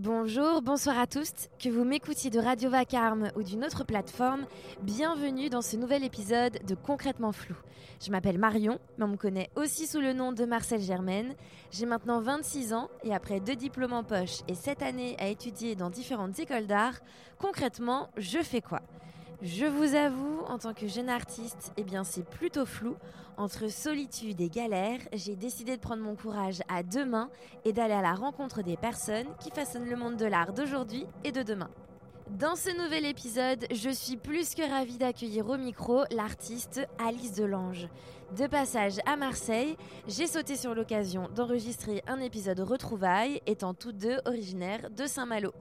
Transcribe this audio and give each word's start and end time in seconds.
Bonjour, 0.00 0.62
bonsoir 0.62 0.96
à 0.96 1.08
tous. 1.08 1.32
Que 1.58 1.68
vous 1.68 1.82
m'écoutiez 1.82 2.30
de 2.30 2.38
Radio 2.38 2.70
Vacarme 2.70 3.32
ou 3.34 3.42
d'une 3.42 3.64
autre 3.64 3.82
plateforme, 3.82 4.46
bienvenue 4.80 5.48
dans 5.48 5.60
ce 5.60 5.76
nouvel 5.76 6.04
épisode 6.04 6.60
de 6.64 6.76
Concrètement 6.76 7.32
Flou. 7.32 7.56
Je 8.00 8.12
m'appelle 8.12 8.38
Marion, 8.38 8.78
mais 8.96 9.06
on 9.06 9.08
me 9.08 9.16
connaît 9.16 9.50
aussi 9.56 9.88
sous 9.88 9.98
le 9.98 10.12
nom 10.12 10.30
de 10.30 10.44
Marcel 10.44 10.80
Germaine. 10.80 11.34
J'ai 11.72 11.84
maintenant 11.84 12.20
26 12.20 12.74
ans 12.74 12.88
et 13.02 13.12
après 13.12 13.40
deux 13.40 13.56
diplômes 13.56 13.92
en 13.92 14.04
poche 14.04 14.42
et 14.46 14.54
sept 14.54 14.82
années 14.82 15.16
à 15.18 15.26
étudier 15.26 15.74
dans 15.74 15.90
différentes 15.90 16.38
écoles 16.38 16.68
d'art, 16.68 17.00
concrètement, 17.40 18.08
je 18.16 18.38
fais 18.38 18.60
quoi? 18.60 18.82
Je 19.40 19.66
vous 19.66 19.94
avoue, 19.94 20.40
en 20.48 20.58
tant 20.58 20.74
que 20.74 20.88
jeune 20.88 21.08
artiste, 21.08 21.72
eh 21.76 21.84
bien 21.84 22.02
c'est 22.02 22.24
plutôt 22.24 22.66
flou. 22.66 22.96
Entre 23.36 23.68
solitude 23.68 24.40
et 24.40 24.48
galère, 24.48 24.98
j'ai 25.12 25.36
décidé 25.36 25.76
de 25.76 25.80
prendre 25.80 26.02
mon 26.02 26.16
courage 26.16 26.60
à 26.68 26.82
deux 26.82 27.04
mains 27.04 27.30
et 27.64 27.72
d'aller 27.72 27.94
à 27.94 28.02
la 28.02 28.14
rencontre 28.14 28.62
des 28.62 28.76
personnes 28.76 29.28
qui 29.38 29.50
façonnent 29.50 29.88
le 29.88 29.94
monde 29.94 30.16
de 30.16 30.26
l'art 30.26 30.52
d'aujourd'hui 30.52 31.06
et 31.22 31.30
de 31.30 31.44
demain. 31.44 31.70
Dans 32.30 32.56
ce 32.56 32.76
nouvel 32.76 33.06
épisode, 33.06 33.64
je 33.70 33.90
suis 33.90 34.16
plus 34.16 34.54
que 34.54 34.68
ravie 34.68 34.98
d'accueillir 34.98 35.48
au 35.48 35.56
micro 35.56 36.02
l'artiste 36.10 36.86
Alice 36.98 37.34
Delange. 37.34 37.88
De 38.36 38.46
passage 38.46 38.98
à 39.06 39.16
Marseille, 39.16 39.76
j'ai 40.08 40.26
sauté 40.26 40.56
sur 40.56 40.74
l'occasion 40.74 41.28
d'enregistrer 41.34 42.02
un 42.06 42.20
épisode 42.20 42.60
retrouvailles, 42.60 43.40
étant 43.46 43.72
toutes 43.72 43.96
deux 43.96 44.18
originaires 44.26 44.90
de 44.90 45.06
Saint-Malo. 45.06 45.52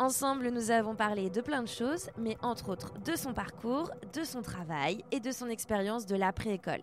Ensemble, 0.00 0.48
nous 0.48 0.72
avons 0.72 0.96
parlé 0.96 1.30
de 1.30 1.40
plein 1.40 1.62
de 1.62 1.68
choses, 1.68 2.10
mais 2.18 2.36
entre 2.42 2.70
autres 2.70 2.92
de 3.04 3.14
son 3.14 3.32
parcours, 3.32 3.92
de 4.12 4.24
son 4.24 4.42
travail 4.42 5.04
et 5.12 5.20
de 5.20 5.30
son 5.30 5.46
expérience 5.46 6.04
de 6.04 6.16
l'après-école. 6.16 6.80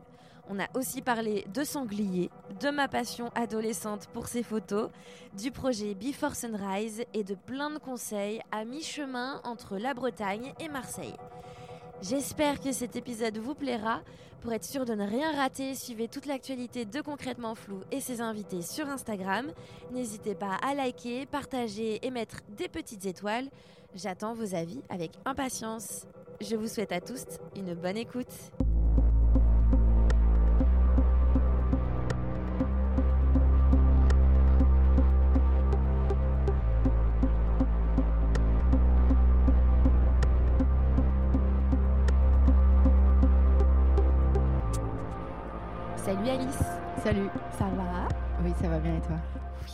On 0.50 0.58
a 0.60 0.68
aussi 0.76 1.02
parlé 1.02 1.46
de 1.54 1.66
sanglier, 1.66 2.30
de 2.62 2.70
ma 2.70 2.88
passion 2.88 3.30
adolescente 3.36 4.08
pour 4.14 4.28
ses 4.28 4.44
photos, 4.44 4.90
du 5.38 5.52
projet 5.52 5.94
Before 5.94 6.36
Sunrise 6.36 7.04
et 7.14 7.26
de 7.26 7.36
plein 7.36 7.70
de 7.70 7.80
conseils 7.80 8.42
à 8.50 8.64
mi-chemin 8.64 9.42
entre 9.44 9.78
la 9.78 9.94
Bretagne 9.94 10.54
et 10.62 10.70
Marseille. 10.70 11.16
J'espère 12.02 12.60
que 12.60 12.72
cet 12.72 12.96
épisode 12.96 13.38
vous 13.38 13.54
plaira. 13.54 14.02
Pour 14.42 14.52
être 14.54 14.64
sûr 14.64 14.86
de 14.86 14.96
ne 14.96 15.06
rien 15.06 15.36
rater, 15.36 15.76
suivez 15.76 16.08
toute 16.08 16.26
l'actualité 16.26 16.84
de 16.84 17.00
Concrètement 17.00 17.54
Flou 17.54 17.82
et 17.92 18.02
ses 18.02 18.22
invités 18.22 18.64
sur 18.64 18.90
Instagram. 18.90 19.52
N'hésitez 19.92 20.34
pas 20.34 20.58
à 20.68 20.74
liker, 20.74 21.28
partager 21.28 22.04
et 22.06 22.10
mettre 22.10 22.38
des 22.58 22.68
petites 22.68 23.06
étoiles. 23.06 23.50
J'attends 23.94 24.34
vos 24.34 24.56
avis 24.56 24.82
avec 24.90 25.12
impatience. 25.26 26.08
Je 26.42 26.56
vous 26.56 26.68
souhaite 26.68 26.92
à 26.92 27.02
tous 27.02 27.26
une 27.56 27.76
bonne 27.76 27.98
écoute. 27.98 28.34
Salut 46.24 46.40
Alice. 46.40 46.64
Salut. 47.04 47.30
Ça 47.58 47.68
va? 47.70 48.08
Oui, 48.44 48.52
ça 48.62 48.70
va 48.70 48.78
bien 48.78 48.96
et 48.96 49.02
toi? 49.02 49.20
Oui. 49.66 49.72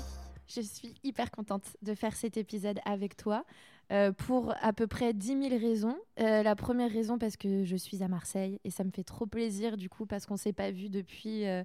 Je 0.48 0.62
suis 0.62 0.94
hyper 1.04 1.30
contente 1.30 1.76
de 1.82 1.94
faire 1.94 2.16
cet 2.16 2.38
épisode 2.38 2.80
avec 2.86 3.18
toi 3.18 3.44
euh, 3.92 4.14
pour 4.14 4.54
à 4.62 4.72
peu 4.72 4.88
près 4.88 5.14
10 5.14 5.50
000 5.50 5.60
raisons. 5.60 5.98
Euh, 6.22 6.44
la 6.44 6.56
première 6.56 6.90
raison 6.90 7.18
parce 7.18 7.36
que 7.36 7.66
je 7.66 7.76
suis 7.76 8.02
à 8.02 8.08
Marseille 8.08 8.62
et 8.64 8.72
ça 8.72 8.86
me 8.86 8.92
fait 8.92 9.04
trop 9.04 9.26
plaisir 9.26 9.76
du 9.76 9.90
coup 9.90 10.06
parce 10.06 10.26
qu'on 10.26 10.38
s'est 10.38 10.54
pas 10.54 10.72
vu 10.72 10.88
depuis. 10.88 11.42
et 11.42 11.50
euh, 11.50 11.64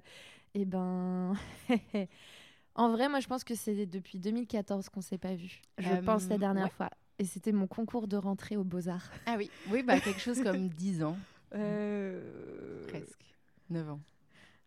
eh 0.53 0.65
ben. 0.65 1.33
en 2.75 2.89
vrai, 2.89 3.07
moi 3.07 3.21
je 3.21 3.27
pense 3.27 3.45
que 3.45 3.55
c'est 3.55 3.85
depuis 3.85 4.19
2014 4.19 4.89
qu'on 4.89 4.99
s'est 4.99 5.17
pas 5.17 5.33
vu. 5.33 5.61
Je 5.77 5.95
pense 6.01 6.27
la 6.27 6.37
dernière 6.37 6.73
fois. 6.73 6.89
Et 7.19 7.23
c'était 7.23 7.53
mon 7.53 7.67
concours 7.67 8.09
de 8.09 8.17
rentrée 8.17 8.57
aux 8.57 8.65
Beaux-Arts. 8.65 9.11
Ah 9.27 9.35
oui, 9.37 9.49
oui 9.71 9.81
bah, 9.81 10.01
quelque 10.01 10.19
chose 10.19 10.43
comme 10.43 10.67
10 10.67 11.05
ans. 11.05 11.15
Presque. 12.89 13.23
9 13.69 13.89
ans. 13.91 14.01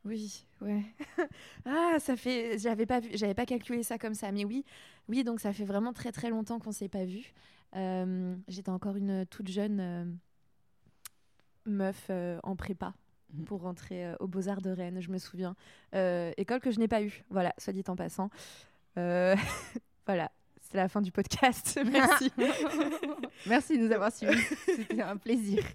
Oui, 0.07 0.47
ouais. 0.61 0.83
ah, 1.67 1.97
ça 1.99 2.17
fait. 2.17 2.59
J'avais 2.59 2.87
pas 2.87 3.01
vu, 3.01 3.11
j'avais 3.15 3.35
pas 3.35 3.45
calculé 3.45 3.83
ça 3.83 3.99
comme 3.99 4.15
ça, 4.15 4.31
mais 4.31 4.45
oui, 4.45 4.65
oui. 5.09 5.25
Donc 5.25 5.41
ça 5.41 5.53
fait 5.53 5.65
vraiment 5.65 5.93
très 5.93 6.13
très 6.13 6.31
longtemps 6.31 6.61
qu'on 6.61 6.71
s'est 6.71 6.89
pas 6.89 7.05
vu. 7.05 7.35
Euh, 7.75 8.37
j'étais 8.47 8.71
encore 8.71 8.95
une 8.95 9.27
toute 9.27 9.49
jeune 9.49 9.81
euh, 9.81 10.05
meuf 11.65 12.07
euh, 12.11 12.39
en 12.45 12.55
prépa 12.55 12.95
mhm. 13.35 13.45
pour 13.47 13.63
rentrer 13.63 14.15
aux 14.21 14.29
Beaux 14.29 14.49
Arts 14.49 14.63
de 14.63 14.71
Rennes. 14.71 15.01
Je 15.01 15.11
me 15.11 15.19
souviens. 15.19 15.57
école 15.93 16.61
que 16.61 16.71
je 16.71 16.79
n'ai 16.79 16.89
pas 16.89 17.03
eue. 17.03 17.25
Voilà, 17.31 17.53
soit 17.59 17.73
dit 17.73 17.85
en 17.89 17.97
passant. 17.97 18.31
voilà, 18.95 20.31
c'est 20.77 20.83
la 20.83 20.89
fin 20.89 21.01
du 21.01 21.11
podcast. 21.11 21.81
Merci. 21.91 22.31
Merci 23.47 23.79
de 23.79 23.87
nous 23.87 23.93
avoir 23.93 24.13
suivis. 24.13 24.39
C'était 24.67 25.01
un 25.01 25.17
plaisir. 25.17 25.65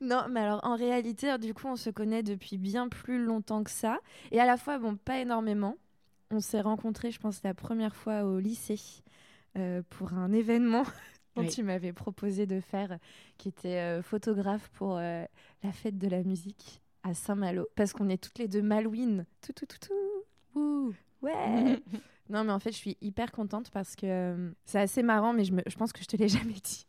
Non, 0.00 0.24
mais 0.30 0.40
alors 0.40 0.60
en 0.62 0.74
réalité, 0.74 1.36
du 1.36 1.52
coup, 1.52 1.66
on 1.66 1.76
se 1.76 1.90
connaît 1.90 2.22
depuis 2.22 2.56
bien 2.56 2.88
plus 2.88 3.22
longtemps 3.22 3.62
que 3.62 3.70
ça. 3.70 3.98
Et 4.30 4.40
à 4.40 4.46
la 4.46 4.56
fois, 4.56 4.78
bon, 4.78 4.96
pas 4.96 5.18
énormément. 5.18 5.76
On 6.30 6.40
s'est 6.40 6.62
rencontrés, 6.62 7.10
je 7.10 7.20
pense, 7.20 7.42
la 7.42 7.52
première 7.52 7.94
fois 7.94 8.24
au 8.24 8.38
lycée 8.38 8.80
euh, 9.58 9.82
pour 9.90 10.14
un 10.14 10.32
événement 10.32 10.84
dont 11.36 11.46
tu 11.46 11.62
m'avais 11.62 11.92
proposé 11.92 12.46
de 12.46 12.58
faire, 12.58 12.96
qui 13.36 13.48
était 13.48 13.80
euh, 13.80 14.02
photographe 14.02 14.70
pour 14.70 14.96
euh, 14.96 15.24
la 15.62 15.72
fête 15.72 15.98
de 15.98 16.08
la 16.08 16.22
musique 16.22 16.80
à 17.02 17.12
Saint-Malo. 17.12 17.68
Parce 17.76 17.92
qu'on 17.92 18.08
est 18.08 18.16
toutes 18.16 18.38
les 18.38 18.48
deux 18.48 18.62
Malouines. 18.62 19.26
Tout, 19.42 19.52
tout, 19.52 19.66
tout, 19.66 19.88
tout. 19.88 20.58
Ouh. 20.58 20.94
Ouais. 21.20 21.82
Non, 22.30 22.44
mais 22.44 22.52
en 22.52 22.60
fait, 22.60 22.70
je 22.70 22.76
suis 22.76 22.96
hyper 23.00 23.32
contente 23.32 23.70
parce 23.70 23.96
que 23.96 24.06
euh, 24.06 24.50
c'est 24.64 24.78
assez 24.78 25.02
marrant, 25.02 25.32
mais 25.32 25.44
je, 25.44 25.52
je, 25.66 25.76
pense 25.76 25.92
que 25.92 26.00
je 26.00 26.06
te 26.06 26.16
l'ai 26.16 26.28
jamais 26.28 26.54
dit. 26.54 26.86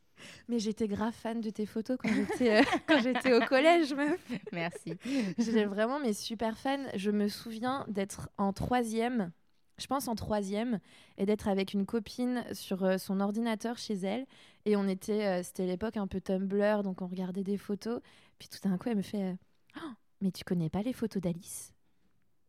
Mais 0.48 0.60
j'étais 0.60 0.88
grave 0.88 1.14
fan 1.14 1.42
de 1.42 1.50
tes 1.50 1.66
photos 1.66 1.98
quand 1.98 2.14
j'étais 2.14 2.60
euh, 2.60 2.64
quand 2.88 3.02
j'étais 3.02 3.34
au 3.34 3.42
collège, 3.42 3.94
meuf. 3.94 4.22
Merci. 4.52 4.94
J'étais 5.40 5.66
vraiment 5.66 6.00
mais 6.00 6.14
super 6.14 6.60
fan. 6.60 6.88
Je 6.94 7.10
me 7.10 7.28
souviens 7.28 7.86
d'être 7.88 8.30
en 8.38 8.54
troisième, 8.54 9.32
je 9.80 9.88
pense 9.88 10.08
en 10.08 10.14
troisième, 10.14 10.80
et 11.18 11.26
d'être 11.26 11.48
avec 11.48 11.74
une 11.74 11.88
copine 11.88 12.46
sur 12.54 12.84
euh, 12.84 13.00
son 13.00 13.20
ordinateur 13.20 13.80
chez 13.80 13.96
elle. 13.96 14.28
Et 14.66 14.76
on 14.76 14.88
était, 14.88 15.42
c'était 15.42 15.66
l'époque 15.66 15.98
un 15.98 16.06
peu 16.06 16.22
Tumblr, 16.22 16.84
donc 16.84 17.02
on 17.02 17.08
regardait 17.08 17.44
des 17.44 17.58
photos. 17.58 18.00
Puis 18.38 18.48
tout 18.48 18.60
d'un 18.70 18.78
coup, 18.78 18.90
elle 18.90 18.98
me 18.98 19.02
fait, 19.02 19.36
oh, 19.78 19.92
mais 20.22 20.30
tu 20.30 20.44
connais 20.44 20.70
pas 20.70 20.84
les 20.84 20.94
photos 20.94 21.20
d'Alice? 21.20 21.74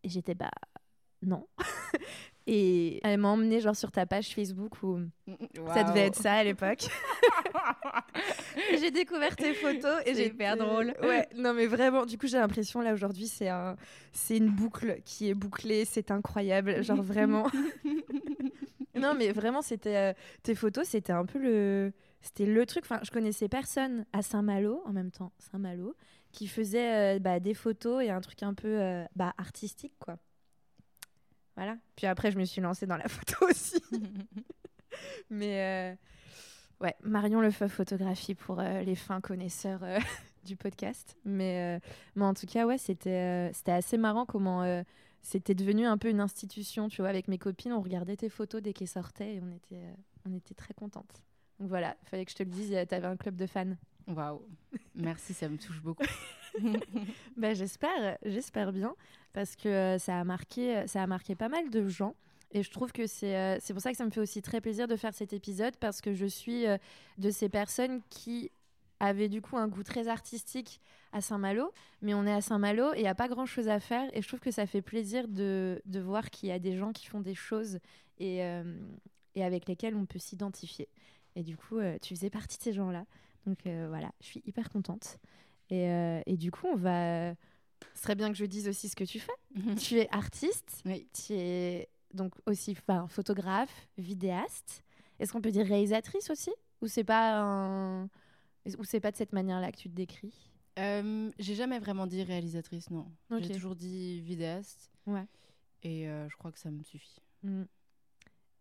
Et 0.03 0.11
j'étais 0.11 0.35
bah 0.35 0.51
non. 1.23 1.47
Et 2.47 3.01
elle 3.05 3.21
m'a 3.21 3.29
emmené 3.29 3.61
genre 3.61 3.77
sur 3.77 3.93
ta 3.93 4.05
page 4.05 4.35
Facebook 4.35 4.83
où 4.83 4.99
ça 5.73 5.85
devait 5.85 6.07
être 6.07 6.17
ça 6.17 6.35
à 6.35 6.45
l'époque. 6.45 6.89
j'ai 8.81 8.91
découvert 8.91 9.37
tes 9.37 9.55
photos 9.55 10.03
et 10.07 10.15
j'ai 10.15 10.27
hyper 10.27 10.57
drôle. 10.57 10.95
Ouais, 11.03 11.29
non 11.37 11.55
mais 11.55 11.67
vraiment, 11.67 12.05
du 12.05 12.19
coup 12.19 12.27
j'ai 12.27 12.39
l'impression 12.39 12.81
là 12.81 12.93
aujourd'hui 12.93 13.29
c'est 13.29 13.49
un, 13.49 13.77
c'est 14.13 14.37
une 14.37 14.51
boucle 14.51 15.01
qui 15.05 15.29
est 15.29 15.35
bouclée, 15.35 15.85
c'est 15.85 16.11
incroyable, 16.11 16.83
genre 16.83 17.03
vraiment. 17.03 17.49
non 18.97 19.15
mais 19.15 19.31
vraiment 19.33 19.63
c'était 19.63 19.97
euh, 19.97 20.13
tes 20.43 20.55
photos, 20.55 20.89
c'était 20.89 21.13
un 21.13 21.25
peu 21.25 21.39
le, 21.39 21.93
c'était 22.23 22.47
le 22.47 22.67
truc. 22.67 22.85
Enfin, 22.85 23.01
je 23.05 23.11
connaissais 23.11 23.49
personne 23.49 24.05
à 24.13 24.23
Saint-Malo 24.23 24.83
en 24.85 24.93
même 24.93 25.11
temps, 25.11 25.33
Saint-Malo, 25.39 25.95
qui 26.33 26.49
faisait 26.49 27.17
euh, 27.17 27.19
bah, 27.19 27.39
des 27.41 27.55
photos 27.55 28.03
et 28.03 28.11
un 28.11 28.21
truc 28.21 28.43
un 28.43 28.55
peu 28.55 28.81
euh, 28.81 29.05
bah, 29.15 29.33
artistique 29.39 29.95
quoi. 30.01 30.17
Voilà. 31.57 31.77
Puis 31.97 32.07
après, 32.07 32.31
je 32.31 32.39
me 32.39 32.45
suis 32.45 32.61
lancée 32.61 32.87
dans 32.87 32.97
la 32.97 33.09
photo 33.09 33.47
aussi. 33.49 33.83
Mais 35.31 35.61
euh, 35.61 35.95
ouais, 36.81 36.95
Marion 37.03 37.41
Lefeuve 37.41 37.71
photographie 37.71 38.35
pour 38.35 38.61
euh, 38.61 38.83
les 38.83 38.95
fins 38.95 39.21
connaisseurs 39.21 39.83
euh, 39.83 39.99
du 40.45 40.57
podcast. 40.57 41.17
Mais, 41.25 41.81
mais 42.15 42.25
en 42.25 42.35
tout 42.35 42.47
cas, 42.47 42.67
ouais, 42.67 42.79
c'était 42.79 43.51
c'était 43.53 43.73
assez 43.73 43.97
marrant 43.97 44.27
comment 44.27 44.83
c'était 45.23 45.55
devenu 45.55 45.87
un 45.87 45.99
peu 45.99 46.09
une 46.09 46.21
institution. 46.21 46.89
Tu 46.89 47.01
vois, 47.01 47.09
avec 47.09 47.29
mes 47.29 47.39
copines, 47.39 47.73
on 47.73 47.81
regardait 47.81 48.17
tes 48.17 48.29
photos 48.29 48.61
dès 48.61 48.73
qu'elles 48.73 48.89
sortaient 48.89 49.37
et 49.37 49.41
on 49.41 49.51
était, 49.53 49.95
on 50.29 50.35
était 50.35 50.55
très 50.55 50.75
contentes. 50.75 51.23
Donc 51.61 51.69
voilà, 51.69 51.97
il 52.03 52.09
fallait 52.09 52.25
que 52.25 52.33
je 52.33 52.37
te 52.37 52.43
le 52.43 52.51
dise, 52.51 52.71
tu 52.89 52.95
avais 52.95 53.07
un 53.07 53.17
club 53.17 53.37
de 53.37 53.47
fans. 53.47 53.77
Waouh, 54.09 54.43
merci, 54.97 55.33
ça 55.33 55.49
me 55.49 55.57
touche 55.57 55.81
beaucoup. 55.81 56.05
ben, 57.37 57.55
j'espère, 57.55 58.19
j'espère 58.25 58.73
bien, 58.73 58.97
parce 59.33 59.57
que 59.57 59.69
euh, 59.69 59.99
ça 59.99 60.21
a 60.21 60.25
marqué, 60.25 60.87
ça 60.87 61.03
a 61.03 61.07
marqué 61.07 61.35
pas 61.35 61.49
mal 61.49 61.71
de 61.71 61.89
gens. 61.89 62.15
Et 62.53 62.63
je 62.63 62.71
trouve 62.71 62.93
que 62.93 63.07
c'est 63.07 63.37
euh, 63.37 63.59
pour 63.71 63.81
ça 63.81 63.91
que 63.91 63.97
ça 63.97 64.05
me 64.05 64.11
fait 64.11 64.21
aussi 64.21 64.43
très 64.43 64.61
plaisir 64.61 64.87
de 64.87 64.97
faire 64.97 65.15
cet 65.15 65.33
épisode, 65.33 65.77
parce 65.77 66.01
que 66.01 66.13
je 66.13 66.27
suis 66.27 66.67
euh, 66.67 66.77
de 67.19 67.31
ces 67.31 67.49
personnes 67.49 68.03
qui 68.11 68.51
avaient 69.01 69.29
du 69.29 69.41
coup 69.41 69.57
un 69.57 69.69
goût 69.69 69.83
très 69.83 70.07
artistique 70.09 70.81
à 71.13 71.21
Saint-Malo, 71.21 71.73
mais 72.03 72.15
on 72.15 72.27
est 72.27 72.33
à 72.33 72.41
Saint-Malo 72.41 72.93
et 72.95 72.99
il 72.99 73.03
n'y 73.03 73.09
a 73.09 73.15
pas 73.15 73.29
grand-chose 73.29 73.69
à 73.69 73.81
faire. 73.81 74.09
Et 74.13 74.23
je 74.23 74.29
trouve 74.29 74.41
que 74.41 74.51
ça 74.51 74.67
fait 74.67 74.83
plaisir 74.83 75.27
de, 75.29 75.83
de 75.87 76.01
voir 76.01 76.31
qu'il 76.31 76.51
y 76.51 76.53
a 76.53 76.59
des 76.59 76.77
gens 76.77 76.93
qui 76.93 77.07
font 77.07 77.21
des 77.21 77.35
choses 77.35 77.81
et, 78.19 78.39
et 79.35 79.45
avec 79.45 79.67
lesquels 79.67 79.97
on 79.97 80.07
peut 80.07 80.21
s'identifier. 80.21 80.89
Et 81.35 81.43
du 81.43 81.57
coup, 81.57 81.81
tu 82.01 82.15
faisais 82.15 82.31
partie 82.31 82.59
de 82.59 82.63
ces 82.63 82.73
gens-là. 82.73 83.05
Donc 83.47 83.67
euh, 83.67 83.87
voilà, 83.89 84.11
je 84.21 84.27
suis 84.27 84.43
hyper 84.47 84.71
contente. 84.71 85.19
Et, 85.71 85.89
euh, 85.89 86.21
et, 86.27 86.37
du 86.37 86.51
coup, 86.51 86.67
on 86.67 86.77
va. 86.77 87.35
Ce 87.95 88.03
serait 88.03 88.15
bien 88.15 88.31
que 88.31 88.37
je 88.37 88.45
dise 88.45 88.69
aussi 88.69 88.89
ce 88.89 88.97
que 88.97 89.05
tu 89.05 89.21
fais. 89.21 89.33
Mhm. 89.55 89.75
tu 89.77 89.99
es 89.99 90.09
artiste, 90.11 90.83
oui. 90.85 91.09
tu 91.13 91.35
es 91.35 91.89
donc 92.15 92.35
aussi 92.47 92.77
photographe, 93.09 93.89
vidéaste. 93.99 94.83
Est-ce 95.19 95.33
qu'on 95.33 95.41
peut 95.41 95.51
dire 95.51 95.67
réalisatrice 95.67 96.31
aussi? 96.31 96.51
Ou 96.81 96.89
c'est 96.89 97.05
pas 97.05 97.41
un... 97.41 98.05
Ou 98.79 98.85
c'est 98.85 99.01
pas 99.01 99.11
de 99.11 99.17
cette 99.17 99.33
manière-là 99.33 99.73
que 99.73 99.77
tu 99.77 99.89
te 99.89 99.95
décris? 99.95 100.35
Euh, 100.79 101.31
J'ai 101.39 101.55
jamais 101.55 101.79
vraiment 101.79 102.07
dit 102.07 102.23
réalisatrice, 102.23 102.91
non. 102.91 103.07
J'ai 103.31 103.51
toujours 103.51 103.77
dit 103.77 104.21
vidéaste. 104.21 104.91
Ouais. 105.07 105.27
Et 105.83 106.09
euh, 106.09 106.29
je 106.29 106.37
crois 106.37 106.53
que 106.53 106.59
ça 106.59 106.71
me 106.71 106.83
suffit. 106.83 107.21
Mm. 107.43 107.65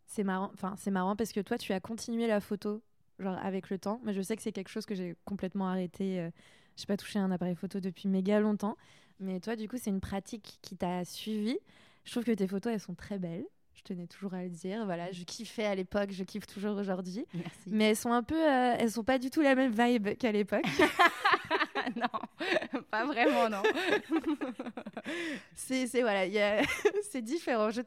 C'est 0.07 0.23
marrant. 0.23 0.51
Enfin, 0.53 0.75
c'est 0.77 0.91
marrant 0.91 1.15
parce 1.15 1.31
que 1.31 1.39
toi, 1.39 1.57
tu 1.57 1.71
as 1.71 1.79
continué 1.79 2.27
la 2.27 2.41
photo, 2.41 2.81
genre 3.19 3.37
avec 3.37 3.69
le 3.69 3.77
temps. 3.77 4.01
Mais 4.03 4.13
je 4.13 4.21
sais 4.21 4.35
que 4.35 4.41
c'est 4.41 4.51
quelque 4.51 4.69
chose 4.69 4.85
que 4.85 4.95
j'ai 4.95 5.15
complètement 5.25 5.67
arrêté. 5.67 6.19
Euh, 6.19 6.31
j'ai 6.75 6.85
pas 6.85 6.97
touché 6.97 7.19
un 7.19 7.31
appareil 7.31 7.55
photo 7.55 7.79
depuis 7.79 8.07
méga 8.07 8.39
longtemps. 8.39 8.75
Mais 9.21 9.39
toi, 9.39 9.55
du 9.55 9.67
coup, 9.67 9.77
c'est 9.77 9.91
une 9.91 10.01
pratique 10.01 10.57
qui 10.61 10.75
t'a 10.75 11.05
suivi. 11.05 11.57
Je 12.03 12.11
trouve 12.11 12.23
que 12.23 12.31
tes 12.31 12.47
photos, 12.47 12.73
elles 12.73 12.79
sont 12.79 12.95
très 12.95 13.19
belles. 13.19 13.45
Je 13.75 13.83
tenais 13.83 14.07
toujours 14.07 14.33
à 14.33 14.43
le 14.43 14.49
dire. 14.49 14.85
Voilà, 14.85 15.11
je 15.11 15.23
kiffais 15.23 15.65
à 15.65 15.75
l'époque, 15.75 16.11
je 16.11 16.23
kiffe 16.23 16.45
toujours 16.45 16.77
aujourd'hui. 16.77 17.25
Mais 17.67 17.89
elles 17.89 17.95
sont 17.95 18.11
un 18.11 18.23
peu, 18.23 18.35
euh, 18.35 18.75
elles 18.77 18.91
sont 18.91 19.03
pas 19.03 19.17
du 19.17 19.29
tout 19.29 19.41
la 19.41 19.55
même 19.55 19.71
vibe 19.71 20.17
qu'à 20.17 20.31
l'époque. 20.31 20.65
non, 21.95 22.81
pas 22.89 23.05
vraiment, 23.05 23.49
non. 23.49 23.63
c'est, 25.55 25.85
voilà, 26.01 26.25
c'est 27.11 27.21
différent. 27.21 27.69
Je, 27.69 27.81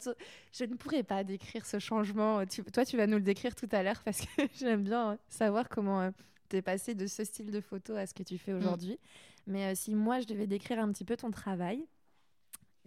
je 0.53 0.65
ne 0.65 0.75
pourrais 0.75 1.03
pas 1.03 1.25
décrire 1.25 1.67
ce 1.67 1.79
changement. 1.79 2.45
toi, 2.73 2.85
tu 2.85 2.97
vas 2.97 3.07
nous 3.07 3.17
le 3.17 3.23
décrire 3.23 3.55
tout 3.55 3.69
à 3.73 3.83
l'heure 3.83 4.03
parce 4.05 4.21
que 4.21 4.43
j'aime 4.59 4.85
bien 4.85 5.19
savoir 5.29 5.69
comment 5.69 6.01
euh, 6.01 6.11
tu 6.55 6.59
es 6.59 6.63
passé 6.63 6.95
de 6.95 7.07
ce 7.07 7.25
style 7.25 7.51
de 7.51 7.61
photo 7.61 7.97
à 7.97 8.07
ce 8.07 8.15
que 8.15 8.23
tu 8.23 8.39
fais 8.39 8.53
mm. 8.53 8.59
aujourd'hui. 8.59 8.99
Mais 9.47 9.67
euh, 9.67 9.75
si 9.75 9.95
moi, 9.95 10.21
je 10.21 10.27
devais 10.27 10.47
décrire 10.47 10.79
un 10.79 10.91
petit 10.93 11.05
peu 11.05 11.17
ton 11.17 11.31
travail, 11.31 11.85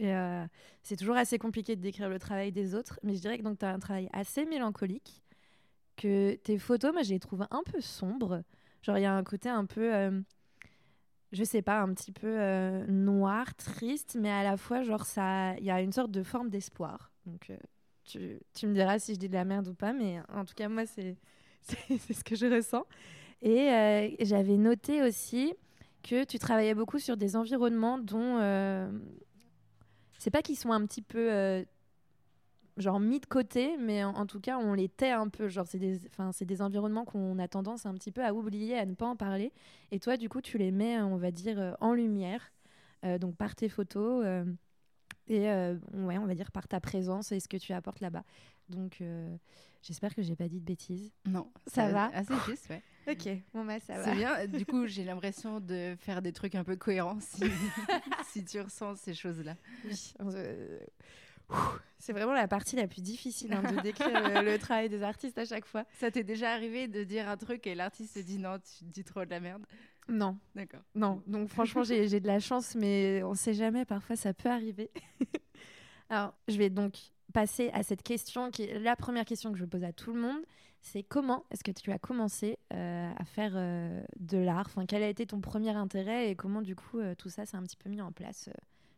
euh, 0.02 0.46
c'est 0.84 0.96
toujours 0.96 1.18
assez 1.18 1.40
compliqué 1.40 1.76
de 1.76 1.82
décrire 1.82 2.10
le 2.10 2.20
travail 2.20 2.52
des 2.52 2.76
autres, 2.76 3.00
mais 3.04 3.16
je 3.16 3.22
dirais 3.22 3.38
que 3.38 3.54
tu 3.54 3.66
as 3.66 3.74
un 3.74 3.80
travail 3.80 4.10
assez 4.14 4.46
mélancolique, 4.46 5.24
que 5.96 6.36
tes 6.36 6.60
photos, 6.60 6.94
moi, 6.94 7.02
je 7.02 7.10
les 7.10 7.20
trouve 7.20 7.48
un 7.50 7.64
peu 7.64 7.82
sombres. 7.82 8.44
Genre, 8.84 8.98
il 8.98 9.02
y 9.02 9.06
a 9.06 9.14
un 9.14 9.24
côté 9.24 9.50
un 9.50 9.66
peu, 9.66 9.94
euh, 9.94 10.22
je 11.32 11.44
sais 11.44 11.64
pas, 11.64 11.82
un 11.82 11.94
petit 11.94 12.12
peu 12.12 12.28
euh, 12.28 12.86
noir, 12.88 13.56
triste, 13.56 14.18
mais 14.20 14.30
à 14.30 14.44
la 14.44 14.58
fois, 14.58 14.84
genre, 14.84 15.06
il 15.58 15.66
y 15.66 15.72
a 15.72 15.82
une 15.82 15.92
sorte 15.92 16.12
de 16.12 16.24
forme 16.24 16.50
d'espoir. 16.50 17.12
Donc, 17.26 17.52
tu, 18.04 18.40
tu, 18.54 18.68
me 18.68 18.74
diras 18.74 19.00
si 19.00 19.16
je 19.16 19.20
dis 19.20 19.28
de 19.28 19.34
la 19.34 19.46
merde 19.46 19.68
ou 19.68 19.74
pas, 19.74 19.94
mais 19.94 20.22
en 20.30 20.46
tout 20.46 20.54
cas, 20.56 20.70
moi, 20.70 20.86
c'est 20.86 21.18
ce 21.68 22.24
que 22.24 22.36
je 22.36 22.46
ressens. 22.46 22.86
Et 23.42 24.18
j'avais 24.22 24.58
noté 24.58 25.04
aussi 25.04 25.54
que 26.04 26.24
tu 26.24 26.40
travaillais 26.40 26.74
beaucoup 26.74 27.00
sur 27.00 27.18
des 27.18 27.36
environnements 27.36 27.98
dont 28.00 28.40
c'est 30.18 30.32
pas 30.32 30.42
qu'ils 30.42 30.58
sont 30.58 30.72
un 30.72 30.86
petit 30.86 31.02
peu 31.02 31.32
euh, 31.32 31.64
genre 32.78 33.00
mis 33.00 33.20
de 33.20 33.26
côté, 33.26 33.78
mais 33.78 34.04
en, 34.04 34.26
tout 34.26 34.40
cas 34.40 34.58
on 34.58 34.74
les 34.74 34.90
tait 34.90 35.12
un 35.12 35.30
peu. 35.30 35.48
Genre 35.48 35.68
c'est 35.68 35.80
des, 35.80 36.00
c'est 36.32 36.46
des 36.46 36.62
environnements 36.62 37.06
qu'on 37.06 37.40
a 37.40 37.48
tendance 37.48 37.86
un 37.86 37.94
petit 37.94 38.12
peu 38.12 38.24
à 38.24 38.34
oublier, 38.34 38.78
à 38.78 38.86
ne 38.86 38.94
pas 38.94 39.08
en 39.08 39.16
parler. 39.16 39.52
Et 39.92 40.00
toi 40.00 40.18
du 40.18 40.30
coup 40.30 40.42
tu 40.42 40.58
les 40.58 40.72
mets, 40.72 41.00
on 41.02 41.18
va 41.18 41.32
dire, 41.32 41.60
euh, 41.60 41.74
en 41.80 41.94
lumière, 41.94 42.52
euh, 43.06 43.18
donc 43.18 43.36
par 43.36 43.56
tes 43.56 43.70
photos 43.70 44.26
et 45.30 45.42
ouais 45.42 46.18
on 46.18 46.26
va 46.26 46.36
dire 46.36 46.52
par 46.52 46.68
ta 46.70 46.80
présence 46.80 47.34
et 47.34 47.40
ce 47.40 47.48
que 47.48 47.58
tu 47.58 47.74
apportes 47.74 48.00
là-bas. 48.00 48.24
Donc 48.70 49.04
j'espère 49.82 50.16
que 50.16 50.22
j'ai 50.22 50.36
pas 50.36 50.48
dit 50.48 50.60
de 50.60 50.66
bêtises. 50.66 51.12
Non, 51.26 51.48
ça, 51.68 51.90
va. 51.92 52.06
Assez 52.14 52.34
juste, 52.48 52.70
ouais. 52.70 52.82
Ok, 53.10 53.30
bon 53.54 53.64
bah 53.64 53.80
ça 53.80 53.98
va. 53.98 54.04
C'est 54.04 54.16
bien. 54.16 54.48
Du 54.48 54.66
coup, 54.66 54.86
j'ai 54.88 55.06
l'impression 55.06 55.60
de 55.60 55.96
faire 56.00 56.22
des 56.22 56.34
trucs 56.34 56.56
un 56.56 56.64
peu 56.64 56.76
cohérents 56.76 57.20
si, 57.22 57.44
si 58.32 58.44
tu 58.44 58.60
ressens 58.60 58.96
ces 58.96 59.14
choses-là. 59.14 59.56
Oui. 59.86 60.14
C'est 62.00 62.12
vraiment 62.12 62.34
la 62.34 62.48
partie 62.48 62.76
la 62.76 62.88
plus 62.88 63.02
difficile 63.02 63.54
hein, 63.54 63.64
de 63.64 63.82
décrire 63.82 64.44
le, 64.44 64.58
travail 64.58 64.90
des 64.90 65.04
artistes 65.04 65.38
à 65.38 65.46
chaque 65.46 65.66
fois. 65.66 65.86
Ça 65.94 66.12
t'est 66.12 66.24
déjà 66.24 66.52
arrivé 66.52 66.88
de 66.88 67.04
dire 67.04 67.30
un 67.30 67.38
truc 67.38 67.66
et 67.68 67.76
l'artiste 67.76 68.16
se 68.16 68.20
dit 68.20 68.38
non, 68.38 68.58
tu 68.60 68.84
dis 68.84 69.04
trop 69.04 69.24
de 69.24 69.30
la 69.30 69.40
merde? 69.40 69.66
Non. 70.10 70.38
D'accord. 70.56 70.82
Non, 70.96 71.22
donc 71.28 71.50
franchement, 71.50 71.84
j'ai 71.84 72.20
de 72.20 72.28
la 72.28 72.40
chance, 72.40 72.76
mais 72.76 73.24
on 73.24 73.34
sait 73.34 73.54
jamais, 73.54 73.86
parfois 73.86 74.16
ça 74.16 74.34
peut 74.34 74.50
arriver. 74.50 74.90
Alors, 76.10 76.34
je 76.48 76.58
vais 76.58 76.70
donc 76.70 76.98
passer 77.34 77.70
à 77.74 77.84
cette 77.84 78.04
question 78.04 78.52
qui 78.52 78.64
est 78.64 78.80
la 78.80 78.96
première 78.96 79.26
question 79.26 79.52
que 79.52 79.58
je 79.58 79.66
pose 79.66 79.84
à 79.84 79.92
tout 79.92 80.14
le 80.14 80.22
monde 80.22 80.42
c'est 80.88 81.04
comment 81.04 81.44
est-ce 81.52 81.64
que 81.64 81.72
tu 81.72 81.92
as 81.92 82.00
commencé 82.00 82.58
euh, 82.74 83.12
à 83.16 83.26
faire 83.26 83.54
euh, 83.56 84.02
de 84.20 84.38
l'art? 84.38 84.68
Enfin, 84.68 84.86
Quel 84.86 85.04
a 85.04 85.10
été 85.10 85.26
ton 85.26 85.42
premier 85.42 85.72
intérêt 85.72 86.32
et 86.32 86.36
comment 86.36 86.62
du 86.62 86.76
coup 86.76 87.00
euh, 87.00 87.14
tout 87.16 87.30
ça 87.30 87.46
s'est 87.46 87.58
un 87.58 87.64
petit 87.64 87.76
peu 87.76 87.90
mis 87.90 88.02
en 88.02 88.12
place 88.12 88.50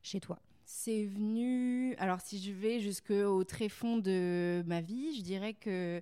chez 0.04 0.20
toi? 0.20 0.40
C'est 0.66 1.06
venu, 1.06 1.96
alors 1.96 2.22
si 2.22 2.40
je 2.40 2.52
vais 2.52 2.80
jusqu'au 2.80 3.44
très 3.44 3.70
fond 3.70 3.98
de 3.98 4.64
ma 4.68 4.82
vie, 4.82 5.16
je 5.18 5.24
dirais 5.24 5.54
que 5.54 6.02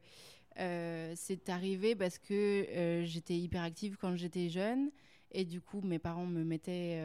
c'est 1.15 1.49
arrivé 1.49 1.95
parce 1.95 2.17
que 2.17 3.03
j'étais 3.05 3.37
hyper 3.37 3.61
active 3.61 3.95
quand 3.97 4.15
j'étais 4.15 4.49
jeune 4.49 4.89
et 5.31 5.45
du 5.45 5.61
coup 5.61 5.79
mes 5.81 5.99
parents 5.99 6.25
me 6.25 6.43
mettaient 6.43 6.99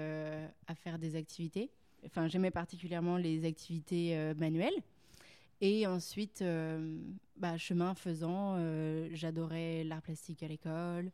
à 0.66 0.74
faire 0.74 0.98
des 0.98 1.14
activités. 1.14 1.70
Enfin 2.04 2.26
j'aimais 2.26 2.50
particulièrement 2.50 3.16
les 3.16 3.44
activités 3.44 4.32
manuelles. 4.36 4.82
Et 5.62 5.86
ensuite, 5.86 6.42
euh, 6.42 6.98
bah, 7.36 7.56
chemin 7.56 7.94
faisant, 7.94 8.56
euh, 8.58 9.08
j'adorais 9.12 9.84
l'art 9.84 10.02
plastique 10.02 10.42
à 10.42 10.48
l'école. 10.48 11.12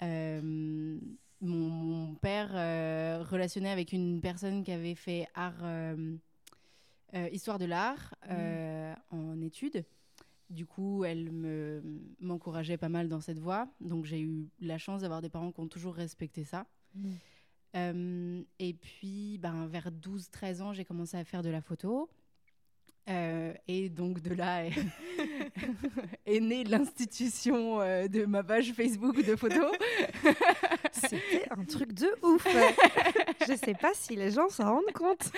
Euh, 0.00 0.98
mon, 1.42 2.14
père 2.14 2.50
relationnait 3.28 3.70
avec 3.70 3.92
une 3.92 4.22
personne 4.22 4.64
qui 4.64 4.72
avait 4.72 4.94
fait 4.94 5.28
art, 5.34 5.62
histoire 7.30 7.58
de 7.58 7.66
l'art 7.66 8.14
mmh. 8.28 8.94
en 9.14 9.40
études. 9.42 9.84
Du 10.48 10.64
coup, 10.64 11.04
elle 11.04 11.30
me, 11.30 11.82
m'encourageait 12.20 12.78
pas 12.78 12.88
mal 12.88 13.08
dans 13.08 13.20
cette 13.20 13.38
voie. 13.38 13.68
Donc, 13.82 14.06
j'ai 14.06 14.20
eu 14.20 14.48
la 14.60 14.78
chance 14.78 15.02
d'avoir 15.02 15.20
des 15.20 15.28
parents 15.28 15.52
qui 15.52 15.60
ont 15.60 15.68
toujours 15.68 15.94
respecté 15.94 16.42
ça. 16.42 16.66
Mmh. 16.94 18.40
et 18.58 18.72
puis, 18.72 19.38
ben, 19.38 19.66
vers 19.66 19.92
12-13 19.92 20.62
ans, 20.62 20.72
j'ai 20.72 20.86
commencé 20.86 21.18
à 21.18 21.24
faire 21.24 21.42
de 21.42 21.50
la 21.50 21.60
photo. 21.60 22.08
Euh, 23.08 23.54
et 23.66 23.88
donc 23.88 24.20
de 24.20 24.34
là 24.34 24.64
est, 26.26 26.40
née 26.40 26.64
l'institution 26.64 27.80
euh, 27.80 28.06
de 28.06 28.26
ma 28.26 28.42
page 28.42 28.72
Facebook 28.72 29.24
de 29.24 29.34
photos. 29.34 29.72
C'était 30.92 31.48
un 31.50 31.64
truc 31.64 31.94
de 31.94 32.06
ouf. 32.22 32.46
je 33.48 33.54
sais 33.54 33.72
pas 33.74 33.92
si 33.94 34.14
les 34.14 34.30
gens 34.30 34.50
s'en 34.50 34.74
rendent 34.74 34.92
compte. 34.92 35.32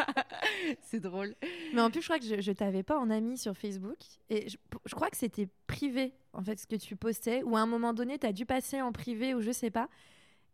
C'est 0.82 1.00
drôle. 1.00 1.34
Mais 1.72 1.80
en 1.80 1.90
plus, 1.90 2.02
je 2.02 2.06
crois 2.06 2.18
que 2.18 2.26
je, 2.26 2.42
je 2.42 2.52
t'avais 2.52 2.82
pas 2.82 2.98
en 2.98 3.08
ami 3.08 3.38
sur 3.38 3.56
Facebook. 3.56 3.98
Et 4.28 4.48
je, 4.50 4.58
je 4.84 4.94
crois 4.94 5.08
que 5.08 5.16
c'était 5.16 5.48
privé, 5.66 6.12
en 6.34 6.42
fait, 6.42 6.60
ce 6.60 6.66
que 6.66 6.76
tu 6.76 6.94
postais. 6.94 7.42
Ou 7.42 7.56
à 7.56 7.60
un 7.60 7.66
moment 7.66 7.94
donné, 7.94 8.18
tu 8.18 8.26
as 8.26 8.32
dû 8.32 8.44
passer 8.44 8.82
en 8.82 8.92
privé 8.92 9.34
ou 9.34 9.40
je 9.40 9.52
sais 9.52 9.70
pas. 9.70 9.88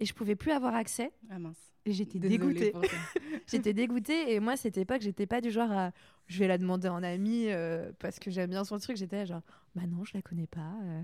Et 0.01 0.07
je 0.07 0.15
pouvais 0.15 0.37
plus 0.37 0.53
avoir 0.53 0.75
accès. 0.75 1.13
Ah 1.31 1.39
mince. 1.39 1.75
Et 1.87 1.93
j'étais 1.93 2.19
dégoûtée. 2.19 2.73
j'étais 3.47 3.75
dégoûtée. 3.75 4.33
Et 4.33 4.41
moi, 4.41 4.57
cette 4.57 4.79
époque, 4.79 5.03
j'étais 5.03 5.27
pas 5.27 5.41
du 5.41 5.51
genre 5.51 5.71
à 5.71 5.93
je 6.27 6.39
vais 6.39 6.49
la 6.49 6.57
demander 6.57 6.89
en 6.89 7.03
ami 7.03 7.49
euh, 7.49 7.93
parce 7.99 8.19
que 8.19 8.31
j'aime 8.31 8.51
bien 8.51 8.65
son 8.65 8.79
truc. 8.79 8.97
J'étais 8.97 9.27
genre, 9.27 9.43
bah 9.75 9.83
non, 9.87 10.05
je 10.05 10.13
la 10.15 10.23
connais 10.23 10.47
pas. 10.47 10.75
Euh, 10.83 11.03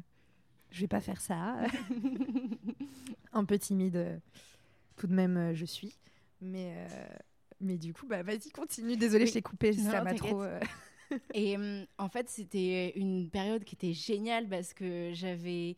je 0.70 0.80
vais 0.80 0.88
pas 0.88 1.00
faire 1.00 1.20
ça. 1.20 1.59
un 3.32 3.44
peu 3.44 3.59
timide, 3.59 3.97
euh, 3.97 4.18
tout 4.97 5.06
de 5.06 5.14
même, 5.14 5.52
je 5.54 5.64
suis. 5.66 5.99
Mais, 6.40 6.87
mais 7.61 7.76
du 7.76 7.92
coup, 7.92 8.06
bah 8.06 8.23
vas-y, 8.23 8.50
continue. 8.50 8.97
Désolée, 8.97 9.26
je 9.26 9.35
t'ai 9.35 9.42
coupé. 9.42 9.73
ça 9.75 10.02
m'a 10.02 10.14
trop. 10.14 10.42
Et 11.35 11.56
en 11.99 12.09
fait, 12.09 12.30
c'était 12.30 12.92
une 12.97 13.28
période 13.30 13.64
qui 13.64 13.75
était 13.75 13.92
géniale 13.92 14.49
parce 14.49 14.73
que 14.73 15.11
j'avais 15.12 15.76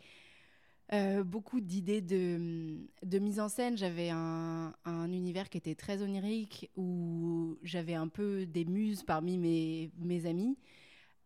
euh, 0.92 1.24
beaucoup 1.24 1.60
d'idées 1.60 2.02
de, 2.02 2.76
de, 3.02 3.18
mise 3.18 3.40
en 3.40 3.48
scène. 3.48 3.78
J'avais 3.78 4.10
un, 4.10 4.74
un, 4.84 5.12
univers 5.12 5.48
qui 5.48 5.56
était 5.56 5.74
très 5.74 6.02
onirique, 6.02 6.70
où 6.76 7.56
j'avais 7.62 7.94
un 7.94 8.08
peu 8.08 8.44
des 8.44 8.64
muses 8.66 9.02
parmi 9.02 9.38
mes, 9.38 9.90
mes 9.98 10.26
amis, 10.26 10.58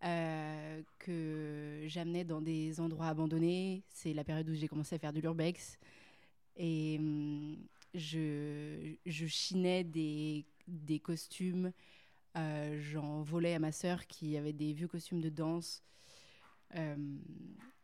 euh, 0.05 0.83
que 1.01 1.83
j'amenais 1.87 2.25
dans 2.25 2.41
des 2.41 2.79
endroits 2.81 3.09
abandonnés. 3.09 3.83
C'est 3.89 4.15
la 4.15 4.23
période 4.23 4.49
où 4.49 4.55
j'ai 4.55 4.69
commencé 4.69 4.95
à 4.95 4.99
faire 4.99 5.13
du 5.13 5.21
l'urbex. 5.21 5.79
Et 6.57 6.97
hum, 7.01 7.57
je, 7.95 8.95
chinais 9.05 9.83
des, 9.83 10.45
des 10.69 11.01
costumes. 11.01 11.73
Euh, 12.37 12.79
j'en 12.81 13.23
volais 13.23 13.55
à 13.55 13.59
ma 13.59 13.73
sœur 13.73 14.07
qui 14.07 14.37
avait 14.37 14.53
des 14.53 14.73
vieux 14.75 14.89
costumes 14.89 15.21
de 15.21 15.31
danse. 15.31 15.83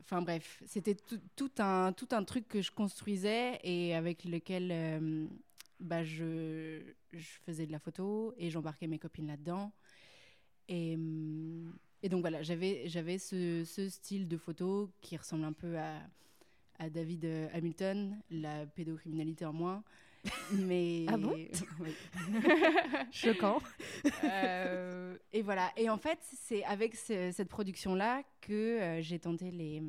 Enfin 0.03 0.21
bref, 0.21 0.63
c'était 0.67 0.97
tout, 1.37 1.51
un, 1.59 1.93
tout 1.93 2.09
un 2.11 2.25
truc 2.25 2.49
que 2.49 2.61
je 2.61 2.71
construisais 2.71 3.61
et 3.63 3.95
avec 3.95 4.25
lequel 4.25 4.71
euh, 4.73 5.27
bah, 5.81 6.03
je, 6.03 6.81
je, 7.13 7.29
faisais 7.47 7.67
de 7.67 7.73
la 7.73 7.79
photo 7.79 8.35
et 8.37 8.51
j'embarquais 8.51 8.89
mes 8.89 8.99
copines 8.99 9.29
là-dedans. 9.29 9.73
Et, 10.69 10.99
et, 12.03 12.09
donc 12.09 12.21
voilà, 12.21 12.43
j'avais, 12.43 13.19
ce, 13.19 13.65
ce, 13.65 13.89
style 13.89 14.29
de 14.29 14.37
photo 14.37 14.91
qui 15.01 15.17
ressemble 15.17 15.45
un 15.45 15.53
peu 15.53 15.79
à, 15.79 16.01
à 16.79 16.91
David 16.91 17.25
Hamilton, 17.53 18.21
la 18.31 18.67
pédocriminalité 18.67 19.45
en 19.45 19.53
moins. 19.53 19.85
Mais 20.53 21.05
Ah 21.09 21.17
bon? 21.17 21.35
Choquant. 23.11 23.61
Euh, 24.25 25.17
et 25.33 25.43
voilà. 25.43 25.71
Et 25.77 25.89
en 25.91 25.99
fait, 25.99 26.19
c'est 26.23 26.65
avec 26.65 26.95
ce- 26.95 27.31
cette 27.33 27.49
production-là 27.49 28.23
que 28.41 28.53
euh, 28.81 29.01
j'ai 29.03 29.19
tenté 29.19 29.51
les- 29.51 29.83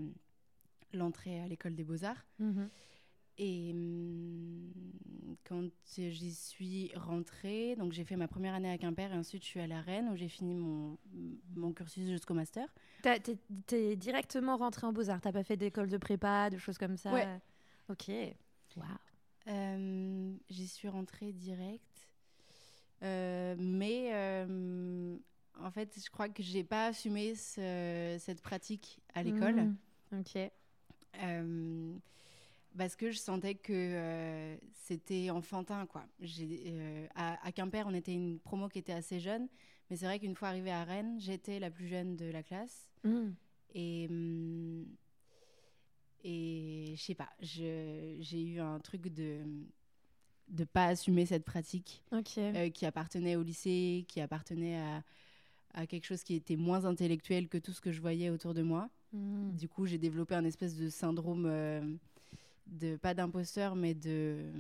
l'entrée 0.94 1.40
à 1.42 1.48
l'école 1.48 1.75
des 1.75 1.84
beaux-arts. 1.84 2.25
Mhm. 2.40 2.70
Et 3.40 3.72
hum, 3.74 4.72
quand 5.44 5.68
j'y 5.98 6.34
suis 6.34 6.92
rentrée, 6.96 7.75
donc 7.75 7.92
j'ai 7.92 8.04
fait 8.04 8.16
ma 8.16 8.28
première 8.28 8.54
année 8.54 8.72
à 8.72 8.78
Quimper 8.78 9.12
et 9.12 9.18
ensuite 9.18 9.44
je 9.44 9.48
suis 9.48 9.60
à 9.60 9.82
Rennes 9.82 10.10
où 10.12 10.16
j'ai 10.16 10.28
fini 10.30 10.54
mon, 10.54 10.98
mon 11.56 11.74
cursus 11.74 12.08
jusqu'au 12.08 12.36
master. 12.36 12.68
T'as- 13.02 13.20
T'es 13.20 13.38
t'es 13.66 13.96
directement 13.96 14.58
rentré 14.58 14.86
en 14.86 14.94
Beaux-Arts, 14.94 15.20
t'as 15.22 15.32
pas 15.32 15.44
fait 15.44 15.58
d'école 15.58 15.90
de 15.90 15.98
prépa, 15.98 16.50
de 16.52 16.58
choses 16.58 16.78
comme 16.78 16.96
ça? 16.98 17.12
Ouais. 17.12 17.28
Ok. 17.90 18.10
Waouh. 18.78 18.88
Euh, 19.47 20.33
J'y 20.50 20.67
suis 20.67 20.88
rentrée 20.88 21.31
direct. 21.33 22.09
Euh, 23.01 23.55
mais 23.57 24.09
euh, 24.13 25.17
en 25.59 25.71
fait, 25.71 26.00
je 26.03 26.09
crois 26.09 26.29
que 26.29 26.41
j'ai 26.41 26.63
pas 26.63 26.88
assumé 26.88 27.35
ce- 27.35 28.17
cette 28.19 28.41
pratique 28.41 29.00
à 29.13 29.23
l'école. 29.23 29.55
Mhm. 29.55 30.19
Ok. 30.19 30.38
Euh, 31.21 31.93
parce 32.77 32.95
que 32.95 33.12
je 33.12 33.17
sentais 33.19 33.55
que 33.55 33.73
euh, 33.73 34.57
c'était 34.73 35.29
enfantin, 35.29 35.85
quoi. 35.85 36.05
Euh, 36.21 37.07
à, 37.13 37.45
à 37.45 37.51
Quimper, 37.51 37.85
on 37.88 37.93
était 37.93 38.13
une 38.13 38.39
promo 38.39 38.67
qui 38.69 38.79
était 38.79 38.93
assez 38.93 39.19
jeune, 39.19 39.47
mais 39.89 39.95
c'est 39.97 40.05
vrai 40.05 40.19
qu'une 40.19 40.35
fois 40.35 40.47
arrivée 40.47 40.71
à 40.71 40.83
Rennes, 40.83 41.19
j'étais 41.19 41.59
la 41.59 41.69
plus 41.69 41.88
jeune 41.88 42.15
de 42.15 42.25
la 42.25 42.41
classe. 42.41 42.89
Mhm. 43.03 43.35
Et, 43.75 44.07
hum, 44.09 44.85
et 46.24 46.94
je 46.96 47.01
sais 47.01 47.15
pas, 47.15 47.30
j'ai 47.39 48.18
eu 48.32 48.60
un 48.60 48.80
truc 48.80 49.08
de 49.13 49.42
de 50.50 50.65
pas 50.65 50.88
assumer 50.88 51.25
cette 51.25 51.46
pratique 51.46 52.03
euh, 52.38 52.70
qui 52.70 52.86
appartenait 52.86 53.38
au 53.38 53.44
lycée, 53.44 54.06
qui 54.10 54.20
appartenait 54.20 54.77
à, 54.77 55.03
à 55.74 55.88
quelque 55.88 56.06
chose 56.06 56.22
qui 56.22 56.36
était 56.36 56.58
moins 56.58 56.84
intellectuel 56.86 57.48
que 57.48 57.58
tout 57.58 57.72
ce 57.72 57.80
que 57.82 57.92
je 57.94 58.01
voyais 58.01 58.30
autour 58.30 58.53
de 58.53 58.62
moi. 58.62 58.89
Mhm. 59.13 59.56
Du 59.56 59.70
coup, 59.70 59.86
j'ai 59.86 59.98
développé 59.98 60.36
un 60.36 60.44
espèce 60.44 60.75
de 60.75 60.89
syndrome 60.89 61.46
euh, 61.48 61.82
de 62.68 62.98
pas 62.98 63.13
d'imposteur, 63.13 63.75
mais 63.75 63.94
de 63.94 64.51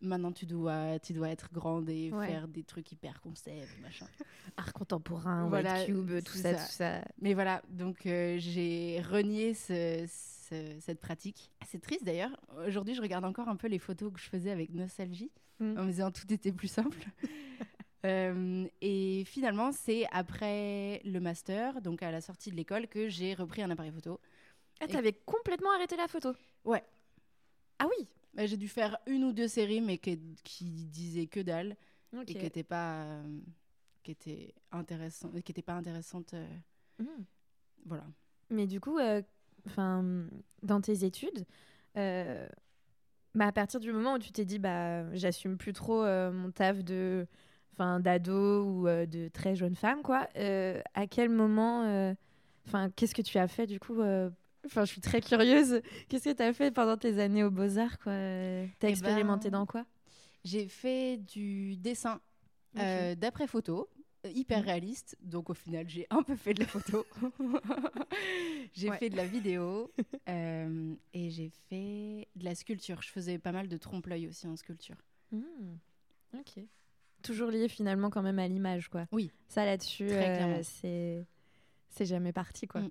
maintenant 0.00 0.32
tu 0.32 0.46
dois 0.46 0.98
tu 0.98 1.12
dois 1.12 1.28
être 1.28 1.52
grande 1.52 1.88
et 1.90 2.10
Ouais. 2.10 2.26
faire 2.26 2.48
des 2.48 2.64
trucs 2.64 2.90
hyper 2.90 3.20
concept 3.20 3.68
machin. 3.82 4.06
Art 4.56 4.72
contemporain, 4.72 5.46
Voilà, 5.48 5.84
Cube, 5.84 6.22
tout 6.24 6.32
ça, 6.38 6.56
ça. 6.56 6.64
tout 6.66 6.72
ça. 6.72 7.04
Mais 7.20 7.34
voilà, 7.34 7.62
donc 7.68 8.06
euh, 8.06 8.36
j'ai 8.38 9.00
renié 9.02 9.52
ce- 9.54 10.06
ce- 10.08 10.31
cette 10.80 11.00
pratique. 11.00 11.50
C'est 11.66 11.80
triste 11.80 12.04
d'ailleurs. 12.04 12.36
Aujourd'hui, 12.66 12.94
je 12.94 13.02
regarde 13.02 13.24
encore 13.24 13.48
un 13.48 13.56
peu 13.56 13.68
les 13.68 13.78
photos 13.78 14.12
que 14.12 14.18
je 14.20 14.28
faisais 14.28 14.50
avec 14.50 14.70
nostalgie, 14.74 15.30
Mm. 15.60 15.78
en 15.78 15.82
me 15.84 15.90
disant 15.90 16.10
tout 16.10 16.30
était 16.32 16.52
plus 16.52 16.68
simple. 16.68 16.98
Euh, 18.04 18.66
et 18.80 19.22
finalement, 19.26 19.70
c'est 19.70 20.06
après 20.10 21.00
le 21.04 21.20
master, 21.20 21.80
donc 21.82 22.02
à 22.02 22.10
la 22.10 22.20
sortie 22.20 22.50
de 22.50 22.56
l'école, 22.56 22.88
que 22.88 23.08
j'ai 23.08 23.32
repris 23.32 23.62
un 23.62 23.70
appareil 23.70 23.92
photo. 23.92 24.18
Ah, 24.80 24.88
t'avais 24.88 25.12
complètement 25.12 25.70
arrêté 25.70 25.94
la 25.96 26.08
photo? 26.08 26.32
Ouais. 26.64 26.82
Ah 27.78 27.86
oui 27.96 28.08
Bah, 28.34 28.44
j'ai 28.46 28.56
dû 28.56 28.66
faire 28.66 28.98
une 29.06 29.22
ou 29.22 29.32
deux 29.32 29.46
séries, 29.46 29.80
mais 29.80 29.98
qui, 29.98 30.18
qui 30.42 30.64
disaient 30.88 31.28
que 31.28 31.38
dalle 31.38 31.76
et 32.22 32.24
qui 32.24 32.38
n'étaient 32.38 32.64
pas, 32.64 33.04
euh, 33.04 33.38
qui 34.02 34.16
qui 34.16 34.52
pas 35.62 35.74
intéressantes. 35.74 36.34
euh, 36.34 36.46
Mhm. 36.98 37.24
voilà. 37.86 38.04
Mais 38.50 38.66
du 38.66 38.80
coup, 38.80 38.98
enfin, 39.66 40.04
dans 40.62 40.80
tes 40.80 41.04
études, 41.04 41.44
euh, 41.96 42.46
bah, 43.34 43.46
à 43.46 43.52
partir 43.52 43.80
du 43.80 43.92
moment 43.92 44.14
où 44.14 44.18
tu 44.18 44.32
t'es 44.32 44.44
dit, 44.44 44.58
bah, 44.58 45.12
j'assume 45.14 45.56
plus 45.56 45.72
trop 45.72 46.02
euh, 46.02 46.30
mon 46.32 46.50
taf 46.50 46.82
de, 46.84 47.26
enfin, 47.72 48.00
d'ado 48.00 48.64
ou 48.64 48.88
euh, 48.88 49.06
de 49.06 49.28
très 49.28 49.54
jeune 49.54 49.74
femme, 49.74 50.02
quoi. 50.02 50.28
à 50.34 51.06
quel 51.08 51.28
moment, 51.28 52.14
enfin, 52.66 52.90
qu'est-ce 52.90 53.14
que 53.14 53.22
tu 53.22 53.38
as 53.38 53.48
fait 53.48 53.66
du 53.66 53.80
coup 53.80 54.00
Enfin, 54.64 54.84
je 54.84 54.92
suis 54.92 55.00
très 55.00 55.20
curieuse. 55.20 55.80
Qu'est-ce 56.08 56.22
que 56.22 56.36
tu 56.36 56.42
as 56.42 56.52
fait 56.52 56.70
pendant 56.70 56.96
tes 56.96 57.18
années 57.18 57.42
aux 57.42 57.50
Beaux 57.50 57.78
Arts, 57.78 57.98
quoi 57.98 58.12
T'as 58.12 58.86
Eh 58.86 58.90
expérimenté 58.90 59.50
ben, 59.50 59.58
dans 59.58 59.66
quoi? 59.66 59.84
J'ai 60.44 60.68
fait 60.68 61.16
du 61.16 61.76
dessin 61.76 62.20
d'après 63.16 63.48
photo, 63.48 63.88
hyper 64.24 64.58
Mhm. 64.60 64.64
réaliste. 64.64 65.16
Donc 65.22 65.50
au 65.50 65.54
final, 65.54 65.88
j'ai 65.88 66.06
un 66.10 66.22
peu 66.22 66.36
fait 66.36 66.54
de 66.54 66.60
la 66.60 66.66
photo. 66.66 67.04
j'ai 68.74 68.90
Ouais. 68.90 68.98
fait 68.98 69.10
de 69.10 69.16
la 69.16 69.26
vidéo 69.26 69.90
euh, 70.28 70.94
et 71.12 71.30
j'ai 71.30 71.48
fait 71.68 72.28
de 72.36 72.44
la 72.44 72.54
sculpture. 72.54 73.02
Je 73.02 73.10
faisais 73.10 73.38
pas 73.38 73.52
mal 73.52 73.68
de 73.68 73.76
trompe-l'œil 73.76 74.26
aussi 74.28 74.46
en 74.46 74.56
sculpture. 74.56 74.96
Hmm, 75.30 75.76
Ok. 76.34 76.62
Toujours 77.22 77.50
lié 77.50 77.68
finalement 77.68 78.10
quand 78.10 78.22
même 78.22 78.38
à 78.38 78.48
l'image, 78.48 78.88
quoi. 78.88 79.06
Oui. 79.12 79.30
Ça 79.48 79.64
là-dessus, 79.64 80.08
euh, 80.10 80.60
c'est 80.62 81.24
c'est 81.90 82.06
jamais 82.06 82.32
parti, 82.32 82.66
quoi. 82.66 82.80
Mm. 82.80 82.90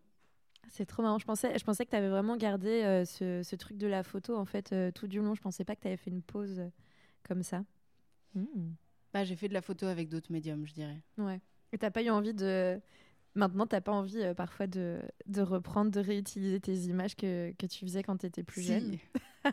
C'est 0.69 0.85
trop 0.85 1.01
marrant. 1.01 1.17
Je 1.17 1.25
pensais, 1.25 1.57
je 1.57 1.63
pensais 1.65 1.85
que 1.85 1.89
tu 1.89 1.95
avais 1.97 2.07
vraiment 2.07 2.37
gardé 2.37 2.69
euh, 2.83 3.03
ce, 3.03 3.41
ce 3.43 3.55
truc 3.57 3.77
de 3.77 3.87
la 3.87 4.03
photo 4.03 4.37
en 4.37 4.45
fait 4.45 4.71
euh, 4.71 4.91
tout 4.91 5.07
du 5.07 5.19
long. 5.19 5.33
Je 5.35 5.41
pensais 5.41 5.65
pas 5.65 5.75
que 5.75 5.81
tu 5.81 5.87
avais 5.87 5.97
fait 5.97 6.11
une 6.11 6.21
pause 6.21 6.59
euh, 6.59 6.69
comme 7.23 7.41
ça. 7.43 7.65
Bah, 9.13 9.23
j'ai 9.23 9.35
fait 9.35 9.47
de 9.49 9.53
la 9.53 9.61
photo 9.61 9.85
avec 9.87 10.07
d'autres 10.09 10.31
médiums, 10.31 10.65
je 10.65 10.73
dirais. 10.73 11.01
Ouais. 11.17 11.39
Et 11.73 11.77
t'as 11.77 11.91
pas 11.91 12.01
eu 12.03 12.09
envie 12.09 12.33
de. 12.33 12.79
Maintenant, 13.35 13.65
t'as 13.65 13.79
pas 13.81 13.91
envie 13.93 14.21
euh, 14.21 14.33
parfois 14.33 14.67
de, 14.67 14.99
de 15.27 15.41
reprendre, 15.41 15.89
de 15.91 15.99
réutiliser 16.01 16.59
tes 16.59 16.75
images 16.75 17.15
que, 17.15 17.53
que 17.57 17.65
tu 17.65 17.85
faisais 17.85 18.03
quand 18.03 18.17
tu 18.17 18.25
étais 18.25 18.43
plus 18.43 18.61
si. 18.61 18.67
jeune? 18.67 18.97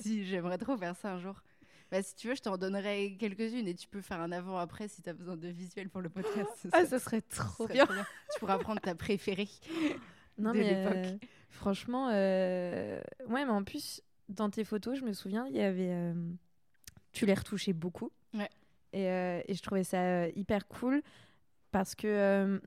Si, 0.00 0.24
j'aimerais 0.24 0.56
trop 0.56 0.76
faire 0.78 0.96
ça 0.96 1.12
un 1.12 1.18
jour. 1.18 1.42
Bah, 1.90 2.02
si 2.02 2.14
tu 2.14 2.28
veux, 2.28 2.34
je 2.34 2.40
t'en 2.40 2.56
donnerai 2.56 3.16
quelques-unes 3.18 3.68
et 3.68 3.74
tu 3.74 3.86
peux 3.88 4.00
faire 4.00 4.20
un 4.20 4.32
avant-après 4.32 4.88
si 4.88 5.02
tu 5.02 5.10
as 5.10 5.12
besoin 5.12 5.36
de 5.36 5.48
visuels 5.48 5.90
pour 5.90 6.00
le 6.00 6.08
podcast. 6.08 6.48
Ce 6.62 6.68
Ah, 6.72 6.86
ça 6.86 6.98
serait 6.98 7.20
trop 7.20 7.66
bien. 7.66 7.84
trop 7.84 7.94
bien. 7.94 8.06
Tu 8.32 8.38
pourras 8.40 8.58
prendre 8.58 8.80
ta 8.80 8.94
préférée. 8.94 9.48
Non, 10.38 10.52
de 10.52 10.58
mais 10.58 10.74
l'époque. 10.84 10.96
euh, 10.96 11.18
franchement, 11.50 12.08
euh, 12.12 12.98
ouais, 13.28 13.44
mais 13.44 13.50
en 13.50 13.62
plus, 13.62 14.00
dans 14.30 14.48
tes 14.48 14.64
photos, 14.64 14.98
je 14.98 15.04
me 15.04 15.12
souviens, 15.12 15.46
il 15.48 15.56
y 15.56 15.60
avait. 15.60 15.90
euh, 15.90 16.14
Tu 17.12 17.26
les 17.26 17.34
retouchais 17.34 17.74
beaucoup. 17.74 18.10
Ouais. 18.32 18.48
Et, 18.92 19.08
euh, 19.08 19.40
et 19.46 19.54
je 19.54 19.62
trouvais 19.62 19.84
ça 19.84 20.00
euh, 20.02 20.30
hyper 20.34 20.66
cool 20.68 21.02
parce 21.70 21.94
que 21.94 22.06
euh, 22.08 22.58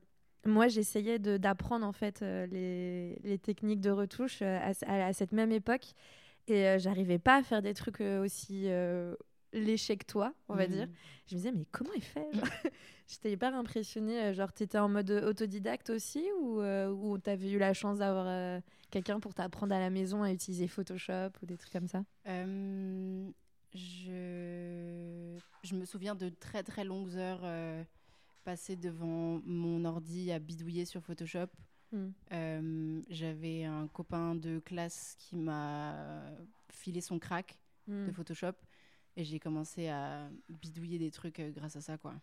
moi, 0.46 0.68
j'essayais 0.68 1.18
d'apprendre 1.18 1.86
en 1.86 1.92
fait 1.92 2.20
les, 2.20 3.16
les 3.24 3.38
techniques 3.38 3.80
de 3.80 3.90
retouche 3.90 4.42
à, 4.42 4.74
ce- 4.74 4.84
à- 4.86 5.06
à 5.06 5.12
cette 5.12 5.32
même 5.32 5.52
époque. 5.52 5.92
Et 6.48 6.66
euh, 6.68 6.78
j'arrivais 6.78 7.18
pas 7.18 7.36
à 7.38 7.42
faire 7.42 7.62
des 7.62 7.72
trucs 7.74 8.00
aussi 8.00 8.64
euh, 8.68 9.14
léchés 9.54 9.96
que 9.96 10.04
toi, 10.06 10.34
on 10.48 10.54
va 10.56 10.66
Mhm. 10.66 10.72
dire. 10.74 10.88
Je 11.26 11.34
me 11.34 11.38
disais, 11.38 11.52
mais 11.52 11.64
comment 11.72 11.92
il 11.96 12.02
fait 12.02 12.26
J'étais 13.08 13.32
hyper 13.32 13.54
impressionnée. 13.54 14.34
Genre, 14.34 14.52
t'étais 14.52 14.78
en 14.78 14.88
mode 14.88 15.10
autodidacte 15.10 15.90
aussi 15.90 16.24
ou, 16.42 16.60
euh, 16.60 16.90
ou 16.90 17.16
t'avais 17.18 17.50
eu 17.50 17.58
la 17.58 17.72
chance 17.74 17.98
d'avoir 17.98 18.60
quelqu'un 18.90 19.20
pour 19.20 19.34
t'apprendre 19.34 19.74
à 19.74 19.78
la 19.80 19.90
maison 19.90 20.22
à 20.22 20.32
utiliser 20.32 20.68
Photoshop 20.68 21.30
ou 21.42 21.46
des 21.46 21.56
trucs 21.56 21.72
comme 21.72 21.88
ça? 21.88 22.04
Je... 23.74 25.38
je 25.62 25.74
me 25.74 25.84
souviens 25.84 26.14
de 26.14 26.28
très 26.28 26.62
très 26.62 26.84
longues 26.84 27.14
heures 27.16 27.40
euh, 27.44 27.82
passées 28.44 28.76
devant 28.76 29.40
mon 29.44 29.84
ordi 29.84 30.30
à 30.32 30.38
bidouiller 30.38 30.84
sur 30.84 31.02
Photoshop. 31.02 31.48
Hmm. 31.92 32.10
Euh, 32.32 33.02
J'avais 33.08 33.64
un 33.64 33.88
copain 33.88 34.34
de 34.34 34.58
classe 34.60 35.16
qui 35.18 35.36
m'a 35.36 36.24
filé 36.70 37.00
son 37.00 37.18
crack 37.18 37.58
Hmm. 37.86 38.06
de 38.06 38.12
Photoshop 38.12 38.54
et 39.14 39.24
j'ai 39.24 39.38
commencé 39.38 39.88
à 39.88 40.30
bidouiller 40.48 40.98
des 40.98 41.10
trucs 41.10 41.38
euh, 41.38 41.50
grâce 41.50 41.76
à 41.76 41.82
ça 41.82 41.98
quoi. 41.98 42.14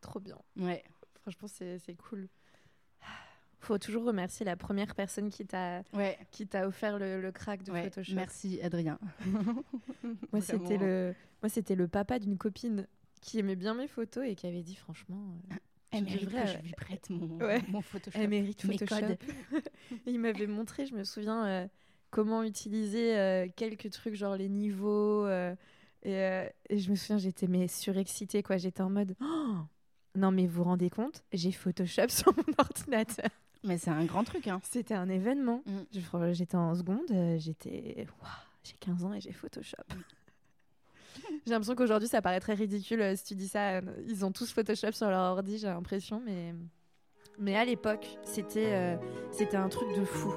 Trop 0.00 0.20
bien. 0.20 0.38
Ouais. 0.54 0.84
Franchement, 1.20 1.48
c'est 1.48 1.96
cool. 1.96 2.28
Faut 3.64 3.78
toujours 3.78 4.04
remercier 4.04 4.44
la 4.44 4.56
première 4.56 4.94
personne 4.94 5.30
qui 5.30 5.46
t'a 5.46 5.82
Ouais. 5.94 6.18
qui 6.30 6.46
t'a 6.46 6.66
offert 6.68 6.98
le, 6.98 7.20
le 7.20 7.32
crack 7.32 7.62
de 7.62 7.72
ouais. 7.72 7.84
Photoshop. 7.84 8.14
Merci 8.14 8.60
Adrien. 8.62 8.98
Moi, 10.32 10.40
c'était 10.40 10.78
le 10.78 11.14
moi 11.42 11.48
c'était 11.48 11.74
le 11.74 11.88
papa 11.88 12.18
d'une 12.18 12.36
copine 12.38 12.86
qui 13.20 13.38
aimait 13.38 13.56
bien 13.56 13.74
mes 13.74 13.88
photos 13.88 14.24
et 14.26 14.34
qui 14.34 14.46
avait 14.46 14.62
dit 14.62 14.74
franchement 14.76 15.36
euh, 15.52 15.56
Elle 15.90 16.04
mérite 16.04 16.24
devrais, 16.26 16.42
que 16.42 16.48
je 16.48 16.56
euh, 16.56 16.60
lui 16.62 16.72
prête 16.72 17.10
mon, 17.10 17.38
Ouais. 17.38 17.62
mon 17.68 17.80
Photoshop. 17.80 18.18
Elle 18.20 18.28
mérite 18.28 18.64
mes 18.64 18.76
Photoshop. 18.78 19.00
codes. 19.06 19.18
Et 20.06 20.10
il 20.10 20.20
m'avait 20.20 20.46
montré, 20.46 20.86
je 20.86 20.94
me 20.94 21.04
souviens, 21.04 21.46
euh, 21.46 21.66
comment 22.10 22.42
utiliser 22.42 23.16
euh, 23.16 23.46
quelques 23.56 23.90
trucs, 23.90 24.14
genre 24.14 24.36
les 24.36 24.48
niveaux. 24.48 25.24
euh, 25.26 25.54
et, 26.02 26.16
euh, 26.18 26.46
et 26.68 26.78
je 26.78 26.90
me 26.90 26.96
souviens, 26.96 27.16
j'étais 27.18 27.46
mais 27.46 27.66
surexcitée, 27.68 28.42
quoi. 28.42 28.58
J'étais 28.58 28.82
en 28.82 28.90
mode, 28.90 29.16
Oh 29.22 29.56
non 30.16 30.30
mais 30.30 30.46
vous 30.46 30.58
vous 30.58 30.64
rendez 30.64 30.90
compte, 30.90 31.24
j'ai 31.32 31.50
Photoshop 31.50 32.08
sur 32.08 32.34
mon 32.36 32.44
ordinateur. 32.58 33.30
Mais 33.64 33.78
c'est 33.78 33.90
un 33.90 34.04
grand 34.04 34.24
truc. 34.24 34.46
Hein. 34.46 34.60
C'était 34.62 34.94
un 34.94 35.08
événement. 35.08 35.62
Mm. 35.66 36.32
J'étais 36.32 36.56
en 36.56 36.74
seconde, 36.74 37.10
euh, 37.10 37.38
j'étais. 37.38 38.06
J'ai 38.62 38.74
15 38.80 39.04
ans 39.04 39.14
et 39.14 39.20
j'ai 39.20 39.32
Photoshop. 39.32 39.82
Mm. 39.88 40.00
j'ai 41.46 41.50
l'impression 41.50 41.74
qu'aujourd'hui, 41.74 42.08
ça 42.08 42.20
paraît 42.20 42.40
très 42.40 42.54
ridicule 42.54 43.00
euh, 43.00 43.16
si 43.16 43.24
tu 43.24 43.34
dis 43.34 43.48
ça. 43.48 43.76
Euh, 43.76 43.80
ils 44.06 44.24
ont 44.24 44.32
tous 44.32 44.52
Photoshop 44.52 44.92
sur 44.92 45.08
leur 45.08 45.32
ordi, 45.32 45.58
j'ai 45.58 45.66
l'impression, 45.68 46.22
mais. 46.24 46.54
Mais 47.36 47.56
à 47.56 47.64
l'époque, 47.64 48.06
c'était 48.22 48.96
c'était 49.32 49.56
un 49.56 49.68
truc 49.68 49.88
de 49.98 50.04
fou. 50.04 50.32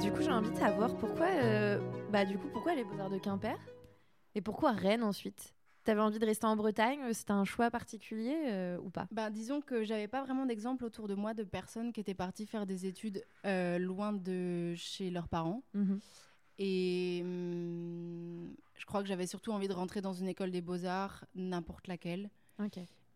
Du 0.00 0.12
coup, 0.12 0.22
j'ai 0.22 0.30
envie 0.30 0.52
de 0.52 0.56
savoir 0.56 0.94
pourquoi 0.98 1.26
bah, 2.12 2.26
du 2.26 2.36
coup, 2.36 2.48
pourquoi 2.52 2.74
les 2.74 2.84
Beaux-Arts 2.84 3.08
de 3.08 3.16
Quimper? 3.16 3.56
Et 4.34 4.42
pourquoi 4.42 4.72
Rennes 4.72 5.02
ensuite? 5.02 5.54
T'avais 5.82 6.02
envie 6.02 6.18
de 6.18 6.26
rester 6.26 6.44
en 6.44 6.56
Bretagne? 6.56 7.00
C'était 7.14 7.32
un 7.32 7.46
choix 7.46 7.70
particulier 7.70 8.36
euh, 8.48 8.78
ou 8.84 8.90
pas? 8.90 9.08
Ben, 9.10 9.30
disons 9.30 9.62
que 9.62 9.82
j'avais 9.82 10.08
pas 10.08 10.22
vraiment 10.22 10.44
d'exemple 10.44 10.84
autour 10.84 11.08
de 11.08 11.14
moi 11.14 11.32
de 11.32 11.42
personnes 11.42 11.90
qui 11.90 12.00
étaient 12.00 12.12
parties 12.12 12.46
faire 12.46 12.66
des 12.66 12.84
études 12.84 13.24
euh, 13.46 13.78
loin 13.78 14.12
de 14.12 14.74
chez 14.76 15.10
leurs 15.10 15.26
parents. 15.26 15.62
Mhm. 15.72 16.00
Et 16.58 17.20
hum, 17.22 18.54
je 18.74 18.84
crois 18.84 19.00
que 19.00 19.08
j'avais 19.08 19.26
surtout 19.26 19.50
envie 19.52 19.68
de 19.68 19.72
rentrer 19.72 20.02
dans 20.02 20.12
une 20.12 20.28
école 20.28 20.50
des 20.50 20.60
beaux-arts, 20.60 21.24
n'importe 21.34 21.88
laquelle. 21.88 22.28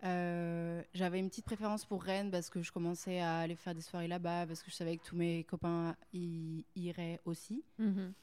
Euh, 0.04 0.82
j'avais 0.94 1.18
une 1.18 1.28
petite 1.28 1.44
préférence 1.44 1.84
pour 1.84 2.02
Rennes 2.02 2.30
parce 2.30 2.48
que 2.48 2.62
je 2.62 2.72
commençais 2.72 3.20
à 3.20 3.40
aller 3.40 3.56
faire 3.56 3.74
des 3.74 3.82
soirées 3.82 4.08
là-bas, 4.08 4.46
parce 4.46 4.62
que 4.62 4.70
je 4.70 4.76
savais 4.76 4.96
que 4.96 5.04
tous 5.04 5.16
mes 5.16 5.44
copains 5.44 5.94
y 6.14 6.64
iraient 6.74 7.20
aussi. 7.26 7.62
Mhm. 7.78 8.14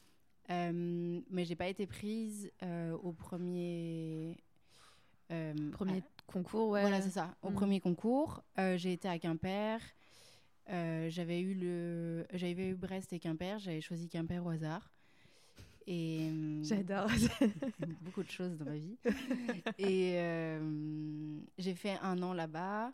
Euh, 0.50 1.20
mais 1.30 1.44
j'ai 1.44 1.56
pas 1.56 1.68
été 1.68 1.86
prise 1.86 2.50
euh, 2.62 2.92
au 3.02 3.12
premier. 3.12 4.36
euh, 5.30 5.54
Premier 5.72 6.02
concours, 6.26 6.70
ouais. 6.70 6.82
Voilà, 6.82 7.00
c'est 7.00 7.10
ça. 7.10 7.34
Au 7.42 7.50
Mm. 7.50 7.54
premier 7.54 7.80
concours, 7.80 8.42
euh, 8.58 8.76
j'ai 8.76 8.92
été 8.92 9.08
à 9.08 9.18
Quimper. 9.18 9.78
J'avais 10.68 11.40
eu 11.40 11.54
le, 11.54 12.26
j'avais 12.32 12.68
eu 12.70 12.74
Brest 12.74 13.12
et 13.12 13.18
Quimper. 13.18 13.58
J'avais 13.58 13.80
choisi 13.80 14.08
Quimper 14.08 14.44
au 14.44 14.50
hasard. 14.50 14.90
Et 15.86 16.30
J'adore. 16.62 17.08
beaucoup 18.02 18.22
de 18.22 18.30
choses 18.30 18.56
dans 18.56 18.64
ma 18.66 18.76
vie. 18.76 18.96
et 19.78 20.18
j'ai 21.58 21.74
fait 21.74 21.98
un 22.02 22.22
an 22.22 22.32
là-bas. 22.34 22.92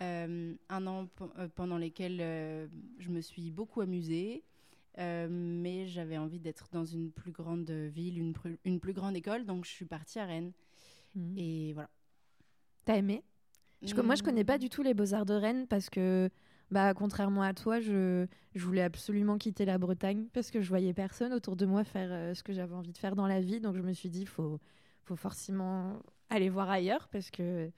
Un 0.00 0.86
an 0.86 1.06
pe- 1.06 1.48
pendant 1.54 1.78
lesquels 1.78 2.18
je 2.98 3.08
me 3.10 3.20
suis 3.20 3.50
beaucoup 3.50 3.80
amusée. 3.80 4.42
Euh, 5.00 5.28
mais 5.30 5.86
j'avais 5.86 6.18
envie 6.18 6.38
d'être 6.40 6.68
dans 6.72 6.84
une 6.84 7.10
plus 7.10 7.32
grande 7.32 7.70
ville, 7.70 8.18
une, 8.64 8.80
plus 8.80 8.92
grande 8.92 9.16
école, 9.16 9.44
donc 9.46 9.64
je 9.64 9.70
suis 9.70 9.86
partie 9.86 10.18
à 10.18 10.26
Rennes. 10.26 10.52
Mhm. 11.14 11.38
Et 11.38 11.72
voilà. 11.72 11.88
T'as 12.84 12.96
aimé? 12.96 13.22
Je 13.82 13.94
Moi, 13.94 14.14
je 14.14 14.22
connais 14.22 14.44
pas 14.44 14.56
Mm. 14.56 14.60
du 14.60 14.68
tout 14.68 14.82
les 14.82 14.92
Beaux-Arts 14.92 15.24
de 15.24 15.32
Rennes 15.32 15.66
parce 15.66 15.88
que, 15.88 16.28
bah, 16.70 16.92
contrairement 16.92 17.42
à 17.42 17.54
toi, 17.54 17.80
je, 17.80 18.26
je 18.54 18.64
voulais 18.64 18.82
absolument 18.82 19.38
quitter 19.38 19.64
la 19.64 19.78
Bretagne 19.78 20.26
parce 20.34 20.50
que 20.50 20.60
je 20.60 20.68
voyais 20.68 20.92
personne 20.92 21.32
autour 21.32 21.56
de 21.56 21.64
moi 21.64 21.82
faire 21.84 22.10
euh, 22.12 22.34
ce 22.34 22.42
que 22.42 22.52
j'avais 22.52 22.74
envie 22.74 22.92
de 22.92 22.98
faire 22.98 23.16
dans 23.16 23.26
la 23.26 23.40
vie. 23.40 23.58
Donc, 23.60 23.76
je 23.76 23.82
me 23.82 23.92
suis 23.94 24.10
dit, 24.10 24.26
faut, 24.26 24.60
faut 25.04 25.16
forcément 25.16 25.98
aller 26.28 26.50
voir 26.50 26.68
ailleurs 26.68 27.08
parce 27.08 27.30
que 27.30 27.70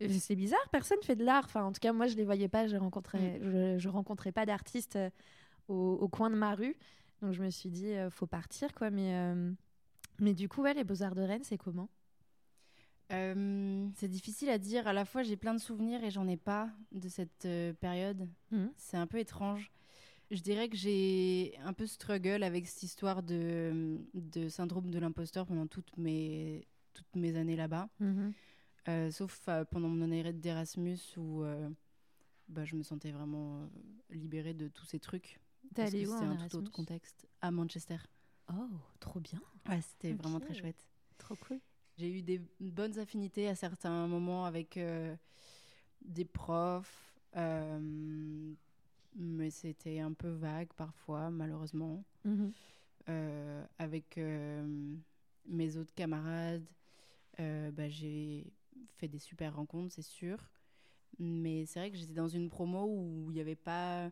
euh, 0.00 0.08
c'est 0.18 0.36
bizarre, 0.36 0.68
personne 0.70 0.98
fait 1.02 1.16
de 1.16 1.24
l'art. 1.24 1.44
Enfin, 1.46 1.64
en 1.64 1.72
tout 1.72 1.80
cas, 1.80 1.92
moi, 1.94 2.06
je 2.08 2.16
les 2.16 2.24
voyais 2.24 2.48
pas. 2.48 2.66
Je 2.66 2.76
rencontrais, 2.76 3.40
je, 3.42 3.78
je 3.78 3.88
rencontrais 3.88 4.32
pas 4.32 4.44
d'artistes 4.44 4.98
au, 5.68 5.98
au 6.00 6.08
coin 6.08 6.30
de 6.30 6.36
ma 6.36 6.54
rue. 6.54 6.76
Donc, 7.20 7.32
je 7.32 7.42
me 7.42 7.50
suis 7.50 7.70
dit, 7.70 7.92
euh, 7.92 8.10
faut 8.10 8.26
partir, 8.26 8.74
quoi. 8.74 8.90
Mais, 8.90 9.14
euh, 9.14 9.52
mais 10.18 10.34
du 10.34 10.48
coup, 10.48 10.62
ouais, 10.62 10.74
les 10.74 10.84
Beaux-Arts 10.84 11.14
de 11.14 11.22
Rennes, 11.22 11.44
c'est 11.44 11.58
comment? 11.58 11.88
Euh, 13.12 13.88
c'est 13.96 14.08
difficile 14.08 14.48
à 14.48 14.58
dire. 14.58 14.86
À 14.86 14.92
la 14.92 15.04
fois, 15.04 15.22
j'ai 15.22 15.36
plein 15.36 15.54
de 15.54 15.60
souvenirs 15.60 16.02
et 16.02 16.10
j'en 16.10 16.26
ai 16.26 16.36
pas 16.36 16.70
de 16.92 17.08
cette 17.08 17.44
euh, 17.44 17.72
période. 17.74 18.28
Mhm. 18.50 18.72
C'est 18.76 18.96
un 18.96 19.06
peu 19.06 19.18
étrange. 19.18 19.70
Je 20.30 20.40
dirais 20.40 20.68
que 20.70 20.76
j'ai 20.76 21.54
un 21.62 21.74
peu 21.74 21.86
struggle 21.86 22.42
avec 22.42 22.66
cette 22.66 22.82
histoire 22.84 23.22
de, 23.22 24.00
de 24.14 24.48
syndrome 24.48 24.90
de 24.90 24.98
l'imposteur 24.98 25.46
pendant 25.46 25.66
toutes 25.66 25.94
mes, 25.98 26.66
toutes 26.94 27.14
mes 27.16 27.36
années 27.36 27.56
là-bas. 27.56 27.90
Euh, 28.88 29.10
sauf 29.10 29.48
pendant 29.70 29.88
mon 29.88 30.00
année 30.02 30.32
d'Erasmus 30.32 30.98
où 31.18 31.44
bah, 32.48 32.64
je 32.64 32.76
me 32.76 32.82
sentais 32.82 33.12
vraiment 33.12 33.68
libérée 34.08 34.54
de 34.54 34.68
tous 34.68 34.86
ces 34.86 34.98
trucs. 34.98 35.38
T'es 35.74 35.82
allée 35.82 36.06
où 36.06 36.12
c'était 36.12 36.24
un 36.24 36.48
tout 36.48 36.56
autre 36.58 36.70
contexte. 36.70 37.26
À 37.40 37.50
Manchester. 37.50 37.96
Oh, 38.52 38.68
trop 39.00 39.20
bien. 39.20 39.40
Ouais, 39.68 39.80
c'était 39.80 40.12
vraiment 40.12 40.40
très 40.40 40.54
chouette. 40.54 40.86
Trop 41.18 41.36
cool. 41.36 41.60
J'ai 41.98 42.10
eu 42.18 42.22
des 42.22 42.40
bonnes 42.60 42.98
affinités 42.98 43.48
à 43.48 43.54
certains 43.54 44.06
moments 44.06 44.44
avec 44.46 44.76
euh, 44.76 45.14
des 46.02 46.24
profs, 46.24 47.20
euh, 47.36 48.54
mais 49.14 49.50
c'était 49.50 50.00
un 50.00 50.12
peu 50.12 50.30
vague 50.30 50.72
parfois, 50.74 51.30
malheureusement. 51.30 52.04
Mhm. 52.24 52.52
Euh, 53.08 53.66
avec 53.78 54.18
mes 55.46 55.76
autres 55.76 55.94
camarades, 55.94 56.66
bah, 57.38 57.88
j'ai 57.88 58.52
fait 58.96 59.08
des 59.08 59.18
super 59.18 59.56
rencontres, 59.56 59.92
c'est 59.92 60.02
sûr. 60.02 60.38
Mais 61.18 61.66
c'est 61.66 61.78
vrai 61.78 61.90
que 61.90 61.96
j'étais 61.98 62.14
dans 62.14 62.28
une 62.28 62.48
promo 62.48 62.86
où 62.86 63.30
il 63.30 63.34
n'y 63.34 63.40
avait 63.40 63.54
pas. 63.54 64.10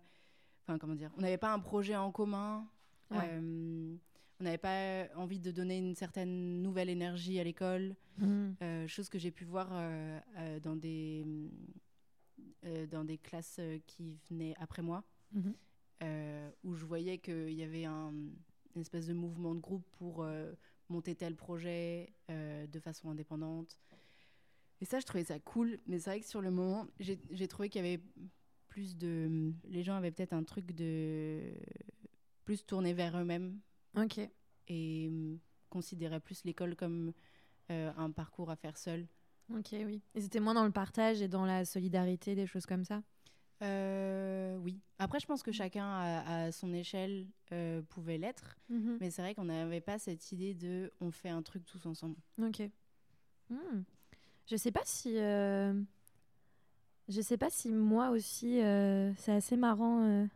Enfin, 0.63 0.79
comment 0.79 0.95
dire 0.95 1.11
On 1.17 1.21
n'avait 1.21 1.39
pas 1.39 1.53
un 1.53 1.59
projet 1.61 1.97
en 1.97 2.13
commun. 2.13 2.69
Ouais. 3.11 3.19
Euh, 3.25 3.97
on 4.39 4.45
n'avait 4.45 4.59
pas 4.59 5.07
envie 5.17 5.41
de 5.41 5.51
donner 5.51 5.77
une 5.79 5.95
certaine 5.95 6.63
nouvelle 6.63 6.89
énergie 6.89 7.39
à 7.41 7.45
l'école. 7.45 7.95
Mhm. 8.19 8.57
Euh, 8.63 8.87
chose 8.87 9.09
que 9.09 9.19
j'ai 9.19 9.31
pu 9.31 9.45
voir 9.45 9.69
euh, 9.73 10.61
dans, 10.61 10.77
des, 10.77 11.27
euh, 12.65 12.87
dans 12.87 13.05
des 13.05 13.19
classes 13.19 13.57
euh, 13.59 13.79
qui 13.87 14.17
venaient 14.31 14.55
après 14.59 14.83
moi, 14.83 15.03
Mhm. 15.33 15.55
euh, 16.03 16.51
où 16.65 16.75
je 16.75 16.85
voyais 16.85 17.19
qu'il 17.19 17.53
y 17.53 17.63
avait 17.63 17.85
un, 17.85 18.13
une 18.75 18.81
espèce 18.81 19.07
de 19.07 19.13
mouvement 19.15 19.55
de 19.55 19.61
groupe 19.61 19.85
pour 19.99 20.25
monter 20.89 21.15
tel 21.15 21.37
projet 21.37 22.13
de 22.29 22.81
façon 22.81 23.11
indépendante. 23.11 23.79
Et 24.81 24.85
ça, 24.87 24.99
je 24.99 25.05
trouvais 25.07 25.25
ça 25.25 25.39
cool. 25.41 25.79
Mais 25.87 25.99
c'est 25.99 26.11
vrai 26.11 26.21
que 26.21 26.27
sur 26.27 26.41
le 26.41 26.51
moment, 26.51 26.87
j'ai 26.99 27.49
trouvé 27.49 27.69
qu'il 27.69 27.85
y 27.85 27.87
avait 27.87 28.03
plus 28.71 28.97
de... 28.97 29.53
Les 29.69 29.83
gens 29.83 29.97
avaient 29.97 30.13
peut-être 30.13 30.33
un 30.33 30.45
truc 30.45 30.73
de... 30.73 31.53
plus 32.45 32.65
tourné 32.65 32.95
vers 32.95 33.19
eux-mêmes 33.19 33.61
Ok. 33.97 34.19
et 34.69 35.07
hum, 35.11 35.39
considéraient 35.69 36.21
plus 36.21 36.45
l'école 36.45 36.75
comme 36.77 37.13
euh, 37.71 37.93
un 37.99 38.11
parcours 38.11 38.51
à 38.51 38.57
faire 38.57 38.79
seul. 38.79 39.07
Ok, 39.53 39.71
oui. 39.73 40.01
Ils 40.15 40.25
étaient 40.25 40.41
moins 40.41 40.55
dans 40.55 40.65
le 40.65 40.71
partage 40.71 41.21
et 41.21 41.29
dans 41.29 41.45
la 41.45 41.65
solidarité, 41.65 42.35
des 42.35 42.47
choses 42.47 42.67
comme 42.67 42.85
ça? 42.85 43.03
Euh, 43.63 44.57
oui. 44.59 44.81
Après, 44.99 45.21
je 45.21 45.27
pense 45.27 45.43
que 45.43 45.53
chacun 45.53 45.85
à, 45.85 46.45
à 46.45 46.53
son 46.53 46.73
échelle 46.73 47.27
euh, 47.53 47.83
pouvait 47.83 48.17
l'être, 48.17 48.57
mais 48.69 49.11
c'est 49.11 49.21
vrai 49.21 49.35
qu'on 49.35 49.45
n'avait 49.45 49.83
pas 49.83 49.99
cette 49.99 50.33
idée 50.33 50.55
de 50.55 50.91
on 51.01 51.11
fait 51.11 51.29
un 51.29 51.43
truc 51.43 51.67
tous 51.67 51.85
ensemble. 51.85 52.17
Ok. 52.41 52.63
Hmm. 53.51 53.83
Je 54.47 54.57
sais 54.57 54.73
pas 54.73 54.83
si. 54.85 55.17
Je 57.11 57.21
sais 57.21 57.37
pas 57.37 57.51
si 57.51 57.71
moi 57.73 58.11
aussi. 58.11 58.63
euh, 58.63 59.13
C'est 59.19 59.33
assez 59.33 59.57
marrant. 59.57 60.05
euh, 60.05 60.27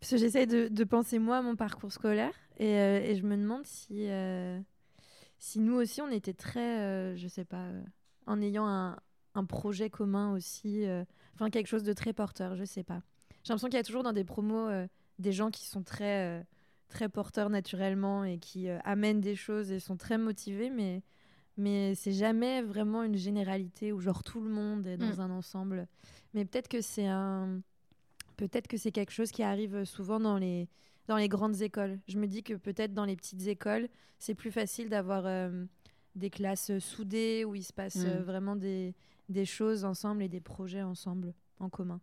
Parce 0.00 0.12
que 0.12 0.16
j'essaye 0.16 0.46
de, 0.46 0.84
penser 0.84 1.18
moi 1.18 1.38
à 1.38 1.42
mon 1.42 1.56
parcours 1.56 1.92
scolaire. 1.92 2.32
Et, 2.58 2.78
euh, 2.78 3.00
et 3.02 3.16
je 3.16 3.22
me 3.24 3.36
demande 3.36 3.66
si. 3.66 4.06
Si 5.38 5.58
nous 5.58 5.74
aussi, 5.74 6.00
on 6.00 6.08
était 6.08 6.34
très. 6.34 7.16
Je 7.16 7.28
sais 7.28 7.44
pas. 7.44 7.66
En 8.26 8.40
ayant 8.40 8.66
un, 8.66 8.96
un 9.34 9.44
projet 9.44 9.90
commun 9.90 10.32
aussi. 10.32 10.84
Enfin, 11.34 11.50
quelque 11.50 11.66
chose 11.66 11.82
de 11.82 11.92
très 11.92 12.12
porteur. 12.12 12.54
Je 12.54 12.64
sais 12.64 12.84
pas. 12.84 13.02
J'ai 13.42 13.48
l'impression 13.52 13.68
qu'il 13.68 13.76
y 13.76 13.80
a 13.80 13.84
toujours 13.84 14.04
dans 14.04 14.12
des 14.12 14.24
promos 14.24 14.68
des 15.18 15.32
gens 15.32 15.50
qui 15.50 15.66
sont 15.66 15.82
très. 15.82 16.46
très 16.88 17.08
porteurs 17.08 17.50
naturellement 17.50 18.22
et 18.22 18.38
qui 18.38 18.68
amènent 18.84 19.20
des 19.20 19.34
choses 19.34 19.72
et 19.72 19.80
sont 19.80 19.96
très 19.96 20.18
motivés, 20.18 20.70
mais, 20.70 21.02
mais 21.56 21.94
c'est 21.94 22.12
jamais 22.12 22.62
vraiment 22.62 23.02
une 23.02 23.16
généralité 23.16 23.92
où 23.92 24.00
genre 24.00 24.22
tout 24.24 24.40
le 24.40 24.48
monde 24.50 24.86
est 24.86 24.96
dans 24.96 25.16
Mm. 25.16 25.20
un 25.20 25.30
ensemble. 25.30 25.88
Mais 26.34 26.44
peut-être 26.44 26.68
que 26.68 26.80
c'est 26.80 27.06
un, 27.06 27.60
peut-être 28.36 28.68
que 28.68 28.76
c'est 28.76 28.92
quelque 28.92 29.12
chose 29.12 29.30
qui 29.30 29.42
arrive 29.42 29.84
souvent 29.84 30.20
dans 30.20 30.38
les 30.38 30.68
dans 31.08 31.16
les 31.16 31.28
grandes 31.28 31.60
écoles. 31.62 31.98
Je 32.06 32.16
me 32.18 32.26
dis 32.28 32.42
que 32.44 32.54
peut-être 32.54 32.94
dans 32.94 33.04
les 33.04 33.16
petites 33.16 33.46
écoles, 33.48 33.88
c'est 34.20 34.34
plus 34.36 34.52
facile 34.52 34.88
d'avoir 34.88 35.26
euh, 35.26 35.64
des 36.14 36.30
classes 36.30 36.78
soudées 36.78 37.44
où 37.44 37.54
il 37.56 37.64
se 37.64 37.72
passe 37.72 37.96
Mm. 37.96 38.06
euh, 38.06 38.22
vraiment 38.22 38.54
des, 38.56 38.94
des 39.28 39.44
choses 39.44 39.84
ensemble 39.84 40.22
et 40.22 40.28
des 40.28 40.40
projets 40.40 40.82
ensemble 40.82 41.34
en 41.58 41.68
commun. 41.68 42.00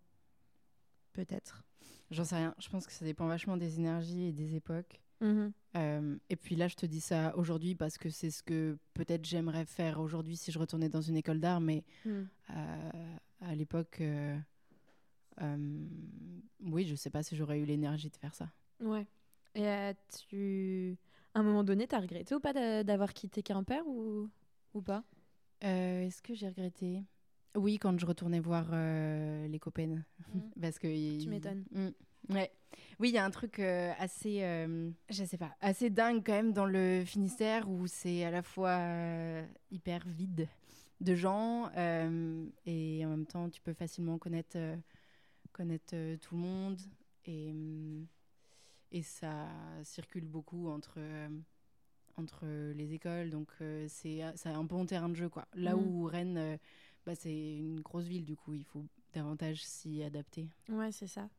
Peut-être. 1.13 1.63
J'en 2.11 2.23
sais 2.25 2.35
rien. 2.35 2.53
Je 2.59 2.69
pense 2.69 2.85
que 2.85 2.91
ça 2.93 3.05
dépend 3.05 3.27
vachement 3.27 3.57
des 3.57 3.79
énergies 3.79 4.25
et 4.27 4.31
des 4.33 4.55
époques. 4.55 5.01
Mhm. 5.21 5.51
Euh, 5.75 6.17
et 6.29 6.35
puis 6.35 6.55
là, 6.55 6.67
je 6.67 6.75
te 6.75 6.85
dis 6.87 7.01
ça 7.01 7.35
aujourd'hui 7.37 7.75
parce 7.75 7.97
que 7.97 8.09
c'est 8.09 8.31
ce 8.31 8.41
que 8.41 8.77
peut-être 8.95 9.23
j'aimerais 9.25 9.65
faire 9.65 9.99
aujourd'hui 9.99 10.35
si 10.35 10.51
je 10.51 10.57
retournais 10.57 10.89
dans 10.89 11.01
une 11.01 11.17
école 11.17 11.39
d'art, 11.39 11.61
mais 11.61 11.83
Mm. 12.05 12.23
euh, 12.51 13.17
à 13.41 13.55
l'époque, 13.55 14.01
euh, 14.01 14.37
oui, 16.61 16.85
je 16.85 16.95
sais 16.95 17.09
pas 17.09 17.23
si 17.23 17.35
j'aurais 17.35 17.59
eu 17.59 17.65
l'énergie 17.65 18.09
de 18.09 18.15
faire 18.17 18.33
ça. 18.35 18.51
Ouais. 18.79 19.07
Et 19.55 19.91
tu... 20.27 20.97
à 21.33 21.39
un 21.39 21.43
moment 21.43 21.63
donné, 21.63 21.87
t'as 21.87 21.99
regretté 21.99 22.35
ou 22.35 22.39
pas 22.39 22.53
d'a- 22.53 22.83
d'avoir 22.83 23.13
quitté 23.13 23.41
Quimper 23.43 23.85
ou, 23.87 24.29
ou 24.73 24.81
pas? 24.81 25.03
Est-ce 25.61 26.21
que 26.21 26.33
j'ai 26.33 26.47
regretté? 26.47 27.03
Oui, 27.55 27.77
quand 27.77 27.99
je 27.99 28.05
retournais 28.05 28.39
voir 28.39 28.69
les 28.71 29.59
copaines. 29.59 30.05
Parce 30.61 30.77
que 30.79 30.87
Tu 31.21 31.29
m'étonnes. 31.29 31.65
Ouais. 32.29 32.51
Oui, 32.99 33.09
il 33.09 33.15
y 33.15 33.17
a 33.17 33.23
un 33.23 33.29
truc 33.31 33.59
euh, 33.59 33.93
assez, 33.97 34.43
euh, 34.43 34.91
je 35.09 35.23
sais 35.23 35.37
pas, 35.37 35.55
assez 35.61 35.89
dingue 35.89 36.21
quand 36.25 36.33
même 36.33 36.51
dans 36.51 36.65
le 36.65 37.03
Finistère 37.05 37.69
où 37.69 37.87
c'est 37.87 38.25
à 38.25 38.31
la 38.31 38.41
fois 38.41 38.71
euh, 38.71 39.45
hyper 39.71 40.05
vide 40.05 40.47
de 40.99 41.15
gens 41.15 41.69
euh, 41.77 42.45
et 42.65 43.05
en 43.05 43.09
même 43.09 43.25
temps 43.25 43.49
tu 43.49 43.61
peux 43.61 43.71
facilement 43.73 44.17
connaître, 44.17 44.57
connaître 45.53 45.95
tout 46.17 46.35
le 46.35 46.41
monde 46.41 46.77
et, 47.25 47.53
et 48.91 49.01
ça 49.01 49.47
circule 49.83 50.25
beaucoup 50.25 50.67
entre, 50.67 50.99
entre 52.17 52.45
les 52.73 52.93
écoles. 52.93 53.29
Donc, 53.29 53.47
euh, 53.61 53.85
c'est 53.87 54.21
un 54.45 54.63
bon 54.65 54.85
terrain 54.85 55.07
de 55.07 55.15
jeu. 55.15 55.29
Quoi. 55.29 55.47
Là 55.53 55.73
Mm. 55.75 55.79
où 55.79 56.03
Rennes, 56.03 56.37
euh, 56.37 56.57
bah, 57.05 57.15
c'est 57.15 57.55
une 57.55 57.79
grosse 57.79 58.07
ville, 58.07 58.25
du 58.25 58.35
coup, 58.35 58.53
il 58.53 58.65
faut 58.65 58.83
davantage 59.13 59.63
s'y 59.63 60.03
adapter. 60.03 60.49
Ouais, 60.67 60.91
c'est 60.91 61.07
ça. 61.07 61.29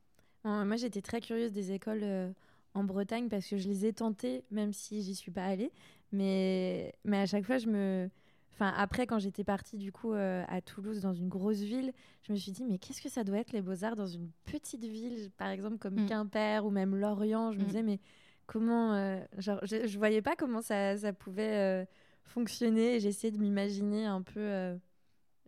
Moi, 0.45 0.77
j'étais 0.77 1.03
très 1.03 1.21
curieuse 1.21 1.53
des 1.53 1.73
écoles 1.73 2.01
euh, 2.03 2.31
en 2.75 2.85
Bretagne 2.85 3.29
parce 3.29 3.47
que 3.47 3.57
je 3.59 3.69
les 3.69 3.87
ai 3.87 3.93
tentées, 3.93 4.45
même 4.51 4.73
si 4.73 5.03
j'y 5.03 5.15
suis 5.15 5.31
pas 5.31 5.45
allée. 5.45 5.71
Mais, 6.13 6.95
mais 7.05 7.19
à 7.19 7.27
chaque 7.27 7.45
fois, 7.45 7.59
je 7.59 7.67
me. 7.69 8.09
Enfin, 8.53 8.73
après, 8.77 9.07
quand 9.07 9.19
j'étais 9.19 9.45
partie 9.45 9.79
du 9.79 9.91
coup 9.93 10.13
euh, 10.13 10.45
à 10.49 10.61
Toulouse, 10.61 11.01
dans 11.01 11.15
une 11.15 11.29
grosse 11.29 11.61
ville, 11.61 11.93
je 12.23 12.33
me 12.33 12.37
suis 12.37 12.53
dit, 12.53 12.65
mais 12.65 12.79
qu'est-ce 12.79 13.01
que 13.01 13.09
ça 13.09 13.25
doit 13.25 13.39
être 13.39 13.53
les 13.53 13.63
beaux-arts 13.63 13.97
dans 13.97 14.07
une 14.07 14.29
petite 14.45 14.85
ville, 14.85 15.31
par 15.39 15.49
exemple 15.49 15.79
comme 15.79 15.95
Mm. 16.03 16.07
Quimper 16.07 16.67
ou 16.67 16.71
même 16.71 16.95
Lorient? 16.97 17.53
Je 17.53 17.59
me 17.59 17.63
Mm. 17.65 17.67
disais, 17.67 17.83
mais 17.83 18.01
comment. 18.47 18.93
euh, 18.95 19.21
genre, 19.39 19.61
je, 19.63 19.87
je 19.87 19.99
voyais 19.99 20.21
pas 20.21 20.37
comment 20.37 20.61
ça, 20.63 20.97
ça 20.99 21.13
pouvait 21.15 21.87
fonctionner 22.25 22.97
et 22.97 23.01
j'essayais 23.01 23.31
de 23.31 23.39
m'imaginer 23.39 24.05
un 24.07 24.23
peu. 24.23 24.77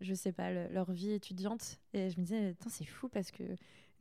je 0.01 0.15
sais 0.15 0.33
pas, 0.33 0.51
le- 0.51 0.69
leur 0.73 0.91
vie 0.91 1.13
étudiante. 1.13 1.79
Et 1.93 2.11
je 2.11 2.19
me 2.19 2.25
disais, 2.25 2.49
attends, 2.49 2.71
c'est 2.71 2.85
fou 2.87 3.09
parce 3.09 3.31
que 3.31 3.43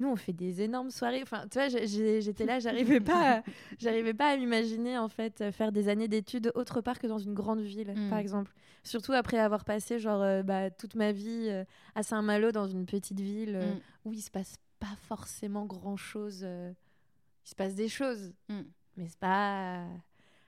nous, 0.02 0.10
on 0.10 0.16
fait 0.16 0.34
des 0.34 0.62
énormes 0.62 0.90
soirées. 0.92 1.22
Enfin, 1.22 1.46
tu 1.50 1.60
vois, 1.60 1.68
j'étais 1.70 2.46
là, 2.46 2.60
j'arrivais 2.60 3.00
pas, 3.00 3.42
j'arrivais 3.80 4.14
pas 4.14 4.30
à 4.32 4.38
m'imaginer 4.38 4.98
en 4.98 5.08
fait 5.08 5.40
euh, 5.42 5.52
faire 5.52 5.72
des 5.72 5.88
années 5.88 6.08
d'études 6.08 6.52
autre 6.56 6.82
part 6.82 7.00
que 7.00 7.08
dans 7.08 7.20
une 7.20 7.34
grande 7.34 7.62
ville, 7.62 7.94
Mm. 7.96 8.10
par 8.10 8.18
exemple. 8.20 8.52
Surtout 8.84 9.14
après 9.14 9.38
avoir 9.38 9.64
passé 9.64 10.00
genre 10.00 10.22
euh, 10.22 10.42
bah, 10.44 10.72
toute 10.72 10.96
ma 10.96 11.12
vie 11.12 11.48
euh, 11.50 11.64
à 11.96 12.02
Saint-Malo 12.04 12.52
dans 12.52 12.68
une 12.68 12.86
petite 12.86 13.20
ville 13.20 13.56
euh, 13.56 13.74
Mm. 13.76 13.80
où 14.06 14.14
il 14.14 14.22
se 14.22 14.32
passe 14.32 14.56
pas 14.80 14.96
forcément 15.08 15.66
grand 15.66 15.96
chose. 15.98 16.42
il 16.42 17.50
se 17.50 17.56
passe 17.56 17.76
des 17.76 17.88
choses, 17.90 18.34
Mm. 18.50 18.62
mais 18.98 19.08
c'est 19.08 19.20
pas, 19.20 19.86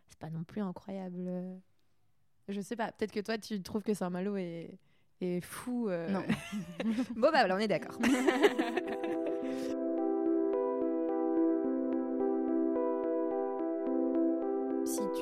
c'est 0.09 0.17
pas 0.19 0.29
non 0.31 0.43
plus 0.43 0.61
incroyable. 0.61 1.29
Je 2.49 2.59
sais 2.59 2.75
pas. 2.75 2.91
Peut-être 2.91 3.11
que 3.13 3.19
toi, 3.21 3.37
tu 3.37 3.61
trouves 3.61 3.83
que 3.83 3.93
Saint-Malo 3.93 4.35
est, 4.35 4.77
est 5.21 5.39
fou. 5.41 5.87
Non. 5.89 6.23
bon 7.15 7.29
bah 7.31 7.45
voilà, 7.45 7.55
on 7.55 7.59
est 7.59 7.67
d'accord. 7.69 7.97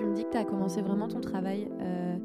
tu 0.02 0.08
me 0.08 0.16
dis 0.16 0.24
que 0.26 0.32
tu 0.32 0.38
as 0.38 0.46
commencé 0.46 0.82
vraiment 0.82 1.08
ton 1.08 1.22
travail 1.22 1.70
euh, 1.80 2.18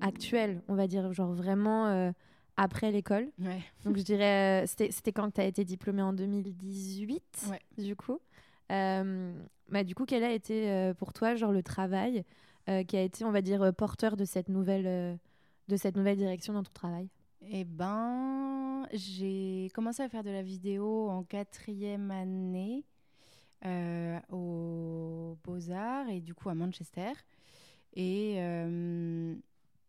actuel, 0.00 0.62
on 0.66 0.74
va 0.74 0.86
dire, 0.86 1.12
genre 1.12 1.30
vraiment 1.30 1.88
euh, 1.88 2.10
après 2.56 2.90
l'école, 2.90 3.28
Ouais. 3.38 3.60
donc 3.84 3.98
je 3.98 4.02
dirais, 4.02 4.64
euh, 4.64 4.66
c'était 4.66 5.12
quand 5.12 5.28
que 5.28 5.34
tu 5.34 5.40
as 5.42 5.44
été 5.44 5.62
diplômée? 5.62 6.00
En 6.00 6.14
2018, 6.14 7.50
Ouais. 7.50 7.60
du 7.84 7.96
coup. 7.96 8.18
Bah, 8.70 9.84
du 9.84 9.94
coup, 9.94 10.06
quel 10.06 10.24
a 10.24 10.32
été 10.32 10.92
pour 10.98 11.12
toi, 11.12 11.34
genre 11.34 11.52
le 11.52 11.62
travail 11.62 12.24
qui 12.88 12.96
a 12.96 13.02
été, 13.02 13.24
on 13.26 13.30
va 13.30 13.42
dire, 13.42 13.74
porteur 13.74 14.16
de 14.16 14.24
cette 14.24 14.48
nouvelle, 14.48 15.18
de 15.68 15.76
cette 15.76 15.96
nouvelle 15.96 16.16
direction 16.16 16.54
dans 16.54 16.62
ton 16.62 16.72
travail? 16.72 17.10
Eh 17.42 17.64
ben, 17.64 18.86
j'ai 18.94 19.70
commencé 19.74 20.02
à 20.02 20.08
faire 20.08 20.24
de 20.24 20.30
la 20.30 20.42
vidéo 20.42 21.10
en 21.10 21.24
quatrième 21.24 22.10
année 22.10 22.84
aux 24.30 25.36
Beaux-Arts 25.44 26.08
et 26.08 26.20
du 26.20 26.34
coup 26.34 26.48
à 26.48 26.54
Manchester. 26.54 27.12
Et 27.94 28.34
euh, 28.38 29.34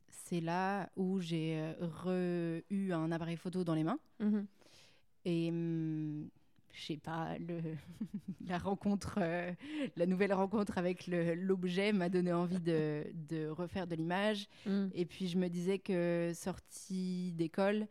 c'est 0.10 0.40
là 0.40 0.90
où 0.96 1.20
j'ai 1.20 1.60
euh, 2.08 2.62
eu 2.70 2.92
un 2.94 3.12
appareil 3.12 3.38
photo 3.38 3.64
dans 3.64 3.76
les 3.76 3.84
mains. 3.84 4.00
Et 5.26 5.50
hum, 5.50 6.30
je 6.78 6.86
sais 6.86 6.98
pas, 6.98 7.38
le, 7.40 7.60
la 8.48 8.58
rencontre, 8.58 9.20
euh, 9.22 9.52
la 9.96 10.06
nouvelle 10.06 10.34
rencontre 10.34 10.78
avec 10.78 11.08
l'objet 11.08 11.92
m'a 11.92 12.10
donné 12.10 12.32
envie 12.32 12.60
de, 12.60 13.06
de 13.30 13.48
refaire 13.50 13.88
de 13.88 13.96
l'image. 13.96 14.48
Mm. 14.66 14.88
Et 14.94 15.06
puis 15.06 15.28
je 15.28 15.38
me 15.38 15.50
disais 15.50 15.80
que 15.80 16.32
sortie 16.34 17.34
d'école, 17.34 17.88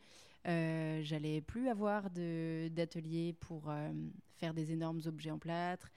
euh, 0.47 1.01
j'allais 1.03 1.41
plus 1.41 1.69
avoir 1.69 2.05
d'atelier 2.11 3.35
pour 3.41 3.69
euh, 3.69 3.91
faire 4.37 4.55
des 4.55 4.72
énormes 4.72 5.01
objets 5.07 5.31
en 5.31 5.38
plâtre. 5.38 5.90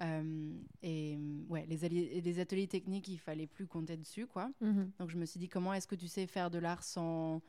Euh, 0.00 0.52
et 0.82 1.14
hum, 1.16 1.46
ouais, 1.48 1.66
les, 1.66 1.84
alliés- 1.84 2.20
les 2.20 2.38
ateliers 2.40 2.66
techniques, 2.66 3.06
il 3.08 3.18
fallait 3.18 3.46
plus 3.46 3.66
compter 3.66 3.96
dessus, 3.96 4.26
quoi. 4.26 4.50
Mhm. 4.60 4.90
Donc 4.98 5.10
je 5.10 5.16
me 5.16 5.24
suis 5.24 5.38
dit 5.38 5.48
comment 5.48 5.72
est-ce 5.72 5.86
que 5.86 5.94
tu 5.94 6.08
sais 6.08 6.26
faire 6.26 6.50
de 6.50 6.58
l'art 6.58 6.82
sans, 6.82 7.42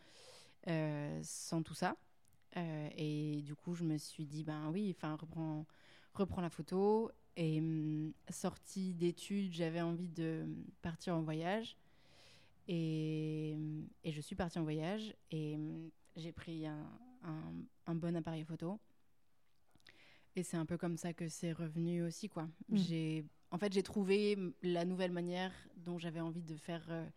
euh, 0.67 1.19
sans 1.23 1.63
tout 1.63 1.73
ça? 1.73 1.95
Euh, 2.57 2.89
Et 2.95 3.41
du 3.41 3.55
coup 3.55 3.73
je 3.75 3.83
me 3.83 3.97
suis 3.97 4.25
dit 4.25 4.43
ben 4.43 4.69
oui, 4.71 4.93
enfin 4.95 5.15
reprends, 5.15 5.65
reprends 6.13 6.41
la 6.41 6.49
photo. 6.49 7.11
Et 7.38 7.59
hum, 7.59 8.13
sortie 8.29 8.93
d'études, 8.93 9.51
j'avais 9.53 9.81
envie 9.81 10.07
de 10.09 10.45
partir 10.81 11.15
en 11.15 11.21
voyage. 11.21 11.75
Et, 12.67 13.55
et 14.03 14.11
je 14.11 14.21
suis 14.21 14.35
partie 14.35 14.57
en 14.57 14.63
voyage 14.63 15.13
et 15.31 15.57
j'ai 16.15 16.31
pris 16.31 16.65
un, 16.65 16.89
un- 17.23 17.53
un 17.88 17.95
bon 17.95 18.15
appareil 18.15 18.43
photo. 18.43 18.79
Et 20.36 20.43
c'est 20.43 20.58
un 20.58 20.65
peu 20.65 20.78
comme 20.78 20.98
ça 20.98 21.13
que 21.13 21.30
c'est 21.30 21.54
revenu 21.54 22.04
aussi, 22.04 22.28
quoi. 22.28 22.43
Mm. 22.69 22.78
J'ai, 22.78 23.26
en 23.52 23.58
fait, 23.58 23.71
j'ai 23.71 23.84
trouvé 23.84 24.38
la 24.62 24.86
nouvelle 24.86 25.12
manière 25.12 25.54
dont 25.78 25.98
j'avais 25.98 26.19
envie 26.19 26.43
de 26.43 26.56
faire 26.56 26.86
euh, 26.89 27.08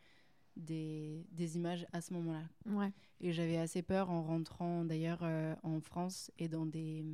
des, 0.57 1.26
des 1.33 1.57
images 1.57 1.87
à 1.92 2.00
ce 2.00 2.12
moment-là. 2.14 2.44
Ouais. 2.66 2.92
Et 3.20 3.33
j'avais 3.33 3.57
assez 3.57 3.83
peur 3.83 4.11
en 4.11 4.22
rentrant 4.22 4.85
d'ailleurs 4.85 5.20
euh, 5.22 5.54
en 5.62 5.81
France 5.81 6.31
et 6.38 6.48
dans 6.48 6.66
des 6.66 7.04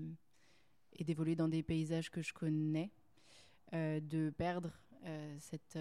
et 0.97 1.03
d'évoluer 1.03 1.35
dans 1.35 1.49
des 1.49 1.64
paysages 1.64 2.09
que 2.09 2.23
je 2.23 2.33
connais, 2.33 2.93
euh, 3.73 3.99
de 3.99 4.31
perdre 4.31 4.71
cette 5.38 5.79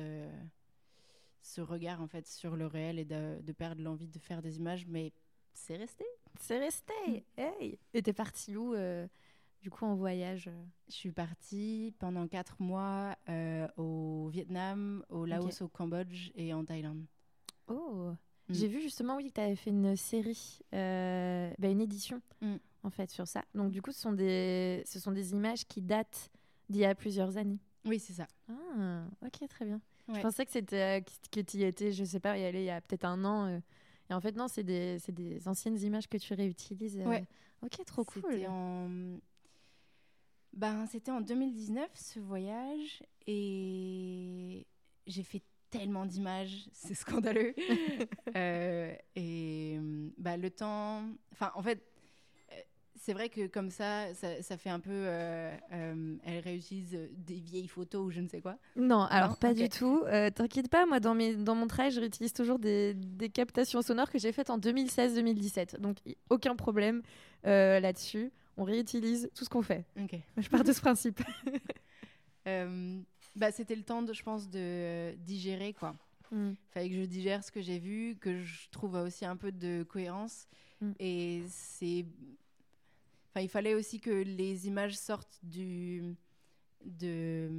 ce 1.41 1.61
regard 1.61 2.01
en 2.01 2.07
fait 2.07 2.27
sur 2.27 2.57
le 2.57 2.65
réel 2.65 2.99
et 2.99 3.05
de, 3.05 3.39
de 3.41 3.51
perdre 3.53 3.81
l'envie 3.81 4.07
de 4.07 4.19
faire 4.19 4.41
des 4.41 4.57
images, 4.57 4.85
mais 4.87 5.13
c'est 5.53 5.77
resté. 5.77 6.03
C'est 6.39 6.59
resté. 6.59 7.25
Hey. 7.37 7.79
Et 7.93 8.01
t'es 8.01 8.11
partie 8.11 8.57
où, 8.57 8.75
du 9.63 9.71
coup, 9.71 9.85
en 9.85 9.95
voyage 9.95 10.49
euh 10.49 10.63
Je 10.89 10.93
suis 10.93 11.11
partie 11.13 11.95
pendant 11.97 12.27
quatre 12.27 12.61
mois 12.61 13.15
euh, 13.29 13.65
au 13.77 14.27
Vietnam, 14.27 15.03
au 15.09 15.25
Laos, 15.25 15.61
au 15.61 15.69
Cambodge 15.69 16.31
et 16.35 16.53
en 16.53 16.65
Thaïlande. 16.65 17.05
Oh. 17.67 18.11
Mm. 18.49 18.53
J'ai 18.53 18.67
vu 18.67 18.81
justement, 18.81 19.15
oui, 19.15 19.29
que 19.29 19.33
tu 19.35 19.39
avais 19.41 19.55
fait 19.55 19.69
une 19.69 19.95
série, 19.95 20.59
euh, 20.73 21.49
bah, 21.57 21.69
une 21.69 21.79
édition, 21.79 22.21
Mm. 22.41 22.55
en 22.83 22.89
fait, 22.89 23.09
sur 23.09 23.25
ça. 23.25 23.45
Donc, 23.55 23.71
du 23.71 23.81
coup, 23.81 23.93
ce 23.93 24.01
sont 24.01 24.11
des, 24.11 24.83
ce 24.85 24.99
sont 24.99 25.13
des 25.13 25.31
images 25.31 25.65
qui 25.65 25.81
datent 25.81 26.29
d'il 26.69 26.81
y 26.81 26.85
a 26.85 26.93
plusieurs 26.93 27.37
années. 27.37 27.59
Oui, 27.85 27.99
c'est 27.99 28.13
ça. 28.13 28.27
Ah, 28.49 29.05
ok, 29.25 29.47
très 29.47 29.65
bien. 29.65 29.79
Je 30.13 30.19
pensais 30.19 30.45
que 30.45 30.51
c'était 30.51 30.99
euh, 30.99 31.01
que 31.31 31.39
tu 31.39 31.57
y 31.57 31.63
étais, 31.63 31.93
je 31.93 32.03
sais 32.03 32.19
pas, 32.19 32.37
y 32.37 32.43
aller 32.43 32.63
il 32.63 32.65
y 32.65 32.69
a 32.69 32.81
peut-être 32.81 33.05
un 33.05 33.23
an. 33.23 33.45
euh, 33.47 33.59
et 34.09 34.13
en 34.13 34.19
fait, 34.19 34.35
non, 34.35 34.49
c'est 34.49 34.63
des, 34.63 34.97
des 35.07 35.47
anciennes 35.47 35.79
images 35.81 36.09
que 36.09 36.17
tu 36.17 36.33
réutilises. 36.33 36.97
Ouais. 36.97 37.25
Ok, 37.61 37.81
trop 37.85 38.03
cool. 38.03 38.21
C'était 38.29 38.47
en... 38.47 39.17
Ben, 40.53 40.85
c'était 40.85 41.11
en 41.11 41.21
2019 41.21 41.89
ce 41.95 42.19
voyage 42.19 43.03
et 43.25 44.67
j'ai 45.07 45.23
fait 45.23 45.41
tellement 45.71 46.05
d'images, 46.05 46.67
c'est 46.73 46.95
scandaleux. 46.95 47.53
Euh, 48.35 48.95
et 49.15 49.77
bah, 50.17 50.37
le 50.37 50.49
temps, 50.49 51.03
enfin 51.31 51.51
en 51.53 51.61
fait, 51.61 51.83
euh, 52.51 52.55
c'est 52.95 53.13
vrai 53.13 53.29
que 53.29 53.45
comme 53.45 53.69
ça, 53.69 54.11
ça, 54.15 54.41
ça 54.41 54.57
fait 54.57 54.71
un 54.71 54.79
peu, 54.79 54.89
euh, 54.91 55.55
euh, 55.71 56.15
elle 56.23 56.39
réutilise 56.39 56.97
des 57.11 57.35
vieilles 57.35 57.67
photos 57.67 58.07
ou 58.07 58.09
je 58.09 58.21
ne 58.21 58.27
sais 58.27 58.41
quoi. 58.41 58.57
Non, 58.75 59.01
alors 59.01 59.31
Non 59.31 59.35
pas 59.35 59.53
du 59.53 59.69
tout. 59.69 60.01
Euh, 60.07 60.31
T'inquiète 60.31 60.69
pas, 60.69 60.87
moi 60.87 60.99
dans, 60.99 61.13
mes, 61.13 61.35
dans 61.35 61.53
mon 61.53 61.67
travail, 61.67 61.91
je 61.91 61.99
réutilise 61.99 62.33
toujours 62.33 62.57
des, 62.57 62.95
des 62.95 63.29
captations 63.29 63.83
sonores 63.83 64.09
que 64.09 64.17
j'ai 64.17 64.31
faites 64.31 64.49
en 64.49 64.57
2016-2017. 64.57 65.79
Donc 65.79 65.97
aucun 66.31 66.55
problème 66.55 67.03
là-dessus. 67.43 68.31
On 68.57 68.63
réutilise 68.63 69.29
tout 69.35 69.43
ce 69.43 69.49
qu'on 69.49 69.61
fait. 69.61 69.85
Ok. 69.99 70.15
Je 70.37 70.49
pars 70.49 70.63
de 70.63 70.73
ce 70.73 70.81
principe. 70.81 71.21
Euh, 72.45 72.99
bah, 73.37 73.53
c'était 73.53 73.73
le 73.75 73.83
temps, 73.83 74.01
de, 74.01 74.11
je 74.11 74.21
pense, 74.21 74.49
de 74.49 75.13
digérer 75.19 75.71
quoi. 75.71 75.95
Mm. 76.31 76.51
fallait 76.71 76.89
que 76.89 76.95
je 76.95 77.05
digère 77.05 77.41
ce 77.41 77.53
que 77.53 77.61
j'ai 77.61 77.79
vu, 77.79 78.17
que 78.19 78.41
je 78.43 78.69
trouve 78.69 78.95
aussi 78.95 79.23
un 79.23 79.37
peu 79.37 79.49
de 79.53 79.83
cohérence. 79.83 80.47
Mm. 80.81 80.91
Et 80.99 81.43
c'est. 81.47 82.05
Enfin, 83.29 83.39
il 83.41 83.47
fallait 83.47 83.75
aussi 83.75 84.01
que 84.01 84.09
les 84.09 84.67
images 84.67 84.97
sortent 84.97 85.39
du. 85.41 86.15
de. 86.83 87.49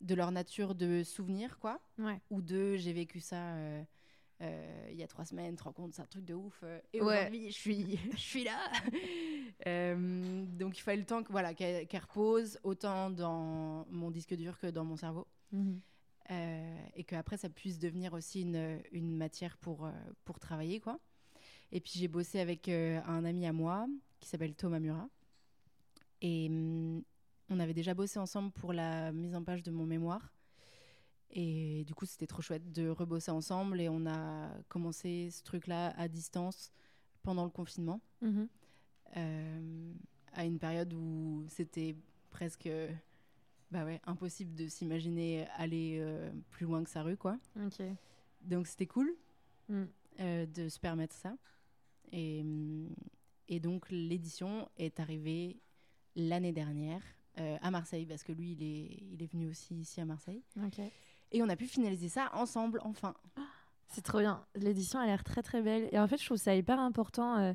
de 0.00 0.14
leur 0.16 0.32
nature 0.32 0.74
de 0.74 1.04
souvenir, 1.04 1.60
quoi. 1.60 1.80
Ouais. 1.98 2.20
Ou 2.30 2.42
de 2.42 2.76
j'ai 2.76 2.92
vécu 2.92 3.20
ça. 3.20 3.54
euh, 3.54 3.82
euh, 4.42 4.88
il 4.90 4.96
y 4.96 5.02
a 5.02 5.06
trois 5.06 5.24
semaines, 5.24 5.52
tu 5.54 5.58
te 5.58 5.64
rends 5.64 5.72
compte, 5.72 5.92
c'est 5.94 6.02
un 6.02 6.06
truc 6.06 6.24
de 6.24 6.34
ouf. 6.34 6.60
euh, 6.62 6.80
et 6.92 7.00
Ouais. 7.02 7.18
aujourd'hui, 7.20 7.50
je 7.50 7.56
suis, 7.58 7.98
je 8.12 8.16
suis 8.18 8.44
là. 8.44 8.58
Euh, 9.66 10.46
donc, 10.46 10.78
il 10.78 10.80
fallait 10.80 10.96
le 11.00 11.04
temps 11.04 11.22
que, 11.22 11.30
voilà, 11.30 11.52
qu'elle 11.52 11.86
repose 12.00 12.58
autant 12.62 13.10
dans 13.10 13.84
mon 13.90 14.10
disque 14.10 14.34
dur 14.34 14.58
que 14.58 14.68
dans 14.68 14.84
mon 14.84 14.96
cerveau 14.96 15.26
Mhm. 15.52 15.80
et 16.96 17.04
qu'après 17.04 17.36
ça 17.36 17.50
puisse 17.50 17.78
devenir 17.78 18.14
aussi 18.14 18.40
une, 18.42 18.80
une 18.92 19.14
matière 19.16 19.58
pour, 19.58 19.90
pour 20.24 20.38
travailler 20.40 20.80
quoi. 20.80 20.98
Et 21.72 21.80
puis 21.80 21.92
j'ai 21.96 22.08
bossé 22.08 22.40
avec 22.40 22.68
un 22.68 23.24
ami 23.26 23.44
à 23.46 23.52
moi 23.52 23.86
qui 24.20 24.30
s'appelle 24.30 24.54
Thomas 24.54 24.78
Murat 24.80 25.10
et 26.22 26.46
hum, 26.48 27.02
on 27.50 27.60
avait 27.60 27.74
déjà 27.74 27.92
bossé 27.94 28.18
ensemble 28.18 28.52
pour 28.52 28.72
la 28.72 29.12
mise 29.12 29.34
en 29.34 29.42
page 29.44 29.62
de 29.62 29.70
mon 29.70 29.84
mémoire. 29.84 30.32
Et 31.32 31.84
du 31.84 31.94
coup, 31.94 32.06
c'était 32.06 32.26
trop 32.26 32.42
chouette 32.42 32.72
de 32.72 32.88
rebosser 32.88 33.30
ensemble. 33.30 33.80
Et 33.80 33.88
on 33.88 34.04
a 34.06 34.50
commencé 34.68 35.30
ce 35.30 35.42
truc-là 35.42 35.94
à 35.96 36.08
distance 36.08 36.72
pendant 37.22 37.44
le 37.44 37.50
confinement, 37.50 38.00
Mhm. 38.22 38.48
euh, 39.16 39.92
à 40.32 40.44
une 40.44 40.58
période 40.58 40.92
où 40.94 41.44
c'était 41.48 41.94
presque 42.30 42.68
bah 43.70 43.84
ouais, 43.84 44.00
impossible 44.04 44.54
de 44.54 44.66
s'imaginer 44.66 45.46
aller 45.56 45.98
euh, 46.00 46.30
plus 46.50 46.66
loin 46.66 46.82
que 46.82 46.90
sa 46.90 47.02
rue. 47.02 47.16
quoi. 47.16 47.38
Donc 48.40 48.66
c'était 48.66 48.86
cool 48.86 49.14
Mm. 49.68 49.84
euh, 50.20 50.46
de 50.46 50.68
se 50.68 50.80
permettre 50.80 51.14
ça. 51.14 51.36
Et, 52.10 52.44
et 53.48 53.60
donc 53.60 53.88
l'édition 53.90 54.68
est 54.76 54.98
arrivée 54.98 55.60
l'année 56.16 56.52
dernière 56.52 57.02
à 57.62 57.70
Marseille, 57.70 58.04
parce 58.04 58.22
que 58.22 58.32
lui, 58.32 58.52
il 58.52 58.62
est, 58.62 59.02
il 59.12 59.22
est 59.22 59.26
venu 59.32 59.48
aussi 59.48 59.74
ici 59.74 59.98
à 60.00 60.04
Marseille. 60.04 60.42
Et 61.32 61.42
on 61.42 61.48
a 61.48 61.56
pu 61.56 61.66
finaliser 61.66 62.08
ça 62.08 62.30
ensemble, 62.34 62.80
enfin. 62.84 63.14
C'est 63.88 64.02
trop 64.02 64.20
bien. 64.20 64.44
L'édition 64.54 64.98
a 65.00 65.06
l'air 65.06 65.24
très 65.24 65.42
très 65.42 65.62
belle. 65.62 65.88
Et 65.92 65.98
en 65.98 66.06
fait, 66.06 66.18
je 66.20 66.24
trouve 66.24 66.36
ça 66.38 66.54
hyper 66.54 66.78
important 66.78 67.36
euh, 67.38 67.52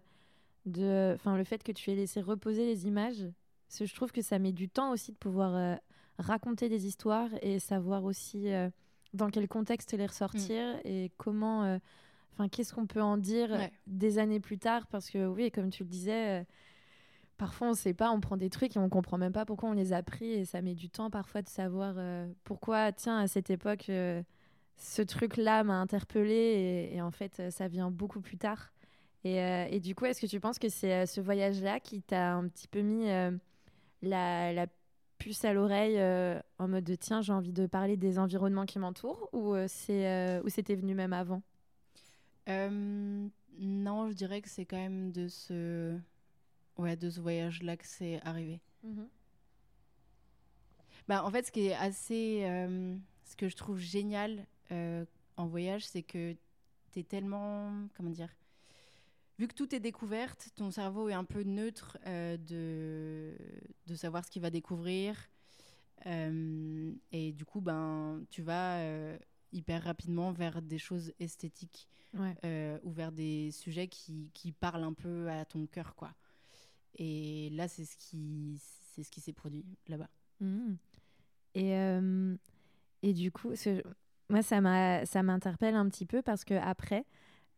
de, 0.66 1.14
enfin, 1.16 1.38
le 1.38 1.44
fait 1.44 1.64
que 1.64 1.72
tu 1.72 1.92
aies 1.92 1.96
laissé 1.96 2.22
reposer 2.22 2.66
les 2.66 2.88
images. 2.88 3.26
Parce 3.68 3.80
que 3.80 3.86
je 3.86 3.96
trouve 3.96 4.12
que 4.12 4.22
ça 4.22 4.38
met 4.40 4.52
du 4.52 4.70
temps 4.70 4.92
aussi 4.92 5.12
de 5.12 5.18
pouvoir 5.18 5.56
euh, 5.56 5.76
raconter 6.20 6.70
des 6.70 6.86
histoires 6.88 7.30
et 7.42 7.60
savoir 7.60 8.04
aussi 8.04 8.52
euh, 8.52 8.70
dans 9.14 9.30
quel 9.30 9.48
contexte 9.48 9.94
les 9.94 10.06
ressortir 10.06 10.78
et 10.84 11.12
comment, 11.18 11.80
enfin, 12.34 12.50
qu'est-ce 12.50 12.74
qu'on 12.74 12.86
peut 12.86 13.02
en 13.02 13.18
dire 13.18 13.50
Ouais. 13.52 13.72
des 13.88 14.20
années 14.20 14.42
plus 14.42 14.58
tard. 14.58 14.88
Parce 14.88 15.10
que 15.10 15.26
oui, 15.26 15.52
comme 15.52 15.70
tu 15.70 15.84
le 15.84 15.90
disais. 15.90 16.46
Parfois, 17.38 17.70
on 17.70 17.74
sait 17.74 17.94
pas, 17.94 18.12
on 18.12 18.22
prend 18.22 18.38
des 18.38 18.50
trucs 18.50 18.78
et 18.78 18.80
on 18.80 18.88
comprend 18.88 19.18
même 19.18 19.34
pas 19.34 19.46
pourquoi 19.46 19.70
on 19.70 19.74
les 19.74 19.92
a 19.92 20.02
pris 20.02 20.32
et 20.32 20.46
ça 20.46 20.62
met 20.62 20.74
du 20.74 20.90
temps 20.90 21.10
parfois 21.10 21.42
de 21.42 21.50
savoir 21.50 21.96
euh, 21.98 22.28
pourquoi, 22.46 22.94
tiens, 22.94 23.20
à 23.20 23.28
cette 23.28 23.50
époque, 23.50 23.90
euh, 23.90 24.24
ce 24.78 25.02
truc-là 25.02 25.66
m'a 25.66 25.82
interpellé 25.82 26.92
et, 26.94 27.02
en 27.02 27.12
fait, 27.12 27.40
euh, 27.40 27.50
ça 27.50 27.68
vient 27.68 27.92
beaucoup 27.92 28.22
plus 28.22 28.38
tard. 28.38 28.72
Et, 29.26 29.80
du 29.80 29.96
coup, 29.96 30.06
est-ce 30.06 30.22
que 30.22 30.28
tu 30.28 30.40
penses 30.40 30.60
que 30.60 30.70
c'est 30.70 31.08
ce 31.08 31.20
voyage-là 31.20 31.80
qui 31.80 32.04
t'a 32.04 32.36
un 32.36 32.48
petit 32.48 32.68
peu 32.68 32.82
mis 32.82 33.08
la, 34.04 34.68
puce 35.18 35.44
à 35.44 35.52
l'oreille 35.52 36.00
en 36.60 36.68
mode 36.68 36.84
de 36.84 36.94
tiens, 36.94 37.24
j'ai 37.24 37.34
envie 37.34 37.52
de 37.52 37.66
parler 37.66 37.98
des 37.98 38.20
environnements 38.20 38.68
qui 38.68 38.78
m'entourent 38.78 39.28
ou 39.34 39.56
c'est 39.66 40.40
c'était 40.48 40.76
venu 40.76 40.94
même 40.94 41.12
avant? 41.12 41.42
Non, 42.48 44.10
je 44.10 44.14
dirais 44.14 44.42
que 44.42 44.50
c'est 44.50 44.66
quand 44.66 44.78
même 44.78 45.12
de 45.12 45.28
ce, 45.28 45.98
ouais, 46.78 46.96
de 46.96 47.10
ce 47.10 47.20
voyage-là 47.20 47.78
que 47.78 47.86
c'est 47.86 48.22
arrivé. 48.24 48.62
Bah, 51.08 51.24
en 51.24 51.30
fait, 51.32 51.46
ce 51.46 51.52
qui 51.52 51.68
est 51.68 51.74
assez. 51.76 52.42
euh, 52.46 52.98
ce 53.26 53.36
que 53.36 53.50
je 53.50 53.56
trouve 53.56 53.78
génial 53.80 54.46
euh, 54.72 55.04
en 55.38 55.48
voyage, 55.48 55.86
c'est 55.88 56.04
que 56.04 56.36
tu 56.92 57.00
es 57.00 57.04
tellement. 57.04 57.72
Comment 57.96 58.10
dire 58.12 58.34
Vu 59.38 59.48
que 59.48 59.54
tout 59.54 59.76
est 59.76 59.80
découverte, 59.82 60.50
ton 60.56 60.72
cerveau 60.72 61.10
est 61.10 61.14
un 61.14 61.26
peu 61.26 61.44
neutre 61.44 61.98
euh, 62.06 62.38
de, 62.38 63.36
de 63.88 63.96
savoir 63.96 64.24
ce 64.24 64.32
qu'il 64.32 64.42
va 64.42 64.50
découvrir. 64.50 65.30
Et 66.06 67.32
du 67.34 67.46
coup, 67.46 67.62
ben, 67.62 68.24
tu 68.30 68.44
vas 68.44 68.80
hyper 69.52 69.84
rapidement 69.84 70.32
vers 70.32 70.62
des 70.62 70.78
choses 70.78 71.12
esthétiques 71.20 71.88
Ouais. 72.14 72.80
ou 72.84 72.92
vers 72.92 73.12
des 73.12 73.52
sujets 73.52 73.88
qui, 73.88 74.30
qui 74.34 74.52
parlent 74.52 74.84
un 74.84 74.94
peu 74.94 75.28
à 75.30 75.44
ton 75.46 75.66
cœur, 75.66 75.96
quoi. 75.96 76.14
Et 76.98 77.50
là, 77.52 77.68
c'est 77.68 77.86
ce 77.86 77.96
qui, 77.98 78.60
c'est 78.94 79.04
ce 79.04 79.12
qui 79.12 79.22
s'est 79.22 79.34
produit 79.34 79.66
là-bas. 79.88 80.10
Mhm. 80.40 80.78
Et, 81.54 81.74
euh, 81.76 82.36
et 83.04 83.14
du 83.14 83.32
coup, 83.32 83.56
ce- 83.56 83.82
moi, 84.30 84.42
ça 84.42 84.62
m'a- 84.62 85.06
ça 85.06 85.24
m'interpelle 85.24 85.76
un 85.76 85.88
petit 85.90 86.06
peu 86.06 86.22
parce 86.22 86.44
que 86.46 86.54
après, 86.56 87.06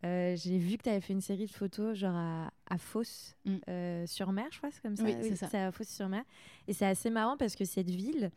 euh, 0.06 0.36
j'ai 0.36 0.58
vu 0.58 0.78
que 0.78 0.84
tu 0.84 0.90
avais 0.90 1.02
fait 1.02 1.14
une 1.14 1.22
série 1.22 1.46
de 1.48 1.52
photos 1.52 1.98
genre 1.98 2.16
à, 2.16 2.52
à 2.70 2.78
Fos 2.78 3.36
Mm. 3.46 3.56
euh, 3.70 4.06
sur 4.08 4.32
mer, 4.32 4.46
je 4.52 4.58
crois, 4.60 4.70
c'est 4.72 4.82
comme 4.82 4.96
ça. 4.96 5.04
Oui, 5.04 5.16
c'est 5.22 5.36
ça. 5.36 5.68
À 5.68 5.72
Fos 5.72 5.84
sur 5.86 6.10
mer. 6.10 6.24
Et 6.68 6.74
c'est 6.74 6.86
assez 6.86 7.10
marrant 7.10 7.38
parce 7.38 7.56
que 7.56 7.66
cette 7.66 7.90
ville, 7.90 8.30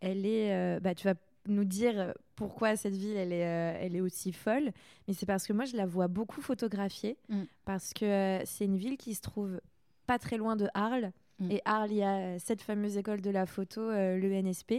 elle 0.00 0.24
est. 0.26 0.80
bah, 0.80 0.94
tu 0.94 1.06
vas 1.06 1.14
nous 1.46 1.64
dire 1.64 2.14
pourquoi 2.36 2.74
cette 2.74 2.94
ville, 2.96 3.16
elle 3.16 3.32
est, 3.32 3.46
euh, 3.46 3.78
elle 3.78 3.96
est 3.96 4.00
aussi 4.00 4.32
folle. 4.32 4.72
Mais 5.06 5.12
c'est 5.14 5.26
parce 5.26 5.46
que 5.46 5.52
moi, 5.52 5.66
je 5.66 5.76
la 5.76 5.84
vois 5.84 6.08
beaucoup 6.08 6.40
photographiée 6.40 7.18
Mm. 7.28 7.42
parce 7.66 7.92
que 7.92 8.04
euh, 8.06 8.42
c'est 8.46 8.64
une 8.64 8.78
ville 8.78 8.96
qui 8.96 9.14
se 9.14 9.20
trouve 9.20 9.60
pas 10.06 10.18
très 10.18 10.36
loin 10.36 10.56
de 10.56 10.68
Arles. 10.74 11.12
Mm. 11.38 11.50
Et 11.50 11.62
Arles, 11.64 11.90
il 11.90 11.96
y 11.98 12.02
a 12.02 12.16
euh, 12.16 12.36
cette 12.38 12.62
fameuse 12.62 12.96
école 12.96 13.20
de 13.20 13.30
la 13.30 13.46
photo, 13.46 13.80
euh, 13.80 14.18
l'ENSP. 14.18 14.72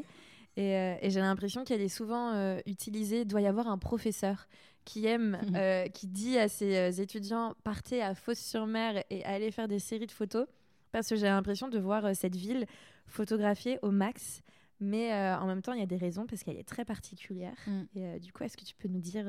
Et, 0.57 0.75
euh, 0.75 0.95
et 1.01 1.09
j'ai 1.09 1.19
l'impression 1.19 1.63
qu'elle 1.63 1.81
est 1.81 1.89
souvent 1.89 2.31
euh, 2.31 2.59
utilisée. 2.65 3.21
Il 3.21 3.27
doit 3.27 3.41
y 3.41 3.47
avoir 3.47 3.67
un 3.67 3.77
professeur 3.77 4.47
qui 4.85 5.05
aime, 5.05 5.37
qui 5.93 6.07
dit 6.07 6.37
à 6.37 6.47
ses 6.47 7.01
étudiants 7.01 7.55
partez 7.63 8.01
à 8.01 8.15
Fos-sur-Mer 8.15 9.03
et 9.09 9.23
allez 9.25 9.51
faire 9.51 9.67
des 9.67 9.79
séries 9.79 10.07
de 10.07 10.11
photos. 10.11 10.47
Parce 10.91 11.09
que 11.09 11.15
j'ai 11.17 11.25
l'impression 11.25 11.67
de 11.67 11.77
voir 11.77 12.15
cette 12.15 12.37
ville 12.37 12.65
photographiée 13.05 13.79
au 13.81 13.91
max. 13.91 14.41
Mais 14.79 15.13
en 15.13 15.45
même 15.45 15.61
temps, 15.61 15.73
il 15.73 15.79
y 15.79 15.83
a 15.83 15.87
des 15.87 15.97
raisons 15.97 16.25
parce 16.25 16.43
qu'elle 16.43 16.57
est 16.57 16.67
très 16.67 16.85
particulière. 16.85 17.57
Mm. 17.67 17.81
Et 17.95 18.19
du 18.19 18.31
coup, 18.31 18.43
est-ce 18.43 18.55
que 18.55 18.63
tu 18.63 18.75
peux 18.75 18.87
nous 18.87 19.01
dire 19.01 19.25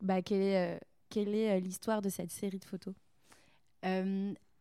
bah, 0.00 0.22
quelle 0.22 0.40
est, 0.40 1.60
l'histoire 1.60 2.00
de 2.00 2.10
cette 2.10 2.30
série 2.30 2.58
de 2.58 2.64
photos? 2.64 2.94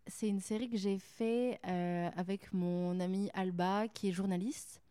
C'est 0.08 0.28
une 0.28 0.40
série 0.40 0.70
que 0.70 0.78
j'ai 0.78 1.00
fait 1.00 1.60
euh, 1.66 2.10
avec 2.16 2.54
mon 2.54 3.00
amie 3.00 3.30
Alba, 3.34 3.88
qui 3.88 4.10
est 4.10 4.12
journaliste. 4.12 4.82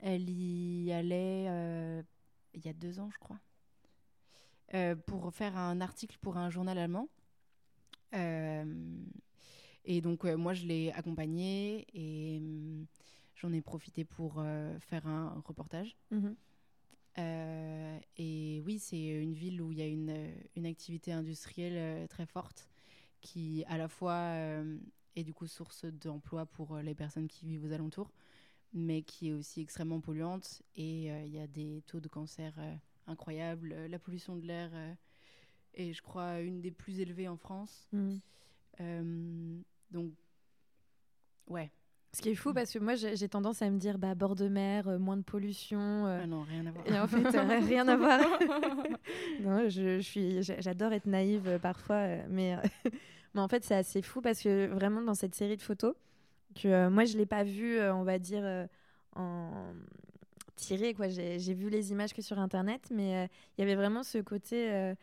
Elle 0.00 0.30
y 0.30 0.92
allait 0.92 1.46
euh, 1.48 2.02
il 2.54 2.64
y 2.64 2.68
a 2.68 2.72
deux 2.72 3.00
ans, 3.00 3.10
je 3.12 3.18
crois, 3.18 3.40
euh, 4.74 4.94
pour 4.94 5.32
faire 5.32 5.56
un 5.56 5.80
article 5.80 6.18
pour 6.20 6.36
un 6.36 6.50
journal 6.50 6.78
allemand. 6.78 7.08
Et 9.84 10.00
donc, 10.00 10.24
moi, 10.24 10.54
je 10.54 10.66
l'ai 10.66 10.92
accompagnée 10.92 11.86
et 11.94 12.38
hum, 12.38 12.86
j'en 13.36 13.52
ai 13.52 13.62
profité 13.62 14.04
pour 14.04 14.42
faire 14.80 15.06
un 15.06 15.42
reportage. 15.46 15.96
Euh, 17.18 17.98
et 18.16 18.62
oui, 18.64 18.78
c'est 18.78 19.06
une 19.06 19.34
ville 19.34 19.60
où 19.60 19.72
il 19.72 19.78
y 19.78 19.82
a 19.82 19.86
une, 19.86 20.32
une 20.56 20.66
activité 20.66 21.12
industrielle 21.12 22.06
très 22.08 22.26
forte 22.26 22.67
qui, 23.20 23.64
à 23.66 23.78
la 23.78 23.88
fois, 23.88 24.12
euh, 24.12 24.78
est 25.16 25.24
du 25.24 25.34
coup 25.34 25.46
source 25.46 25.84
d'emploi 25.84 26.46
pour 26.46 26.76
euh, 26.76 26.82
les 26.82 26.94
personnes 26.94 27.28
qui 27.28 27.46
vivent 27.46 27.64
aux 27.64 27.72
alentours, 27.72 28.12
mais 28.72 29.02
qui 29.02 29.28
est 29.28 29.32
aussi 29.32 29.60
extrêmement 29.60 30.00
polluante. 30.00 30.62
Et 30.76 31.10
euh, 31.10 31.24
il 31.24 31.32
y 31.32 31.38
a 31.38 31.46
des 31.46 31.82
taux 31.86 32.00
de 32.00 32.08
cancer 32.08 32.54
euh, 32.58 32.74
incroyables. 33.06 33.74
La 33.86 33.98
pollution 33.98 34.36
de 34.36 34.46
l'air 34.46 34.70
est, 35.74 35.92
je 35.92 36.02
crois, 36.02 36.40
une 36.40 36.60
des 36.60 36.70
plus 36.70 37.00
élevées 37.00 37.28
en 37.28 37.36
France. 37.36 37.88
Euh, 38.80 39.60
donc, 39.90 40.12
ouais. 41.48 41.70
Ce 42.12 42.22
qui 42.22 42.30
est 42.30 42.34
fou 42.34 42.54
parce 42.54 42.72
que 42.72 42.78
moi 42.78 42.94
j'ai 42.94 43.28
tendance 43.28 43.60
à 43.62 43.68
me 43.70 43.78
dire 43.78 43.98
bah, 43.98 44.14
bord 44.14 44.34
de 44.34 44.48
mer, 44.48 44.88
euh, 44.88 44.98
moins 44.98 45.16
de 45.16 45.22
pollution. 45.22 46.06
euh, 46.06 46.20
Ah 46.22 46.26
non, 46.26 46.42
rien 46.42 46.66
à 46.66 46.70
voir. 46.70 46.86
Et 46.86 46.98
en 46.98 47.06
fait, 47.06 47.36
euh, 47.36 47.60
rien 47.68 47.86
à 47.86 47.96
voir. 47.96 48.20
non, 49.40 49.68
je, 49.68 49.98
je 49.98 50.02
suis, 50.02 50.42
j'a- 50.42 50.60
j'adore 50.60 50.92
être 50.92 51.06
naïve 51.06 51.58
parfois, 51.60 52.06
mais, 52.30 52.56
mais 53.34 53.40
en 53.40 53.48
fait, 53.48 53.62
c'est 53.64 53.74
assez 53.74 54.02
fou 54.02 54.20
parce 54.20 54.40
que 54.42 54.66
vraiment 54.68 55.02
dans 55.02 55.14
cette 55.14 55.34
série 55.34 55.56
de 55.56 55.62
photos, 55.62 55.94
que 56.54 56.88
moi 56.88 57.04
je 57.04 57.16
l'ai 57.18 57.26
pas 57.26 57.44
vue, 57.44 57.80
on 57.82 58.02
va 58.04 58.18
dire 58.18 58.66
en 59.14 59.50
tirée 60.56 60.94
quoi. 60.94 61.08
J'ai 61.08 61.54
vu 61.54 61.68
les 61.68 61.92
images 61.92 62.14
que 62.14 62.22
sur 62.22 62.38
internet, 62.38 62.88
mais 62.90 63.28
il 63.56 63.60
y 63.60 63.62
avait 63.64 63.76
vraiment 63.76 64.02
ce 64.02 64.18
côté. 64.18 64.94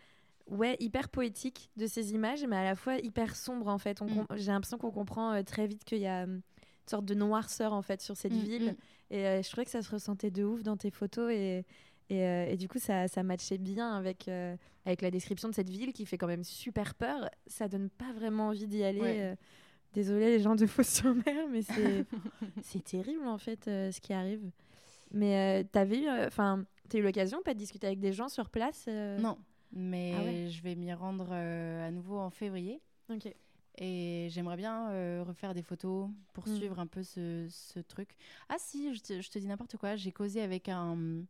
Ouais, 0.48 0.76
hyper 0.80 1.10
poétique 1.10 1.72
de 1.76 1.88
ces 1.88 2.14
images, 2.14 2.46
mais 2.48 2.56
à 2.56 2.64
la 2.64 2.76
fois 2.76 2.98
hyper 3.00 3.36
sombre 3.36 3.68
en 3.68 3.80
fait. 3.80 4.00
Mm. 4.02 4.08
com- 4.28 4.28
J'ai 4.38 4.52
l'impression 4.52 4.78
qu'on 4.78 4.92
comprend 4.92 5.32
euh, 5.34 5.42
très 5.42 5.66
vite 5.66 5.84
qu'il 5.84 5.98
y 5.98 6.06
a 6.06 6.26
hum, 6.26 6.42
sorte 6.90 7.06
de 7.06 7.14
noirceur 7.14 7.74
en 7.74 7.82
fait 7.82 8.02
sur 8.02 8.16
cette 8.18 8.34
Mm, 8.34 8.40
ville. 8.40 8.72
mm. 8.72 8.76
Et 9.16 9.28
euh, 9.28 9.42
je 9.44 9.50
trouvais 9.50 9.66
que 9.66 9.72
ça 9.72 9.82
se 9.82 9.92
ressentait 9.92 10.32
de 10.32 10.44
ouf 10.44 10.64
dans 10.64 10.78
tes 10.78 10.90
photos 10.92 11.32
et, 11.32 11.64
et, 12.10 12.24
euh, 12.24 12.46
et 12.48 12.58
du 12.58 12.68
coup 12.68 12.80
ça, 12.80 13.08
ça 13.08 13.22
matchait 13.24 13.58
bien 13.58 13.94
avec, 13.96 14.28
euh, 14.28 14.56
avec 14.86 15.02
la 15.02 15.12
description 15.12 15.48
de 15.50 15.54
cette 15.54 15.70
ville 15.70 15.94
qui 15.94 16.06
fait 16.06 16.18
quand 16.18 16.28
même 16.28 16.44
super 16.44 16.96
peur. 16.96 17.30
Ça 17.48 17.68
donne 17.68 17.90
pas 17.90 18.12
vraiment 18.14 18.48
envie 18.48 18.68
d'y 18.68 18.84
aller. 18.84 19.00
Ouais. 19.02 19.38
Désolée 19.94 20.26
les 20.38 20.40
gens 20.42 20.56
de 20.56 20.66
Fos-sur-Mer, 20.66 21.48
mais 21.52 21.62
c'est 22.64 22.84
terrible 22.84 23.26
en 23.28 23.38
fait 23.38 23.64
ce 23.66 24.00
qui 24.02 24.12
arrive. 24.14 24.42
Mais 25.12 25.64
t'avais 25.72 26.00
eu, 26.02 26.10
enfin, 26.26 26.66
t'as 26.90 26.98
eu 26.98 27.02
l'occasion 27.02 27.42
pas 27.44 27.54
de 27.54 27.60
discuter 27.60 27.88
avec 27.88 28.00
des 28.00 28.12
gens 28.12 28.28
sur 28.28 28.50
place 28.50 28.88
Non, 28.88 29.38
mais 29.72 30.14
Ah 30.18 30.24
ouais. 30.24 30.48
je 30.50 30.62
vais 30.64 30.76
m'y 30.76 30.92
rendre 30.94 31.32
à 31.32 31.92
nouveau 31.92 32.18
en 32.18 32.30
février. 32.30 32.82
Ok. 33.10 33.34
Et 33.78 34.28
j'aimerais 34.32 34.58
bien 34.58 34.90
euh, 34.92 35.24
refaire 35.28 35.54
des 35.54 35.62
photos 35.64 36.10
pour 36.34 36.48
Mm. 36.48 36.56
suivre 36.56 36.80
un 36.80 36.88
peu 36.88 37.04
ce, 37.04 37.48
ce 37.50 37.80
truc. 37.80 38.16
Ah 38.50 38.56
si, 38.58 38.94
je 38.96 39.02
te, 39.02 39.22
je 39.22 39.30
te 39.30 39.38
dis 39.40 39.48
n'importe 39.48 39.78
quoi. 39.78 39.96
J'ai 39.96 40.12
causé 40.12 40.42
avec 40.42 40.70
un, 40.70 41.24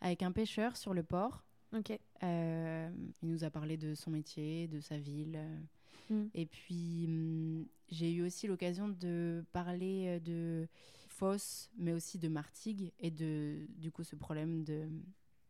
avec 0.00 0.22
un 0.22 0.32
pêcheur 0.32 0.76
sur 0.76 0.94
le 0.94 1.02
port. 1.02 1.44
Ok. 1.76 1.98
Euh, 2.22 2.90
il 3.22 3.28
nous 3.28 3.44
a 3.44 3.50
parlé 3.50 3.76
de 3.76 3.94
son 3.94 4.10
métier, 4.10 4.68
de 4.68 4.80
sa 4.80 4.98
ville. 4.98 5.38
Mm. 6.10 6.24
Et 6.34 6.46
puis, 6.46 7.04
hum, 7.08 7.66
j'ai 7.90 8.12
eu 8.12 8.22
aussi 8.22 8.46
l'occasion 8.46 8.88
de 8.88 9.44
parler 9.52 10.04
euh, 10.08 10.20
de 10.20 10.68
Fosse, 11.08 11.70
mais 11.76 11.92
aussi 11.92 12.18
de 12.18 12.28
Martigues 12.28 12.92
et 12.98 13.10
de 13.10 13.66
du 13.76 13.90
coup 13.92 14.02
ce 14.02 14.16
problème 14.16 14.64
de 14.64 14.88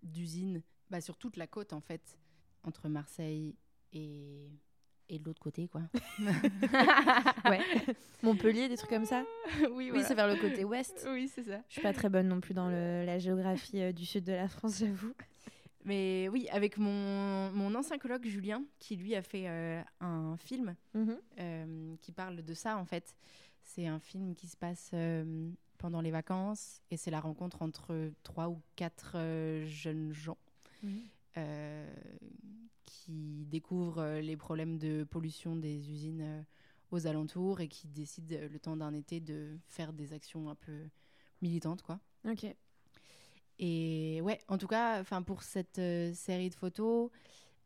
d'usine 0.02 0.60
bah, 0.90 1.00
sur 1.00 1.16
toute 1.16 1.36
la 1.36 1.46
côte 1.46 1.72
en 1.72 1.80
fait 1.80 2.18
entre 2.64 2.88
Marseille 2.88 3.54
et 3.92 4.50
et 5.12 5.18
de 5.18 5.24
l'autre 5.24 5.40
côté 5.40 5.68
quoi. 5.68 5.82
ouais. 7.48 7.60
Montpellier, 8.22 8.68
des 8.68 8.76
trucs 8.76 8.90
comme 8.90 9.04
ça. 9.04 9.24
oui, 9.72 9.90
Oui, 9.92 10.02
c'est 10.06 10.14
vers 10.14 10.26
le 10.28 10.36
côté 10.36 10.64
ouest. 10.64 11.06
Oui, 11.10 11.28
c'est 11.32 11.42
ça. 11.44 11.60
Je 11.68 11.74
suis 11.74 11.82
pas 11.82 11.92
très 11.92 12.08
bonne 12.08 12.28
non 12.28 12.40
plus 12.40 12.54
dans 12.54 12.68
le- 12.68 13.04
la 13.04 13.18
géographie 13.18 13.80
euh, 13.82 13.92
du 13.92 14.06
sud 14.06 14.24
de 14.24 14.32
la 14.32 14.48
France, 14.48 14.78
j'avoue. 14.80 15.12
Mais 15.84 16.28
oui, 16.30 16.48
avec 16.50 16.78
mon, 16.78 17.50
mon 17.50 17.74
ancien 17.74 17.98
colloque 17.98 18.26
Julien, 18.26 18.62
qui 18.78 18.96
lui 18.96 19.14
a 19.16 19.22
fait 19.22 19.48
euh, 19.48 19.82
un 20.00 20.36
film 20.38 20.74
Mhm. 20.94 21.16
euh, 21.40 21.94
qui 22.00 22.12
parle 22.12 22.42
de 22.42 22.54
ça 22.54 22.78
en 22.78 22.84
fait. 22.84 23.14
C'est 23.62 23.86
un 23.86 23.98
film 23.98 24.34
qui 24.34 24.46
se 24.46 24.56
passe 24.56 24.90
euh, 24.94 25.50
pendant 25.78 26.00
les 26.00 26.10
vacances 26.12 26.80
et 26.90 26.96
c'est 26.96 27.10
la 27.10 27.20
rencontre 27.20 27.62
entre 27.62 28.10
trois 28.22 28.48
ou 28.48 28.60
quatre 28.76 29.16
jeunes 29.66 30.12
gens 30.12 30.38
euh, 31.36 31.92
qui 32.92 33.46
découvrent 33.46 33.98
euh, 34.02 34.20
les 34.20 34.36
problèmes 34.36 34.78
de 34.78 35.04
pollution 35.04 35.56
des 35.56 35.90
usines 35.90 36.20
euh, 36.20 36.42
aux 36.90 37.06
alentours 37.06 37.60
et 37.60 37.68
qui 37.68 37.88
décident 37.88 38.36
euh, 38.36 38.48
le 38.48 38.58
temps 38.58 38.76
d'un 38.76 38.92
été 38.92 39.18
de 39.18 39.58
faire 39.66 39.92
des 39.92 40.12
actions 40.12 40.50
un 40.50 40.54
peu 40.54 40.88
militantes 41.40 41.82
quoi. 41.82 42.00
Ok. 42.28 42.46
Et 43.58 44.20
ouais, 44.22 44.40
en 44.48 44.58
tout 44.58 44.66
cas, 44.66 45.00
enfin 45.00 45.22
pour 45.22 45.42
cette 45.42 45.80
série 46.14 46.50
de 46.50 46.54
photos, 46.54 47.10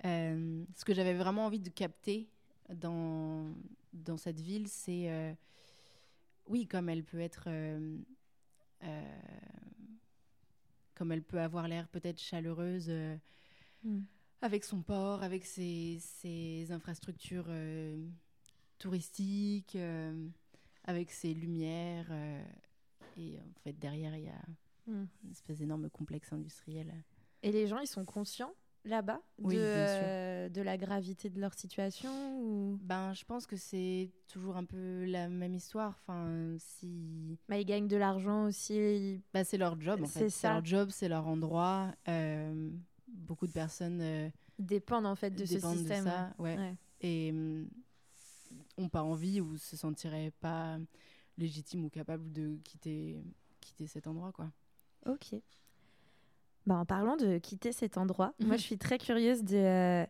euh, 0.05 0.65
ce 0.75 0.85
que 0.85 0.95
j'avais 0.95 1.15
vraiment 1.15 1.47
envie 1.47 1.61
de 1.61 1.71
capter 1.71 2.29
dans 2.75 3.53
dans 3.93 4.17
cette 4.19 4.41
ville, 4.41 4.69
c'est 4.69 5.11
euh, 5.11 5.33
oui, 6.49 6.67
comme 6.67 6.89
elle 6.89 7.03
peut 7.03 7.21
être, 7.21 7.45
euh, 7.49 7.99
comme 10.95 11.13
elle 11.13 11.23
peut 11.23 11.41
avoir 11.41 11.67
l'air 11.67 11.89
peut-être 11.89 12.21
chaleureuse. 12.21 12.87
euh, 12.89 13.17
Mm. 13.87 14.01
Avec 14.43 14.65
son 14.65 14.83
port, 14.83 15.23
avec 15.23 15.45
ses, 15.45 15.99
ses 16.01 16.71
infrastructures 16.73 17.47
euh, 17.49 18.07
touristiques, 18.79 19.77
euh, 19.77 20.29
avec 20.85 21.11
ses 21.11 21.35
lumières. 21.35 22.07
euh, 22.11 22.43
et 23.17 23.39
en 23.41 23.61
fait, 23.65 23.73
derrière, 23.79 24.17
il 24.17 24.25
y 24.25 24.29
a 24.29 24.43
Mm. 24.89 25.05
une 25.25 25.31
espèce 25.33 25.59
d'énorme 25.59 25.91
complexe 25.91 26.33
industriel. 26.33 26.93
Et 27.43 27.51
les 27.51 27.67
gens, 27.67 27.79
ils 27.81 27.89
sont 27.89 28.05
conscients 28.05 28.53
là-bas 28.85 29.21
de, 29.41 30.49
Oui, 30.55 30.63
la 30.65 30.77
gravité 30.79 31.29
de 31.29 31.41
leur 31.41 31.55
situation 31.55 32.39
ou... 32.41 32.79
Ben, 32.85 33.13
je 33.13 33.25
pense 33.25 33.47
que 33.49 33.57
c'est 33.57 34.13
toujours 34.29 34.57
un 34.57 34.65
peu 34.65 35.05
la 35.07 35.29
même 35.29 35.55
histoire. 35.55 35.99
Enfin, 36.01 36.55
si... 36.61 37.37
bah, 37.49 37.59
Ils 37.59 37.65
gagnent 37.65 37.89
de 37.89 37.97
l'argent 37.97 38.45
aussi. 38.45 38.75
ils- 38.77 39.23
bah, 39.35 39.43
c'est 39.43 39.59
leur 39.59 39.81
job, 39.81 40.01
en 40.03 40.07
fait. 40.07 40.29
C'est 40.31 40.49
leur 40.49 40.65
job, 40.65 40.91
c'est 40.93 41.09
leur 41.09 41.27
endroit. 41.27 41.93
Euh, 43.09 43.13
beaucoup 43.13 43.47
de 43.47 43.53
personnes 43.53 44.01
euh, 44.01 44.29
dépendent 44.59 45.07
en 45.07 45.15
fait 45.15 45.31
de 45.31 45.45
ce 45.45 45.59
système. 45.59 46.05
de 46.05 46.11
ça. 46.11 46.35
Ouais. 46.39 46.57
Ouais. 46.57 46.75
et 47.01 47.31
hum, 47.31 47.69
ont 48.79 48.89
pas 48.89 49.03
envie 49.03 49.41
ou 49.41 49.57
se 49.57 49.77
sentiraient 49.77 50.33
pas 50.41 50.79
légitimes 51.39 51.85
ou 51.85 51.91
capables 51.91 52.33
de 52.33 52.57
quitter, 52.65 53.23
quitter 53.61 53.87
cet 53.87 54.07
endroit, 54.07 54.33
quoi. 54.33 54.51
Ok. 55.07 55.35
Bah, 56.67 56.77
en 56.77 56.85
parlant 56.85 57.17
de 57.17 57.39
quitter 57.39 57.73
cet 57.73 57.97
endroit, 57.97 58.35
moi 58.41 58.57
je 58.57 58.63
suis 58.63 58.79
très 58.79 58.99
curieuse 58.99 59.45
de, 59.45 59.57
euh, 59.57 60.07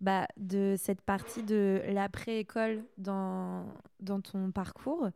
bah, 0.00 0.26
de 0.36 0.74
cette 0.78 1.02
partie 1.02 1.42
de 1.42 1.82
l'après-école 1.88 2.84
dans, 2.98 3.66
dans 4.00 4.20
ton 4.20 4.50
parcours. 4.50 5.08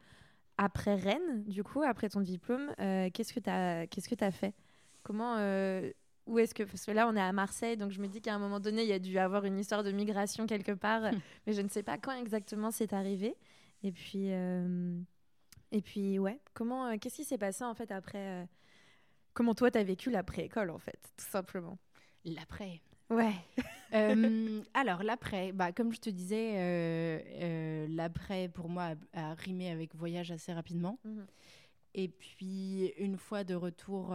Après 0.57 0.95
Rennes, 0.95 1.43
du 1.45 1.65
coup, 1.65 1.83
après 1.83 2.09
ton 2.09 2.21
diplôme, 2.21 2.73
euh, 2.79 3.11
qu'est-ce 3.13 3.33
que 3.33 3.41
tu 3.41 3.51
as, 3.51 3.89
qu'est-ce 3.89 4.09
que 4.09 4.25
as 4.25 4.31
fait? 4.31 4.55
Comment, 5.03 5.37
euh, 5.39 5.91
où 6.27 6.39
est-ce 6.39 6.55
que. 6.55 6.63
Parce 6.63 6.85
que 6.85 6.91
là, 6.91 7.09
on 7.09 7.17
est 7.17 7.21
à 7.21 7.33
Marseille, 7.33 7.77
donc 7.77 7.91
je 7.91 8.01
me 8.01 8.07
dis 8.07 8.21
qu'à 8.21 8.35
un 8.35 8.39
moment 8.39 8.61
donné, 8.61 8.83
il 8.83 8.89
y 8.89 8.93
a 8.93 8.99
dû 8.99 9.19
avoir 9.19 9.45
une 9.45 9.59
histoire 9.59 9.83
de 9.83 9.93
migration 9.93 10.47
quelque 10.47 10.73
part, 10.73 11.03
mais 11.47 11.53
je 11.53 11.61
ne 11.61 11.69
sais 11.69 11.83
pas 11.83 11.99
quand 11.99 12.13
exactement 12.13 12.71
c'est 12.71 12.93
arrivé. 12.93 13.37
Et 13.83 13.93
puis, 13.93 14.33
euh, 14.33 14.99
et 15.71 15.83
puis 15.83 16.19
ouais, 16.19 16.41
comment, 16.55 16.87
euh, 16.87 16.97
qu'est-ce 17.01 17.17
qui 17.17 17.25
s'est 17.25 17.39
passé 17.39 17.65
en 17.65 17.75
fait 17.75 17.91
après 17.91 18.43
euh, 18.43 18.45
Comment 19.35 19.55
toi, 19.55 19.71
t'as 19.71 19.83
vécu 19.83 20.11
l'après-école, 20.11 20.71
en 20.71 20.79
fait, 20.79 20.99
tout 21.17 21.27
simplement? 21.27 21.77
L'après. 22.25 22.81
Ouais. 23.11 23.35
Alors, 24.75 25.03
l'après, 25.03 25.53
bah, 25.53 25.73
comme 25.73 25.93
je 25.93 26.01
te 26.01 26.09
disais, 26.09 27.87
l'après, 27.89 28.49
pour 28.49 28.69
moi, 28.69 28.95
a, 29.13 29.31
a 29.31 29.35
rimé 29.35 29.71
avec 29.71 29.95
voyage 29.97 30.31
assez 30.31 30.53
rapidement. 30.53 31.01
Et 31.95 32.09
puis, 32.09 32.93
une 32.97 33.17
fois 33.17 33.43
de 33.43 33.57
retour 33.57 34.15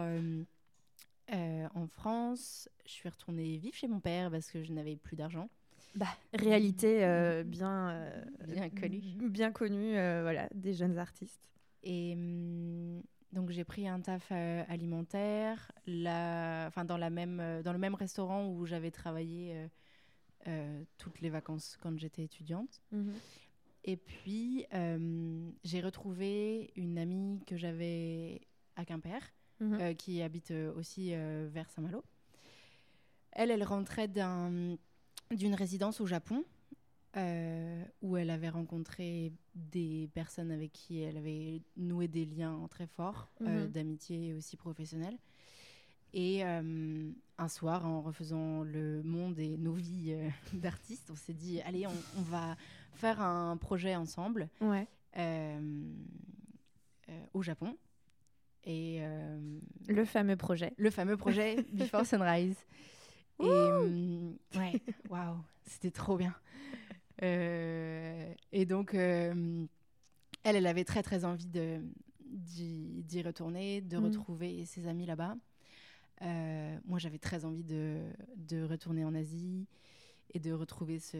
euh, 1.33 1.67
en 1.75 1.87
France, 1.87 2.69
je 2.85 2.91
suis 2.91 3.09
retournée 3.09 3.57
vivre 3.57 3.75
chez 3.75 3.87
mon 3.87 3.99
père 3.99 4.31
parce 4.31 4.51
que 4.51 4.63
je 4.63 4.73
n'avais 4.73 4.95
plus 4.95 5.15
d'argent. 5.15 5.49
Bah, 5.95 6.07
réalité 6.33 7.03
euh, 7.03 7.43
bien, 7.43 7.89
euh, 7.89 8.23
Bien 8.47 8.69
connue. 8.69 9.01
Bien 9.29 9.51
connue, 9.51 9.97
euh, 9.97 10.21
voilà, 10.21 10.47
des 10.53 10.73
jeunes 10.73 10.97
artistes. 10.97 11.49
Et 11.83 12.13
hum, 12.13 13.01
donc 13.31 13.49
j'ai 13.51 13.63
pris 13.63 13.87
un 13.87 13.99
taf 13.99 14.27
euh, 14.31 14.63
alimentaire, 14.67 15.71
la... 15.87 16.65
enfin 16.67 16.85
dans 16.85 16.97
la 16.97 17.09
même, 17.09 17.61
dans 17.63 17.73
le 17.73 17.79
même 17.79 17.95
restaurant 17.95 18.47
où 18.47 18.65
j'avais 18.65 18.91
travaillé 18.91 19.53
euh, 19.53 19.67
euh, 20.47 20.83
toutes 20.97 21.21
les 21.21 21.29
vacances 21.29 21.77
quand 21.81 21.97
j'étais 21.97 22.23
étudiante. 22.23 22.81
Et 23.83 23.97
puis 23.97 24.65
euh, 24.73 25.49
j'ai 25.63 25.81
retrouvé 25.81 26.71
une 26.75 26.97
amie 26.97 27.41
que 27.47 27.57
j'avais 27.57 28.41
à 28.75 28.85
Quimper, 28.85 29.21
Mhm. 29.59 29.77
euh, 29.81 29.93
qui 29.93 30.21
habite 30.21 30.51
euh, 30.51 30.73
aussi 30.75 31.09
euh, 31.13 31.47
vers 31.51 31.69
Saint-Malo. 31.69 32.03
Elle, 33.31 33.51
elle 33.51 33.63
rentrait 33.63 34.07
d'un- 34.07 34.75
d'une 35.31 35.53
résidence 35.53 36.01
au 36.01 36.07
Japon 36.07 36.43
euh, 37.17 37.83
où 38.01 38.17
elle 38.17 38.29
avait 38.29 38.49
rencontré 38.49 39.31
des 39.55 40.09
personnes 40.13 40.51
avec 40.51 40.71
qui 40.73 41.01
elle 41.01 41.17
avait 41.17 41.61
noué 41.75 42.07
des 42.07 42.25
liens 42.25 42.67
très 42.69 42.87
forts 42.87 43.29
euh, 43.41 43.65
Mhm. 43.65 43.71
d'amitié 43.71 44.27
et 44.29 44.33
aussi 44.33 44.55
professionnels. 44.57 45.17
Et 46.13 46.43
euh, 46.45 47.11
un 47.37 47.47
soir, 47.47 47.85
en 47.85 48.01
refaisant 48.01 48.63
le 48.63 49.03
monde 49.03 49.37
et 49.39 49.57
nos 49.57 49.73
vies 49.73 50.15
d'artistes, 50.53 51.09
on 51.11 51.15
s'est 51.15 51.33
dit, 51.33 51.61
allez, 51.61 51.85
on, 51.85 51.93
on 52.17 52.21
va 52.23 52.55
faire 52.95 53.21
un 53.21 53.57
projet 53.57 53.95
ensemble 53.95 54.49
Ouais. 54.61 54.87
au 57.33 57.41
Japon. 57.41 57.75
Et 58.65 58.97
euh, 59.01 59.59
Le 59.87 60.05
fameux 60.05 60.35
projet. 60.35 60.73
le 60.77 60.89
fameux 60.91 61.17
projet 61.17 61.55
Before 61.73 62.05
Sunrise. 62.05 62.57
Et 63.39 63.71
hum, 63.71 64.35
ouais, 64.55 64.73
waouh, 65.09 65.37
c'était 65.65 65.91
trop 65.91 66.17
bien. 66.17 66.35
Euh, 67.23 68.33
et 68.51 68.65
donc, 68.65 68.93
euh, 68.93 69.65
elle, 70.43 70.55
elle 70.55 70.67
avait 70.67 70.83
très 70.85 71.03
très 71.03 71.25
envie 71.25 71.47
de 71.47 71.81
d'y 72.21 73.21
retourner, 73.23 73.81
de 73.81 73.97
Mhm. 73.97 74.03
retrouver 74.05 74.65
ses 74.65 74.87
amis 74.87 75.05
là-bas. 75.07 75.35
Euh, 76.21 76.77
moi, 76.85 76.99
j'avais 76.99 77.17
très 77.17 77.43
envie 77.45 77.63
de, 77.63 78.01
de 78.35 78.61
retourner 78.63 79.03
en 79.03 79.15
Asie 79.15 79.65
et 80.33 80.39
de 80.39 80.51
retrouver 80.51 80.99
ce, 80.99 81.17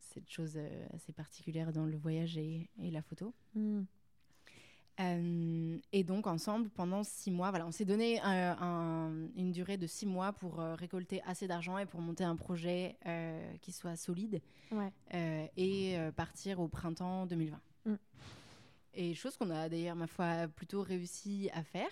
cette 0.00 0.28
chose 0.30 0.58
assez 0.94 1.12
particulière 1.12 1.72
dans 1.72 1.84
le 1.86 1.96
voyage 1.96 2.36
et, 2.38 2.68
et 2.80 2.90
la 2.90 3.02
photo. 3.02 3.34
Mm. 3.54 3.82
Euh, 5.00 5.78
et 5.92 6.04
donc 6.04 6.26
ensemble, 6.26 6.68
pendant 6.68 7.02
six 7.02 7.30
mois, 7.30 7.50
voilà, 7.50 7.66
on 7.66 7.70
s'est 7.72 7.86
donné 7.86 8.20
euh, 8.20 8.54
un- 8.60 9.26
une 9.36 9.50
durée 9.50 9.78
de 9.78 9.86
six 9.86 10.04
mois 10.06 10.32
pour 10.32 10.60
euh, 10.60 10.74
récolter 10.74 11.22
assez 11.24 11.48
d'argent 11.48 11.78
et 11.78 11.86
pour 11.86 12.00
monter 12.00 12.24
un 12.24 12.36
projet 12.36 12.96
qui 13.62 13.72
soit 13.72 13.96
solide 13.96 14.40
Ouais. 14.70 15.50
et 15.56 15.96
partir 16.16 16.60
au 16.60 16.68
printemps 16.68 17.26
2020. 17.26 17.60
Mm. 17.86 17.94
Et 18.94 19.14
chose 19.14 19.36
qu'on 19.36 19.50
a 19.50 19.68
d'ailleurs, 19.70 19.96
ma 19.96 20.06
foi, 20.06 20.46
plutôt 20.48 20.82
réussi 20.82 21.48
à 21.54 21.62
faire 21.62 21.88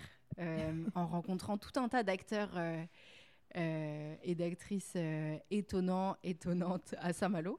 en 0.95 1.07
rencontrant 1.07 1.57
tout 1.59 1.72
un 1.81 1.89
tas 1.89 2.03
d'acteurs 2.03 2.53
et 3.55 4.35
d'actrices 4.35 4.97
étonnants, 5.51 6.16
étonnantes 6.22 6.95
à 6.99 7.12
Saint-Malo. 7.14 7.59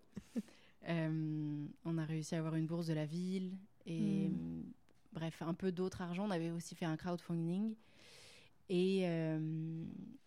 On 0.87 1.97
a 1.97 2.05
réussi 2.05 2.35
à 2.35 2.39
avoir 2.39 2.55
une 2.55 2.67
bourse 2.67 2.87
de 2.87 2.93
la 2.93 3.05
ville 3.05 3.57
et 3.87 4.27
Mm. 4.29 4.60
Bref, 5.13 5.41
un 5.41 5.53
peu 5.53 5.71
d'autre 5.71 6.01
argent. 6.01 6.25
On 6.27 6.31
avait 6.31 6.51
aussi 6.51 6.75
fait 6.75 6.85
un 6.85 6.97
crowdfunding 6.97 7.75
et 8.69 9.01
euh, 9.05 9.39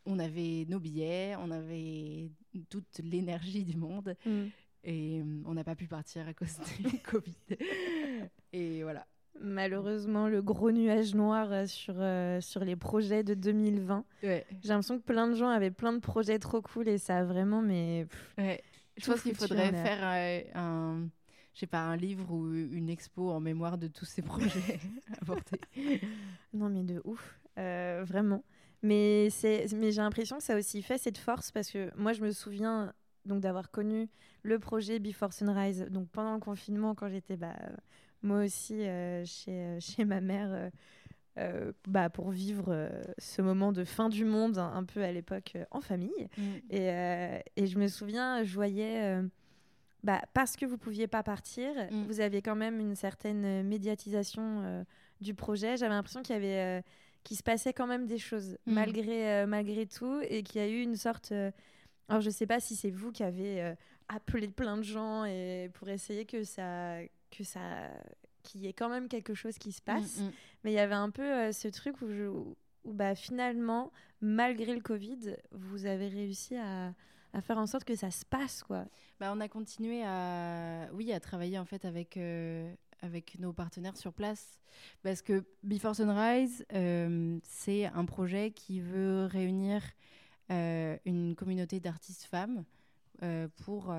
on 0.06 0.18
avait 0.18 0.66
nos 0.68 0.78
billets, 0.80 1.34
on 1.40 1.50
avait 1.50 2.30
toute 2.68 2.98
l'énergie 3.02 3.64
du 3.64 3.76
monde 3.76 4.16
Mm. 4.26 4.44
et 4.84 5.20
euh, 5.20 5.42
on 5.46 5.54
n'a 5.54 5.64
pas 5.64 5.74
pu 5.74 5.86
partir 5.86 6.26
à 6.28 6.34
cause 6.34 6.58
du 6.78 6.98
Covid. 7.02 7.58
Et 8.52 8.82
voilà. 8.82 9.06
Malheureusement, 9.40 10.28
le 10.28 10.42
gros 10.42 10.70
nuage 10.70 11.14
noir 11.14 11.50
euh, 11.50 11.66
sur, 11.66 11.94
euh, 11.98 12.40
sur 12.40 12.64
les 12.64 12.76
projets 12.76 13.24
de 13.24 13.34
2020. 13.34 14.04
Ouais, 14.22 14.46
J'ai 14.62 14.68
l'impression 14.68 14.96
que 14.98 15.02
plein 15.02 15.26
de 15.26 15.34
gens 15.34 15.48
avaient 15.48 15.72
plein 15.72 15.92
de 15.92 15.98
projets 15.98 16.38
trop 16.38 16.62
cool 16.62 16.86
et 16.88 16.98
ça 16.98 17.18
a 17.18 17.24
vraiment, 17.24 17.60
mais 17.60 18.06
pff, 18.08 18.34
ouais. 18.38 18.62
Je 18.96 19.06
pense 19.10 19.22
qu'il 19.22 19.34
faudrait 19.34 19.72
faire 19.72 19.98
euh, 20.02 20.40
un. 20.54 21.08
Je 21.54 21.60
sais 21.60 21.66
pas, 21.66 21.80
un 21.80 21.96
livre 21.96 22.32
ou 22.32 22.52
une 22.52 22.90
expo 22.90 23.30
en 23.30 23.40
mémoire 23.40 23.78
de 23.78 23.88
tous 23.88 24.04
ces 24.04 24.22
projets 24.22 24.80
apportés. 25.20 25.60
Non, 26.52 26.68
mais 26.68 26.82
de 26.82 27.00
ouf, 27.04 27.40
euh, 27.58 28.02
vraiment. 28.06 28.44
Mais, 28.82 29.28
mais 29.42 29.92
j'ai 29.92 30.02
l'impression 30.02 30.36
que 30.36 30.42
ça 30.42 30.54
a 30.54 30.58
aussi 30.58 30.82
fait 30.82 30.98
cette 30.98 31.18
force 31.18 31.50
parce 31.50 31.70
que 31.70 31.90
moi, 31.96 32.12
je 32.12 32.22
me 32.22 32.32
souviens 32.32 32.92
donc 33.24 33.40
d'avoir 33.40 33.70
connu 33.70 34.08
le 34.42 34.58
projet 34.58 34.98
Before 34.98 35.32
Sunrise 35.32 35.86
donc 35.90 36.10
pendant 36.10 36.34
le 36.34 36.40
confinement 36.40 36.94
quand 36.94 37.08
j'étais 37.08 37.38
bah, 37.38 37.56
moi 38.20 38.44
aussi 38.44 38.86
euh, 38.86 39.24
chez, 39.24 39.78
chez 39.80 40.04
ma 40.04 40.20
mère 40.20 40.70
euh, 41.36 41.72
bah, 41.88 42.10
pour 42.10 42.30
vivre 42.30 42.66
euh, 42.68 42.88
ce 43.18 43.42
moment 43.42 43.72
de 43.72 43.82
fin 43.82 44.08
du 44.08 44.24
monde 44.24 44.56
un, 44.58 44.84
peu 44.84 45.02
à 45.02 45.10
l'époque 45.10 45.54
euh, 45.56 45.64
en 45.72 45.80
famille. 45.80 46.28
Mm. 46.38 46.42
Et, 46.70 47.40
et, 47.56 47.66
je 47.66 47.76
me 47.76 47.88
souviens, 47.88 48.44
je 48.44 48.54
voyais, 48.54 49.20
bah, 50.04 50.22
parce 50.32 50.56
que 50.56 50.64
vous 50.66 50.78
pouviez 50.78 51.08
pas 51.08 51.22
partir, 51.22 51.72
mm. 51.90 52.04
vous 52.04 52.20
aviez 52.20 52.42
quand 52.42 52.54
même 52.54 52.78
une 52.78 52.94
certaine 52.94 53.62
médiatisation 53.64 54.84
du 55.20 55.34
projet. 55.34 55.76
J'avais 55.76 55.94
l'impression 55.94 56.22
qu'il 56.22 56.34
y 56.34 56.38
avait, 56.38 56.84
qu'il 57.24 57.36
se 57.36 57.42
passait 57.42 57.72
quand 57.72 57.86
même 57.86 58.06
des 58.06 58.18
choses 58.18 58.56
mm. 58.66 58.72
malgré, 58.72 59.46
malgré 59.46 59.86
tout 59.86 60.20
et 60.28 60.42
qu'il 60.42 60.60
y 60.60 60.64
a 60.64 60.68
eu 60.68 60.82
une 60.82 60.96
sorte. 60.96 61.32
alors 62.08 62.20
je 62.20 62.30
sais 62.30 62.46
pas 62.46 62.60
si 62.60 62.76
c'est 62.76 62.90
vous 62.90 63.10
qui 63.10 63.24
avez 63.24 63.74
appelé 64.08 64.48
plein 64.48 64.76
de 64.76 64.82
gens 64.82 65.24
et 65.24 65.70
pour 65.74 65.88
essayer 65.88 66.26
que 66.26 66.44
ça 66.44 66.98
que 67.30 67.42
ça 67.42 67.90
qu'il 68.44 68.60
y 68.60 68.68
ait 68.68 68.72
quand 68.72 68.88
même 68.88 69.08
quelque 69.08 69.34
chose 69.34 69.58
qui 69.58 69.72
se 69.72 69.80
mm, 69.80 69.84
passe. 69.84 70.20
Mm. 70.20 70.30
Mais 70.62 70.72
il 70.72 70.74
y 70.74 70.78
avait 70.78 70.94
un 70.94 71.10
peu 71.10 71.22
euh, 71.22 71.52
ce 71.52 71.66
truc 71.66 72.00
où, 72.02 72.08
je, 72.08 72.24
où, 72.24 72.54
bah, 72.84 73.16
finalement, 73.16 73.90
malgré 74.20 74.74
le 74.74 74.80
Covid, 74.80 75.36
vous 75.50 75.86
avez 75.86 76.06
réussi 76.06 76.56
à, 76.56 76.94
à, 77.34 77.40
faire 77.40 77.58
en 77.58 77.66
sorte 77.66 77.84
que 77.84 77.96
ça 77.96 78.10
se 78.10 78.24
passe. 78.24 78.62
Quoi. 78.62 78.86
Bah, 79.20 79.32
on 79.34 79.40
a 79.40 79.48
continué 79.48 80.02
à, 80.04 80.88
oui, 80.92 81.12
à 81.12 81.20
travailler 81.20 81.58
en 81.58 81.64
fait 81.64 81.84
avec, 81.84 82.16
euh, 82.16 82.72
avec 83.00 83.38
nos 83.38 83.52
partenaires 83.52 83.96
sur 83.96 84.12
place. 84.12 84.60
Parce 85.02 85.22
que 85.22 85.44
Before 85.62 85.94
Sunrise, 85.94 86.64
euh, 86.72 87.38
c'est 87.42 87.86
un 87.86 88.04
projet 88.04 88.50
qui 88.50 88.80
veut 88.80 89.26
réunir 89.26 89.82
une 90.50 91.34
communauté 91.36 91.80
d'artistes 91.80 92.24
femmes 92.24 92.64
pour 93.56 93.94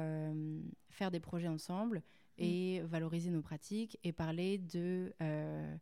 faire 0.89 1.09
des 1.09 1.19
projets 1.19 1.47
ensemble 1.47 2.03
Mm. 2.37 2.43
et 2.43 2.81
valoriser 2.81 3.29
nos 3.29 3.41
pratiques 3.41 3.97
et 4.03 4.11
parler 4.11 4.57
de, 4.57 5.13
euh, 5.21 5.75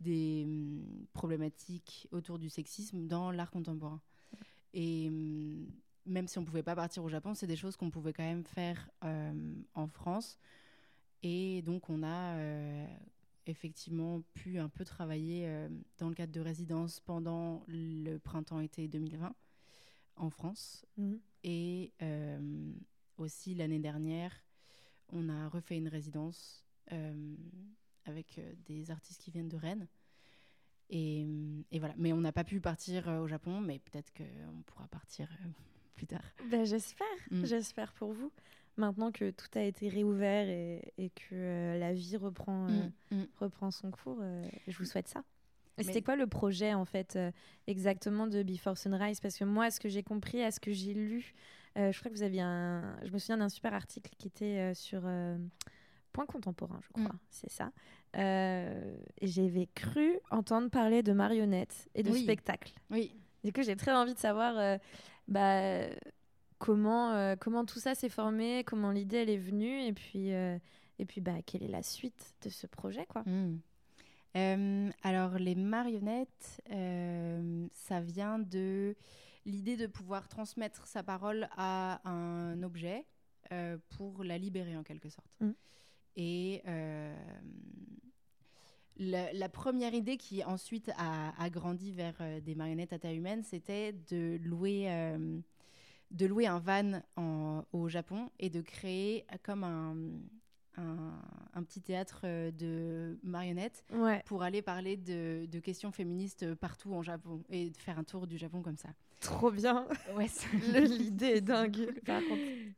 des 0.00 0.44
mm, 0.44 1.06
problématiques 1.12 2.08
autour 2.12 2.38
du 2.38 2.48
sexisme 2.48 3.06
dans 3.06 3.30
l'art 3.30 3.50
contemporain. 3.50 4.00
Et 4.72 5.10
mm, 5.10 5.66
même 6.06 6.26
si 6.26 6.38
on 6.38 6.42
ne 6.42 6.46
pouvait 6.46 6.62
pas 6.62 6.76
partir 6.76 7.04
au 7.04 7.08
Japon, 7.08 7.34
c'est 7.34 7.46
des 7.46 7.56
choses 7.56 7.76
qu'on 7.76 7.90
pouvait 7.90 8.12
quand 8.12 8.24
même 8.24 8.44
faire 8.44 8.90
euh, 9.04 9.54
en 9.74 9.86
France. 9.86 10.38
Et 11.22 11.62
donc 11.62 11.90
on 11.90 12.02
a 12.02 12.36
euh, 12.36 12.86
effectivement 13.46 14.22
pu 14.34 14.58
un 14.58 14.68
peu 14.68 14.84
travailler 14.84 15.68
dans 15.98 16.08
le 16.08 16.14
cadre 16.14 16.32
de 16.32 16.40
résidence 16.40 17.00
pendant 17.00 17.62
le 17.66 18.16
printemps-été 18.18 18.88
2020 18.88 19.34
en 20.16 20.30
France. 20.30 20.86
Et 21.44 21.92
aussi 23.18 23.54
l'année 23.54 23.78
dernière, 23.78 24.32
on 25.12 25.28
a 25.28 25.48
refait 25.48 25.76
une 25.76 25.88
résidence 25.88 26.64
euh, 26.92 27.36
avec 28.06 28.38
euh, 28.38 28.52
des 28.66 28.90
artistes 28.90 29.20
qui 29.20 29.30
viennent 29.30 29.48
de 29.48 29.56
Rennes. 29.56 29.86
Et, 30.88 31.24
voilà. 31.78 31.94
Mais 31.96 32.12
on 32.12 32.20
n'a 32.20 32.32
pas 32.32 32.42
pu 32.42 32.60
partir 32.60 33.08
euh, 33.08 33.20
au 33.20 33.28
Japon, 33.28 33.60
mais 33.60 33.78
peut-être 33.78 34.12
qu'on 34.12 34.62
pourra 34.62 34.88
partir 34.88 35.28
plus 36.00 36.06
tard. 36.06 36.24
Ben, 36.50 36.64
j'espère, 36.64 37.06
mm. 37.30 37.44
j'espère 37.44 37.92
pour 37.92 38.12
vous. 38.12 38.32
Maintenant 38.76 39.12
que 39.12 39.30
tout 39.30 39.58
a 39.58 39.62
été 39.62 39.88
réouvert 39.88 40.48
et, 40.48 41.10
que 41.14 41.78
la 41.78 41.92
vie 41.92 42.16
reprend, 42.16 42.68
mm, 42.68 42.92
mm. 43.10 43.26
reprend 43.38 43.70
son 43.70 43.90
cours, 43.90 44.22
je 44.66 44.78
vous 44.78 44.86
souhaite 44.86 45.08
ça. 45.08 45.22
C'était 45.78 46.02
quoi 46.02 46.16
le 46.16 46.26
projet 46.26 46.74
en 46.74 46.84
fait 46.84 47.18
exactement 47.66 48.26
de 48.26 48.42
Before 48.42 48.78
Sunrise? 48.78 49.20
Parce 49.20 49.36
que 49.36 49.44
moi, 49.44 49.70
ce 49.70 49.80
que 49.80 49.88
j'ai 49.88 50.02
compris, 50.02 50.42
à 50.42 50.50
ce 50.50 50.60
que 50.60 50.72
j'ai 50.72 50.94
lu, 50.94 51.34
euh, 51.78 51.92
je 51.92 51.98
crois 51.98 52.10
que 52.10 52.16
vous 52.16 52.22
aviez 52.22 52.40
un. 52.40 52.96
Je 53.04 53.12
me 53.12 53.18
souviens 53.18 53.38
d'un 53.38 53.48
super 53.48 53.74
article 53.74 54.10
qui 54.18 54.28
était 54.28 54.58
euh, 54.58 54.74
sur 54.74 55.02
euh, 55.04 55.38
Point 56.12 56.26
Contemporain, 56.26 56.80
je 56.82 56.88
crois. 56.92 57.12
Mm. 57.12 57.18
C'est 57.30 57.50
ça. 57.50 57.72
et 58.14 59.26
j'avais 59.26 59.68
cru 59.74 60.18
entendre 60.30 60.68
parler 60.68 61.02
de 61.02 61.12
marionnettes 61.12 61.88
et 61.94 62.02
de 62.02 62.12
spectacles. 62.12 62.72
Oui. 62.90 63.14
Du 63.44 63.52
coup, 63.52 63.62
j'ai 63.62 63.76
très 63.76 63.92
envie 63.92 64.14
de 64.14 64.18
savoir 64.18 64.78
bah, 65.30 65.86
comment, 66.58 67.34
comment 67.36 67.64
tout 67.64 67.78
ça 67.78 67.94
s'est 67.94 68.08
formé, 68.08 68.64
comment 68.64 68.90
l'idée 68.90 69.18
elle 69.18 69.30
est 69.30 69.38
venue, 69.38 69.82
et 69.82 69.92
puis, 69.92 70.28
et 70.28 71.04
puis 71.06 71.20
bah, 71.20 71.42
quelle 71.46 71.62
est 71.62 71.68
la 71.68 71.82
suite 71.82 72.34
de 72.42 72.50
ce 72.50 72.66
projet, 72.66 73.06
quoi. 73.06 73.22
Mm. 74.34 74.90
alors, 75.02 75.38
les 75.38 75.54
marionnettes, 75.54 76.62
ça 77.72 78.00
vient 78.00 78.38
de 78.38 78.94
l'idée 79.46 79.76
de 79.76 79.86
pouvoir 79.86 80.28
transmettre 80.28 80.86
sa 80.86 81.02
parole 81.02 81.48
à 81.56 82.00
un 82.08 82.62
objet 82.62 83.06
euh, 83.52 83.78
pour 83.96 84.22
la 84.22 84.38
libérer 84.38 84.76
en 84.76 84.82
quelque 84.82 85.08
sorte. 85.08 85.30
Mm. 85.40 85.50
Et 86.16 86.62
euh, 89.00 89.26
la, 89.32 89.48
première 89.48 89.94
idée 89.94 90.16
qui 90.16 90.44
ensuite 90.44 90.90
a, 90.96 91.50
grandi 91.50 91.92
vers 91.92 92.14
euh, 92.20 92.40
des 92.40 92.54
marionnettes 92.54 92.92
à 92.92 92.98
taille 92.98 93.16
humaine, 93.16 93.42
c'était 93.42 93.92
de 94.10 94.38
louer, 94.42 94.88
de 96.10 96.26
louer 96.26 96.46
un 96.46 96.58
van 96.58 97.02
au 97.72 97.88
Japon 97.88 98.30
et 98.38 98.50
de 98.50 98.60
créer 98.60 99.26
comme 99.42 99.64
un, 99.64 99.94
un, 101.54 101.62
petit 101.62 101.80
théâtre 101.80 102.22
euh, 102.24 102.50
de 102.50 103.18
marionnettes 103.22 103.84
pour 104.26 104.42
aller 104.42 104.62
parler 104.62 104.96
de, 104.96 105.46
questions 105.62 105.92
féministes 105.92 106.54
partout 106.54 106.94
en 106.94 107.02
Japon 107.02 107.42
et 107.50 107.70
de 107.70 107.76
faire 107.76 107.98
un 107.98 108.04
tour 108.04 108.26
du 108.26 108.38
Japon 108.38 108.62
comme 108.62 108.76
ça. 108.76 108.88
Trop 109.20 109.50
bien. 109.50 109.86
Ouais, 110.16 110.26
l'idée 110.72 111.26
est 111.26 111.40
dingue. 111.40 111.94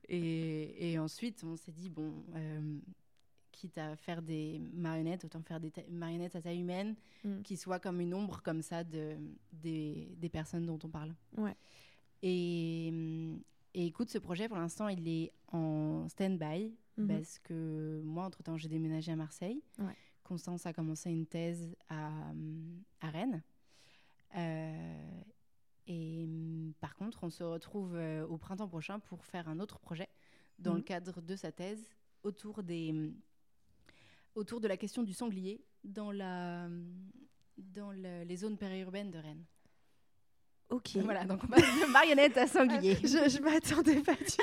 Et, 0.09 0.93
et, 0.93 0.99
ensuite, 0.99 1.45
on 1.45 1.57
s'est 1.57 1.73
dit 1.73 1.89
bon, 1.89 2.12
euh, 2.35 2.79
quitte 3.63 3.79
à 3.79 3.95
faire 3.95 4.23
des 4.23 4.61
marionnettes, 4.73 5.25
autant 5.25 5.41
faire 5.43 5.61
des 5.61 5.73
marionnettes 5.89 6.35
à 6.35 6.43
taille 6.43 6.61
humaine 6.61 6.97
mm. 7.25 7.43
qui 7.43 7.57
soient 7.57 7.79
comme 7.79 8.01
une 8.01 8.13
ombre 8.13 8.43
comme 8.43 8.61
ça 8.61 8.83
de 8.83 9.17
des, 9.53 10.17
des 10.17 10.29
personnes 10.29 10.67
dont 10.67 10.79
on 10.83 10.89
parle. 10.89 11.15
Ouais. 11.37 11.57
Et, 12.23 12.89
et 13.75 13.87
écoute, 13.87 14.11
ce 14.11 14.19
projet, 14.19 14.49
pour 14.49 14.59
l'instant, 14.59 14.89
il 14.89 15.07
est 15.09 15.33
en 15.53 16.09
stand-by 16.09 16.75
mhm. 16.97 17.09
parce 17.09 17.39
que 17.39 18.03
moi, 18.05 18.25
entre-temps, 18.25 18.57
j'ai 18.57 18.69
déménagé 18.69 19.13
à 19.13 19.17
Marseille. 19.17 19.63
Constance 20.25 20.67
a 20.67 20.73
commencé 20.73 21.11
une 21.11 21.27
thèse 21.27 21.77
à, 21.89 22.11
à 23.01 23.11
Rennes. 23.11 23.43
Euh, 24.37 25.21
et 25.87 26.27
par 26.81 26.95
contre, 26.97 27.25
on 27.25 27.31
se 27.31 27.43
retrouve 27.43 27.95
euh, 27.95 28.27
au 28.27 28.39
printemps 28.39 28.69
prochain 28.69 28.99
pour 28.99 29.25
faire 29.25 29.49
un 29.49 29.59
autre 29.59 29.79
projet 29.79 30.09
dans 30.59 30.73
le 30.75 30.79
mhm. 30.79 30.85
cadre 30.85 31.21
de 31.21 31.37
sa 31.37 31.53
thèse 31.53 31.85
autour, 32.23 32.63
des, 32.63 33.13
autour 34.35 34.61
de 34.61 34.68
la 34.68 34.76
question 34.76 35.03
du 35.03 35.12
sanglier 35.12 35.64
dans, 35.85 36.11
la, 36.11 36.68
dans 37.57 37.91
les 37.91 38.37
zones 38.37 38.59
périurbaines 38.59 39.11
de 39.11 39.18
Rennes. 39.18 39.45
Ok. 40.72 40.97
Voilà, 41.05 41.24
donc 41.26 41.41
on 41.45 41.49
passe 41.49 41.61
de 41.61 41.93
marionnette 41.93 42.35
à 42.39 42.47
sanglier. 42.47 42.95
je, 43.03 43.28
je 43.28 43.43
m'attendais 43.43 44.01
pas 44.01 44.14
du 44.14 44.24
tout. 44.24 44.43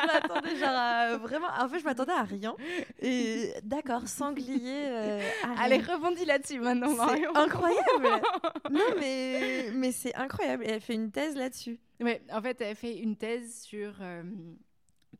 je 0.00 0.06
m'attendais 0.06 0.56
genre 0.56 0.68
à, 0.68 1.16
vraiment. 1.16 1.48
En 1.58 1.68
fait, 1.68 1.80
je 1.80 1.84
m'attendais 1.84 2.12
à 2.12 2.22
rien. 2.22 2.54
Et 3.00 3.52
d'accord, 3.64 4.06
sanglier. 4.06 4.84
Euh, 4.86 5.20
Allez, 5.58 5.78
rebondis 5.78 6.24
là-dessus 6.26 6.60
maintenant, 6.60 6.94
Marion. 6.94 7.34
Incroyable. 7.34 8.22
non, 8.70 8.94
mais 9.00 9.70
mais 9.74 9.90
c'est 9.90 10.14
incroyable. 10.14 10.62
Et 10.64 10.70
elle 10.70 10.80
fait 10.80 10.94
une 10.94 11.10
thèse 11.10 11.34
là-dessus. 11.34 11.80
Ouais, 12.00 12.22
en 12.32 12.40
fait, 12.40 12.60
elle 12.60 12.76
fait 12.76 12.96
une 12.96 13.16
thèse 13.16 13.62
sur. 13.62 13.94
Euh, 14.00 14.22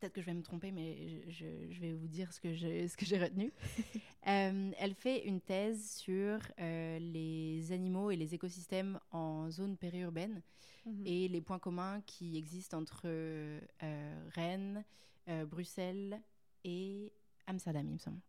peut-être 0.05 0.13
que 0.13 0.21
je 0.21 0.27
vais 0.27 0.33
me 0.33 0.43
tromper, 0.43 0.71
mais 0.71 1.23
je, 1.29 1.45
je, 1.71 1.79
vais 1.79 1.93
vous 1.93 2.07
dire 2.07 2.31
ce 2.31 2.39
que 2.39 2.53
j'ai 2.53 3.17
retenu. 3.17 3.51
euh, 4.27 4.71
elle 4.77 4.93
fait 4.93 5.25
une 5.25 5.41
thèse 5.41 5.97
sur 5.97 6.39
euh, 6.59 6.99
les 6.99 7.71
animaux 7.71 8.11
et 8.11 8.15
les 8.15 8.35
écosystèmes 8.35 8.99
en 9.11 9.49
zone 9.49 9.77
périurbaine 9.77 10.43
mhm. 10.85 11.03
et 11.05 11.27
les 11.27 11.41
points 11.41 11.57
communs 11.57 12.01
qui 12.05 12.37
existent 12.37 12.77
entre 12.77 13.01
euh, 13.05 13.59
Rennes, 14.35 14.83
Bruxelles 15.47 16.21
et 16.63 17.11
Amsterdam, 17.47 17.87
il 17.87 17.93
me 17.93 17.97
semble. 17.97 18.19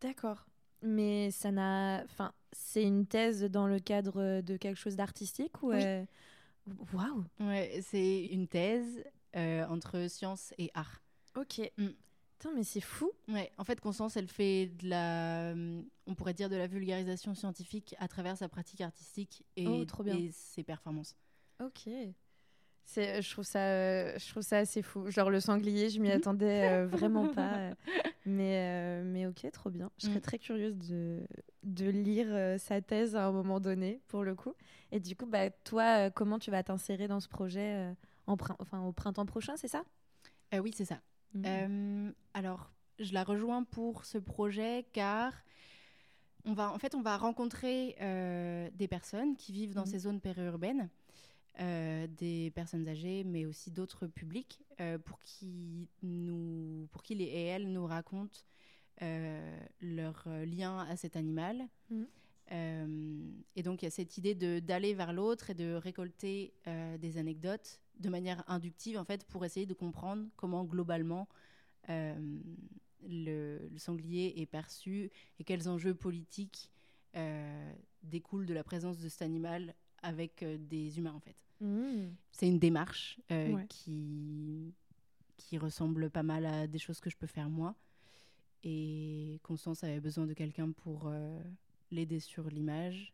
D'accord. 0.00 0.46
Mais 0.82 1.32
ça 1.32 1.50
n'a. 1.50 2.04
Enfin, 2.04 2.32
c'est 2.52 2.84
une 2.84 3.06
thèse 3.06 3.42
dans 3.44 3.66
le 3.66 3.80
cadre 3.80 4.40
de 4.40 4.56
quelque 4.56 4.78
chose 4.78 4.94
d'artistique 4.94 5.62
ou. 5.64 5.72
Waouh! 5.72 7.24
Ouais, 7.40 7.80
c'est 7.82 8.26
une 8.26 8.46
thèse 8.46 9.02
entre 9.34 10.06
science 10.08 10.54
et 10.58 10.70
art. 10.74 11.03
Ok. 11.36 11.60
Mm. 11.78 11.88
mais 12.54 12.62
c'est 12.64 12.80
fou. 12.80 13.10
Ouais, 13.28 13.50
en 13.56 13.64
fait, 13.64 13.80
Constance, 13.80 14.16
elle 14.16 14.28
fait 14.28 14.66
de 14.66 14.88
la, 14.88 15.50
euh, 15.52 15.82
on 16.06 16.14
pourrait 16.14 16.34
dire 16.34 16.50
de 16.50 16.56
la 16.56 16.66
vulgarisation 16.66 17.34
scientifique 17.34 17.94
à 17.98 18.06
travers 18.08 18.36
sa 18.36 18.48
pratique 18.48 18.82
artistique 18.82 19.44
et, 19.56 19.66
oh, 19.66 19.84
ses 20.32 20.62
performances. 20.62 21.16
Ok. 21.60 21.88
C'est, 22.84 23.22
je 23.22 23.30
trouve 23.30 23.46
ça, 23.46 24.18
je 24.18 24.28
trouve 24.28 24.42
ça 24.42 24.58
assez 24.58 24.82
fou. 24.82 25.10
Genre 25.10 25.30
le 25.30 25.40
sanglier, 25.40 25.88
je 25.88 25.98
m'y 26.00 26.08
Mhm. 26.10 26.14
attendais 26.16 26.68
euh, 26.70 26.86
vraiment 26.90 27.26
pas. 27.32 27.70
mais, 28.26 28.58
euh, 28.58 29.02
mais 29.06 29.26
ok, 29.26 29.50
trop 29.52 29.70
bien. 29.70 29.90
Je 29.98 30.06
serais 30.06 30.18
Mm. 30.18 30.20
très 30.22 30.38
curieuse 30.38 30.76
de, 30.76 31.26
de 31.62 31.88
lire 31.88 32.26
euh, 32.28 32.58
sa 32.58 32.82
thèse 32.82 33.16
à 33.16 33.24
un 33.26 33.32
moment 33.32 33.58
donné, 33.58 34.02
pour 34.08 34.22
le 34.22 34.34
coup. 34.34 34.52
Et 34.92 35.00
du 35.00 35.16
coup, 35.16 35.24
bah, 35.24 35.48
toi, 35.48 36.10
comment 36.10 36.38
tu 36.38 36.50
vas 36.50 36.62
t'insérer 36.62 37.08
dans 37.08 37.20
ce 37.20 37.28
projet 37.28 37.94
en 38.26 38.36
enfin, 38.58 38.82
au 38.82 38.92
printemps 38.92 39.24
prochain, 39.26 39.56
c'est 39.56 39.68
ça? 39.68 39.82
Oui, 40.52 40.72
c'est 40.76 40.84
ça. 40.84 41.00
Mhm. 41.34 41.42
Euh, 41.46 42.12
alors, 42.34 42.72
je 42.98 43.12
la 43.12 43.24
rejoins 43.24 43.64
pour 43.64 44.04
ce 44.04 44.18
projet 44.18 44.86
car 44.92 45.32
on 46.44 46.52
va, 46.52 46.72
en 46.72 46.78
fait, 46.78 46.94
on 46.94 47.02
va 47.02 47.16
rencontrer 47.16 47.96
euh, 48.00 48.70
des 48.74 48.86
personnes 48.88 49.36
qui 49.36 49.52
vivent 49.52 49.74
dans 49.74 49.82
Mhm. 49.82 49.90
ces 49.90 49.98
zones 50.00 50.20
périurbaines, 50.20 50.90
euh, 51.60 52.06
des 52.06 52.50
personnes 52.54 52.86
âgées, 52.88 53.24
mais 53.24 53.46
aussi 53.46 53.70
d'autres 53.70 54.06
publics, 54.06 54.60
euh, 54.80 54.98
pour 54.98 55.18
qui 55.20 55.88
nous, 56.02 56.86
pour 56.92 57.02
qui 57.02 57.14
les 57.14 57.24
et 57.24 57.44
elles 57.46 57.72
nous 57.72 57.86
racontent 57.86 58.40
leur 59.80 60.24
lien 60.46 60.78
à 60.78 60.96
cet 60.96 61.16
animal. 61.16 61.66
Euh, 62.52 63.30
et 63.56 63.62
donc, 63.62 63.82
il 63.82 63.86
y 63.86 63.88
a 63.88 63.90
cette 63.90 64.16
idée 64.18 64.34
d'aller 64.60 64.94
vers 64.94 65.12
l'autre 65.12 65.50
et 65.50 65.54
de 65.54 65.74
récolter 65.74 66.54
des 67.00 67.18
anecdotes 67.18 67.80
de 68.00 68.08
manière 68.08 68.42
inductive, 68.48 68.98
en 68.98 69.04
fait, 69.04 69.24
pour 69.26 69.44
essayer 69.44 69.66
de 69.66 69.74
comprendre 69.74 70.26
comment 70.36 70.64
globalement 70.64 71.28
euh, 71.88 72.14
le, 73.06 73.68
le 73.68 73.78
sanglier 73.78 74.34
est 74.40 74.46
perçu 74.46 75.10
et 75.38 75.44
quels 75.44 75.68
enjeux 75.68 75.94
politiques 75.94 76.70
euh, 77.16 77.72
découlent 78.02 78.46
de 78.46 78.54
la 78.54 78.64
présence 78.64 78.98
de 78.98 79.08
cet 79.08 79.22
animal 79.22 79.74
avec 80.02 80.42
euh, 80.42 80.58
des 80.58 80.98
humains, 80.98 81.12
en 81.14 81.20
fait. 81.20 81.36
Mhm. 81.60 82.14
C'est 82.32 82.48
une 82.48 82.58
démarche 82.58 83.20
Ouais. 83.30 83.66
qui, 83.68 84.74
qui 85.36 85.56
ressemble 85.58 86.10
pas 86.10 86.22
mal 86.24 86.44
à 86.46 86.66
des 86.66 86.78
choses 86.78 87.00
que 87.00 87.10
je 87.10 87.16
peux 87.16 87.26
faire 87.28 87.48
moi. 87.48 87.74
Et 88.64 89.38
Constance 89.42 89.84
avait 89.84 90.00
besoin 90.00 90.26
de 90.26 90.32
quelqu'un 90.32 90.72
pour 90.72 91.12
l'aider 91.90 92.18
sur 92.18 92.48
l'image. 92.48 93.12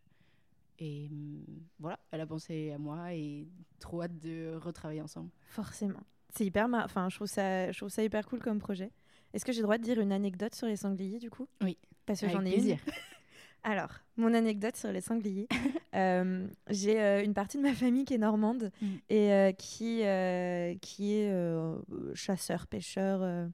Et 0.80 1.08
hum, 1.10 1.44
voilà, 1.78 1.98
elle 2.10 2.20
a 2.22 2.26
pensé 2.26 2.72
à 2.72 2.78
moi 2.78 3.12
et 3.14 3.46
trop 3.78 4.02
hâte 4.02 4.18
de 4.18 4.54
retravailler 4.60 5.02
ensemble. 5.02 5.30
Forcément. 5.48 6.00
C'est 6.34 6.46
hyper 6.46 6.68
mar- 6.68 6.84
enfin 6.84 7.08
je 7.10 7.16
trouve 7.16 7.26
ça 7.28 7.70
je 7.72 7.76
trouve 7.78 7.88
ça 7.90 8.02
hyper 8.02 8.26
cool 8.26 8.38
comme 8.40 8.58
projet. 8.60 8.90
Est-ce 9.34 9.44
que 9.44 9.52
j'ai 9.52 9.58
le 9.60 9.64
droit 9.64 9.78
de 9.78 9.82
dire 9.82 10.00
une 10.00 10.12
anecdote 10.12 10.54
sur 10.54 10.66
les 10.66 10.76
sangliers 10.76 11.18
du 11.18 11.28
coup? 11.30 11.46
Oui. 11.60 11.76
Parce 12.06 12.20
que 12.20 12.28
j'en 12.28 12.44
ai 12.44 12.50
plaisir. 12.52 12.78
une. 12.86 12.92
Alors, 13.62 13.90
mon 14.16 14.32
anecdote 14.32 14.76
sur 14.76 14.90
les 14.92 15.00
sangliers. 15.00 15.48
Euh, 15.96 16.46
j'ai 16.68 17.00
euh, 17.02 17.24
une 17.24 17.34
partie 17.34 17.56
de 17.58 17.62
ma 17.64 17.74
famille 17.74 18.04
qui 18.04 18.14
est 18.14 18.18
normande 18.18 18.70
Mm. 18.80 18.86
et 19.08 19.32
euh, 19.32 19.50
qui, 19.50 20.02
qui 20.80 21.14
est 21.14 21.34
chasseur, 22.14 22.68
pêcheur, 22.68 23.48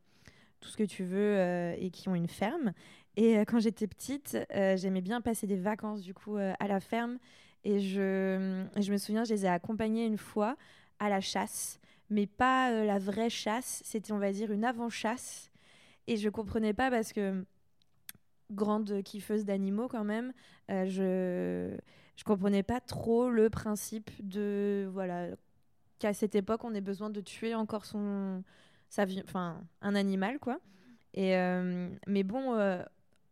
tout 0.60 0.68
ce 0.68 0.76
que 0.76 0.82
tu 0.84 1.02
veux, 1.04 1.72
et 1.78 1.90
qui 1.90 2.10
ont 2.10 2.14
une 2.14 2.28
ferme. 2.28 2.74
Et 3.16 3.38
euh, 3.38 3.44
quand 3.44 3.58
j'étais 3.58 3.86
petite, 3.86 4.38
euh, 4.54 4.76
j'aimais 4.76 5.00
bien 5.00 5.20
passer 5.20 5.46
des 5.46 5.56
vacances 5.56 6.02
du 6.02 6.14
coup 6.14 6.36
euh, 6.36 6.52
à 6.60 6.68
la 6.68 6.80
ferme. 6.80 7.18
Et 7.64 7.80
je, 7.80 8.64
je 8.78 8.92
me 8.92 8.98
souviens, 8.98 9.24
je 9.24 9.34
les 9.34 9.44
ai 9.46 9.48
accompagnés 9.48 10.06
une 10.06 10.18
fois 10.18 10.56
à 10.98 11.08
la 11.08 11.20
chasse, 11.20 11.80
mais 12.10 12.26
pas 12.26 12.70
la 12.84 12.98
vraie 12.98 13.30
chasse. 13.30 13.82
C'était, 13.84 14.12
on 14.12 14.18
va 14.18 14.30
dire, 14.32 14.52
une 14.52 14.64
avant-chasse. 14.64 15.50
Et 16.06 16.16
je 16.16 16.28
comprenais 16.28 16.74
pas 16.74 16.90
parce 16.90 17.12
que 17.12 17.44
grande 18.52 19.02
kiffeuse 19.02 19.44
d'animaux 19.44 19.88
quand 19.88 20.04
même, 20.04 20.32
je 20.68 21.76
je 22.14 22.24
comprenais 22.24 22.62
pas 22.62 22.80
trop 22.80 23.28
le 23.28 23.50
principe 23.50 24.10
de 24.20 24.88
voilà 24.92 25.30
qu'à 25.98 26.14
cette 26.14 26.36
époque 26.36 26.62
on 26.62 26.72
ait 26.72 26.80
besoin 26.80 27.10
de 27.10 27.20
tuer 27.20 27.56
encore 27.56 27.84
son 27.84 28.44
sa 28.88 29.04
enfin 29.24 29.60
un 29.82 29.96
animal 29.96 30.38
quoi. 30.38 30.60
Et 31.14 31.34
mais 32.06 32.22
bon, 32.22 32.54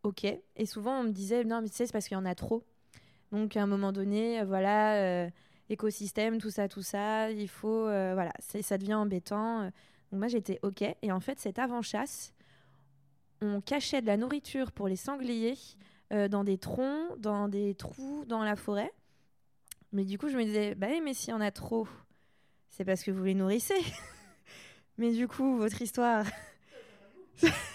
ok. 0.05 0.25
Et 0.55 0.65
souvent 0.65 0.99
on 0.99 1.03
me 1.03 1.11
disait 1.11 1.43
non 1.43 1.61
mais 1.61 1.69
tu 1.69 1.75
sais 1.75 1.85
c'est 1.85 1.91
parce 1.91 2.07
qu'il 2.07 2.15
y 2.15 2.19
en 2.19 2.25
a 2.25 2.35
trop. 2.35 2.63
Donc 3.31 3.57
à 3.57 3.63
un 3.63 3.67
moment 3.67 3.91
donné, 3.91 4.39
euh, 4.39 4.45
voilà, 4.45 4.95
euh, 4.95 5.29
écosystème, 5.69 6.37
tout 6.37 6.51
ça, 6.51 6.67
tout 6.67 6.83
ça, 6.83 7.31
il 7.31 7.49
faut 7.49 7.87
euh, 7.87 8.13
voilà, 8.13 8.31
ça 8.39 8.77
devient 8.77 8.93
embêtant. 8.93 9.63
Donc 9.63 10.19
moi 10.19 10.27
j'étais 10.27 10.59
ok. 10.61 10.83
Et 11.01 11.11
en 11.11 11.19
fait 11.19 11.39
cette 11.39 11.59
avant 11.59 11.81
chasse 11.81 12.33
on 13.41 13.59
cachait 13.59 14.01
de 14.01 14.07
la 14.07 14.15
nourriture 14.15 14.71
pour 14.71 14.87
les 14.87 14.95
sangliers 14.95 15.57
dans 16.09 16.45
des 16.45 16.57
troncs, 16.57 17.19
dans 17.19 17.49
des 17.49 17.75
trous, 17.75 18.23
dans 18.25 18.43
la 18.43 18.55
forêt. 18.55 18.91
Mais 19.91 20.05
du 20.05 20.17
coup, 20.17 20.29
je 20.29 20.37
me 20.37 20.43
disais, 20.43 20.73
bah 20.73 20.87
oui, 20.89 21.01
mais 21.03 21.13
s'il 21.13 21.29
y 21.29 21.33
en 21.33 21.41
a 21.41 21.51
trop, 21.51 21.87
c'est 22.69 22.85
parce 22.85 23.03
que 23.03 23.11
vous 23.11 23.23
les 23.23 23.33
nourrissez. 23.33 23.81
mais 24.97 25.11
du 25.11 25.27
coup, 25.27 25.57
votre 25.57 25.81
histoire, 25.81 26.25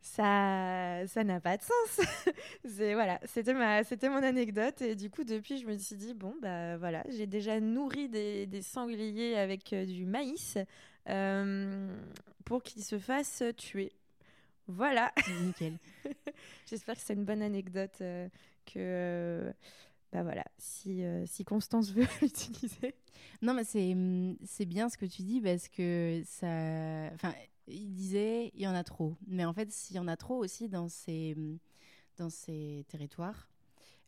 ça, 0.00 1.06
ça 1.06 1.24
n'a 1.24 1.40
pas 1.40 1.56
de 1.56 1.62
sens. 1.62 2.06
c'est 2.64 2.94
voilà, 2.94 3.20
c'était 3.24 3.54
ma, 3.54 3.84
c'était 3.84 4.08
mon 4.08 4.22
anecdote 4.22 4.80
et 4.82 4.96
du 4.96 5.10
coup, 5.10 5.24
depuis, 5.24 5.58
je 5.58 5.66
me 5.66 5.76
suis 5.76 5.96
dit, 5.96 6.14
bon 6.14 6.34
bah 6.40 6.76
voilà, 6.78 7.04
j'ai 7.08 7.26
déjà 7.26 7.60
nourri 7.60 8.08
des, 8.08 8.46
des 8.46 8.62
sangliers 8.62 9.36
avec 9.36 9.72
euh, 9.72 9.84
du 9.84 10.06
maïs 10.06 10.58
euh, 11.08 11.96
pour 12.44 12.62
qu'ils 12.62 12.84
se 12.84 12.98
fassent 12.98 13.42
tuer. 13.56 13.92
Voilà. 14.66 15.12
Nickel. 15.42 15.78
J'espère 16.66 16.94
que 16.94 17.00
c'est 17.02 17.14
une 17.14 17.24
bonne 17.24 17.42
anecdote 17.42 17.98
euh, 18.00 18.28
que 18.66 19.52
bah 20.12 20.22
voilà, 20.22 20.44
si, 20.58 21.04
euh, 21.04 21.24
si 21.26 21.44
Constance 21.44 21.92
veut 21.92 22.06
l'utiliser. 22.22 22.94
Non, 23.42 23.54
mais 23.54 23.64
c'est 23.64 23.92
hum, 23.92 24.36
c'est 24.44 24.66
bien 24.66 24.88
ce 24.88 24.96
que 24.96 25.06
tu 25.06 25.22
dis 25.22 25.40
parce 25.40 25.68
que 25.68 26.22
ça. 26.24 26.46
Enfin, 27.14 27.34
il 27.70 27.92
disait 27.92 28.50
il 28.54 28.60
y 28.62 28.66
en 28.66 28.74
a 28.74 28.84
trop. 28.84 29.16
Mais 29.26 29.44
en 29.44 29.52
fait, 29.52 29.70
s'il 29.72 29.96
y 29.96 29.98
en 29.98 30.08
a 30.08 30.16
trop 30.16 30.36
aussi 30.38 30.68
dans 30.68 30.88
ces, 30.88 31.36
dans 32.16 32.30
ces 32.30 32.84
territoires, 32.88 33.48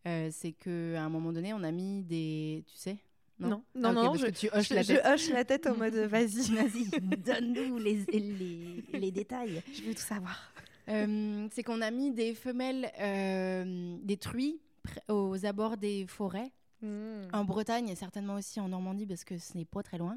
euh, 0.07 0.29
c'est 0.33 0.53
qu'à 0.53 1.03
un 1.03 1.09
moment 1.09 1.33
donné, 1.33 1.53
on 1.55 1.63
a 1.63 1.71
mis 1.71 2.03
des. 2.03 2.65
Tu 2.67 2.77
sais 2.77 2.99
Non, 3.39 3.63
Ah, 3.75 3.79
non, 3.79 3.89
ok, 3.91 3.95
non, 3.95 4.05
parce 4.13 4.21
je, 4.21 4.27
que 4.27 4.31
tu 4.33 4.49
hoches 4.53 4.69
je, 4.69 4.75
la 4.75 4.83
je 4.83 4.93
tête. 4.95 5.07
hoche 5.07 5.29
la 5.31 5.45
tête 5.45 5.67
en 5.67 5.77
mode 5.77 5.95
vas-y, 5.95 6.55
Vas-y, 6.55 6.89
donne-nous 7.19 7.79
les, 7.79 8.05
les, 8.13 8.85
les 8.99 9.11
détails. 9.13 9.63
je 9.73 9.83
veux 9.83 9.95
tout 9.95 10.01
savoir. 10.01 10.53
Euh, 10.89 11.47
c'est 11.53 11.63
qu'on 11.63 11.81
a 11.81 11.91
mis 11.93 12.11
des 12.11 12.35
femelles, 12.35 12.91
euh, 13.01 13.97
des 14.03 14.17
truies 14.17 14.61
aux 15.09 15.47
abords 15.47 15.77
des 15.77 16.07
forêts, 16.09 16.51
en 16.83 17.45
Bretagne 17.45 17.89
et 17.89 17.95
certainement 17.95 18.35
aussi 18.35 18.59
en 18.59 18.69
Normandie 18.69 19.07
parce 19.07 19.23
que 19.23 19.39
ce 19.39 19.57
n'est 19.57 19.65
pas 19.65 19.85
très 19.85 19.99
loin, 19.99 20.17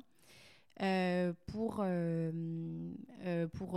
euh, 0.82 1.34
pour, 1.47 1.78
euh, 1.80 2.32
euh, 3.26 3.47
pour 3.47 3.73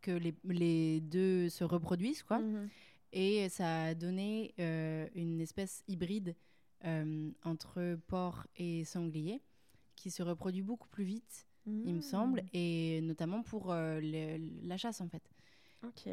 que 0.00 0.10
les, 0.10 0.34
les 0.44 1.00
deux 1.00 1.48
se 1.48 1.64
reproduisent. 1.64 2.22
Quoi. 2.22 2.38
Mhm. 2.38 2.68
Et 3.12 3.48
ça 3.48 3.84
a 3.84 3.94
donné 3.94 4.54
une 5.14 5.40
espèce 5.40 5.82
hybride 5.88 6.34
entre 7.44 7.98
porc 8.06 8.46
et 8.56 8.84
sanglier 8.84 9.42
qui 9.96 10.10
se 10.10 10.22
reproduit 10.22 10.62
beaucoup 10.62 10.88
plus 10.88 11.04
vite, 11.04 11.46
il 11.66 11.94
me 11.94 12.00
semble, 12.00 12.42
et 12.54 13.00
notamment 13.02 13.42
pour 13.42 13.74
le- 13.74 14.38
la 14.66 14.76
chasse 14.76 15.00
en 15.00 15.08
fait. 15.08 15.22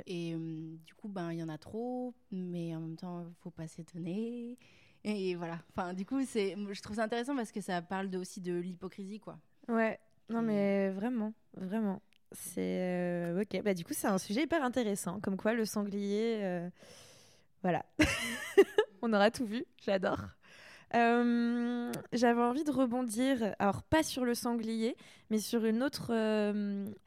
Et 0.08 0.34
du 0.34 0.94
coup, 0.96 1.08
ben 1.08 1.32
il 1.32 1.40
y 1.40 1.44
en 1.44 1.50
a 1.50 1.58
trop, 1.58 2.14
mais 2.32 2.76
en 2.76 2.82
même 2.82 2.96
temps, 2.98 3.26
faut 3.42 3.52
pas 3.52 3.68
s'étonner. 3.68 4.58
Et 5.04 5.36
voilà. 5.36 5.62
Enfin, 5.70 5.94
du 5.94 6.06
coup, 6.06 6.26
c'est, 6.26 6.56
je 6.72 6.82
trouve 6.82 6.96
ça 6.96 7.04
intéressant 7.04 7.36
parce 7.36 7.52
que 7.52 7.62
ça 7.62 7.82
parle 7.82 8.10
de, 8.10 8.18
aussi 8.18 8.42
de 8.42 8.54
l'hypocrisie, 8.54 9.20
quoi. 9.20 9.40
Ouais, 9.68 10.00
non 10.30 10.42
mais 10.42 10.90
vraiment, 10.90 11.34
vraiment. 11.56 12.02
C'est 12.32 12.82
euh, 12.82 13.42
ok. 13.42 13.62
Bah 13.64 13.74
du 13.74 13.84
coup, 13.86 13.94
c'est 13.94 14.08
un 14.08 14.18
sujet 14.18 14.44
hyper 14.44 14.64
intéressant. 14.64 15.20
Comme 15.22 15.38
quoi, 15.38 15.54
le 15.54 15.66
sanglier, 15.66 16.40
euh, 16.42 16.70
voilà. 17.64 17.86
On 19.02 19.14
aura 19.14 19.32
tout 19.32 19.46
vu. 19.46 19.66
J'adore. 19.86 20.22
Euh, 20.96 21.92
J'avais 22.14 22.42
envie 22.42 22.64
de 22.64 22.72
rebondir, 22.72 23.56
alors 23.60 23.84
pas 23.84 24.04
sur 24.04 24.26
le 24.26 24.36
sanglier, 24.36 24.96
mais 25.30 25.40
sur 25.40 25.66
une 25.66 25.84
autre 25.84 26.14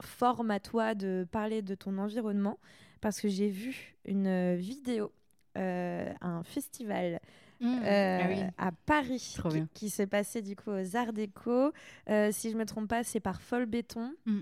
forme 0.01 0.51
à 0.51 0.59
toi 0.59 0.95
de 0.95 1.27
parler 1.31 1.61
de 1.61 1.75
ton 1.75 1.97
environnement, 1.97 2.59
parce 3.01 3.21
que 3.21 3.27
j'ai 3.27 3.49
vu 3.49 3.95
une 4.05 4.55
vidéo 4.55 5.11
à 5.55 6.13
un 6.21 6.43
festival 6.43 7.19
euh, 7.61 8.19
Ah 8.23 8.27
oui. 8.29 8.39
à 8.57 8.71
Paris 8.85 9.35
qui, 9.73 9.89
s'est 9.89 10.07
passé 10.07 10.41
du 10.41 10.55
coup 10.55 10.71
aux 10.71 10.95
Arts 10.95 11.13
Déco. 11.13 11.71
Euh, 12.09 12.29
si 12.31 12.51
je 12.51 12.57
me 12.57 12.65
trompe 12.65 12.87
pas, 12.89 13.03
c'est 13.03 13.19
par 13.19 13.41
Folle 13.41 13.65
Béton. 13.65 14.13
Mm. 14.25 14.39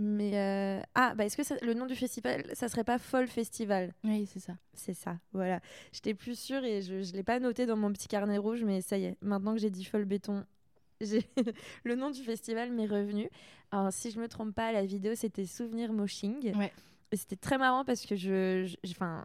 Mais 0.00 0.30
euh, 0.38 0.80
ah, 0.94 1.14
bah 1.16 1.24
est-ce 1.24 1.36
que 1.36 1.42
ça- 1.42 1.56
le 1.62 1.74
nom 1.74 1.86
du 1.86 1.96
festival, 1.96 2.44
ça 2.52 2.68
serait 2.68 2.84
pas 2.84 2.98
Folle 2.98 3.26
Festival? 3.26 3.92
Oui, 4.04 4.26
c'est 4.32 4.38
ça. 4.38 4.52
C'est 4.72 4.94
ça, 4.94 5.18
voilà. 5.32 5.60
J'étais 5.92 6.14
plus 6.14 6.38
sûre 6.38 6.62
et 6.64 6.82
je 6.82 6.94
ne 6.94 7.16
l'ai 7.16 7.24
pas 7.24 7.40
noté 7.40 7.66
dans 7.66 7.76
mon 7.76 7.92
petit 7.92 8.06
carnet 8.06 8.38
rouge, 8.38 8.62
mais 8.62 8.80
ça 8.80 8.96
y 8.96 9.06
est, 9.06 9.16
maintenant 9.22 9.54
que 9.54 9.60
j'ai 9.60 9.70
dit 9.70 9.84
Folle 9.84 10.04
Béton, 10.04 10.44
le 11.84 11.94
nom 11.96 12.10
du 12.10 12.22
festival 12.22 12.70
m'est 12.72 12.86
revenu. 12.86 13.28
Alors, 13.72 13.92
si 13.92 14.10
je 14.12 14.20
me 14.20 14.28
trompe 14.28 14.54
pas, 14.54 14.72
la 14.72 14.84
vidéo 14.84 15.14
c'était 15.16 15.46
Souvenir 15.46 15.92
Moshing. 15.92 16.56
Ouais. 16.56 16.72
C'était 17.12 17.36
très 17.36 17.58
marrant 17.58 17.84
parce 17.84 18.04
que 18.06 18.14
je. 18.16 18.66
je- 18.66 18.90
Enfin. 18.92 19.24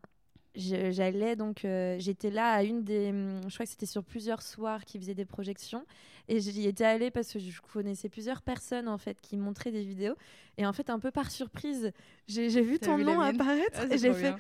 J'allais 0.56 1.36
donc, 1.36 1.66
euh, 1.66 1.95
j'étais 1.99 2.30
là 2.30 2.51
à 2.51 2.64
une 2.64 2.84
des, 2.84 3.10
hum, 3.10 3.41
je 3.47 3.54
crois 3.54 3.66
que 3.66 3.72
c'était 3.72 3.86
sur 3.86 4.04
plusieurs 4.04 4.41
soirs 4.41 4.86
qui 4.86 4.99
faisaient 4.99 5.16
des 5.16 5.26
projections, 5.26 5.86
et 6.28 6.40
j'y 6.40 6.68
étais 6.68 6.86
allée 6.86 7.12
parce 7.12 7.32
que 7.34 7.40
je 7.40 7.62
connaissais 7.62 8.10
plusieurs 8.10 8.42
personnes 8.42 8.88
en 8.88 8.98
fait 8.98 9.20
qui 9.22 9.38
montraient 9.38 9.72
des 9.72 9.84
vidéos, 9.84 10.16
et 10.58 10.66
en 10.66 10.74
fait 10.74 10.90
un 10.90 11.00
peu 11.00 11.12
par 11.12 11.32
surprise, 11.32 11.92
j'ai 12.28 12.62
vu 12.62 12.80
ton 12.80 12.98
nom 12.98 13.20
apparaître 13.20 13.80
ah, 13.82 13.94
et 13.94 13.98
j'ai 13.98 14.14
fait, 14.14 14.34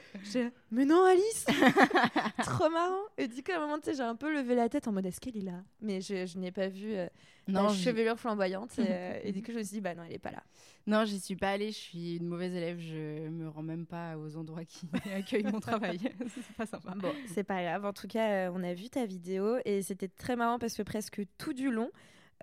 mais 0.71 0.85
non 0.85 1.03
Alice, 1.05 1.45
trop 2.43 2.69
marrant. 2.69 3.03
Et 3.17 3.27
du 3.27 3.43
coup 3.43 3.51
à 3.51 3.57
un 3.57 3.59
moment 3.61 3.77
j'ai 3.85 4.01
un 4.01 4.15
peu 4.15 4.33
levé 4.33 4.55
la 4.55 4.69
tête 4.69 4.87
en 4.87 4.91
mode 4.91 5.05
est-ce 5.05 5.19
qu'elle 5.19 5.37
est 5.37 5.41
là, 5.41 5.63
mais 5.81 6.01
je, 6.01 6.25
je 6.25 6.37
n'ai 6.37 6.51
pas 6.51 6.67
vu 6.67 6.93
euh, 6.93 7.07
non, 7.47 7.69
chevelure 7.69 8.17
flamboyante, 8.17 8.79
et, 8.79 8.85
euh, 8.87 9.19
et, 9.23 9.31
du 9.31 9.41
coup 9.43 9.51
je 9.51 9.57
me 9.57 9.63
suis 9.63 9.75
dit 9.75 9.81
bah 9.81 9.95
non 9.95 10.03
elle 10.03 10.13
est 10.13 10.19
pas 10.19 10.31
là. 10.31 10.43
Non, 10.85 11.05
j'y 11.05 11.19
suis 11.19 11.35
pas 11.35 11.51
allée. 11.51 11.71
Je 11.71 11.77
suis 11.77 12.17
une 12.17 12.27
mauvaise 12.27 12.53
élève. 12.53 12.77
Je 12.77 13.29
me 13.29 13.47
rends 13.47 13.63
même 13.63 13.85
pas 13.85 14.17
aux 14.17 14.35
endroits 14.35 14.65
qui 14.65 14.87
accueillent 15.15 15.49
mon 15.51 15.59
travail. 15.59 15.99
c'est 16.27 16.55
pas 16.57 16.65
sympa. 16.65 16.93
Bon, 16.95 17.11
c'est 17.27 17.43
pas 17.43 17.63
grave. 17.63 17.85
En 17.85 17.93
tout 17.93 18.07
cas, 18.07 18.47
euh, 18.47 18.51
on 18.53 18.63
a 18.63 18.73
vu 18.73 18.89
ta 18.89 19.05
vidéo 19.05 19.57
et 19.63 19.81
c'était 19.81 20.09
très 20.09 20.35
marrant 20.35 20.59
parce 20.59 20.75
que 20.75 20.83
presque 20.83 21.21
tout 21.37 21.53
du 21.53 21.69
long 21.73 21.91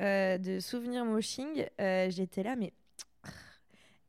euh, 0.01 0.39
de 0.39 0.61
Souvenir 0.61 1.05
Moshing, 1.05 1.67
euh, 1.81 2.11
j'étais 2.11 2.43
là, 2.43 2.57
mais 2.57 2.73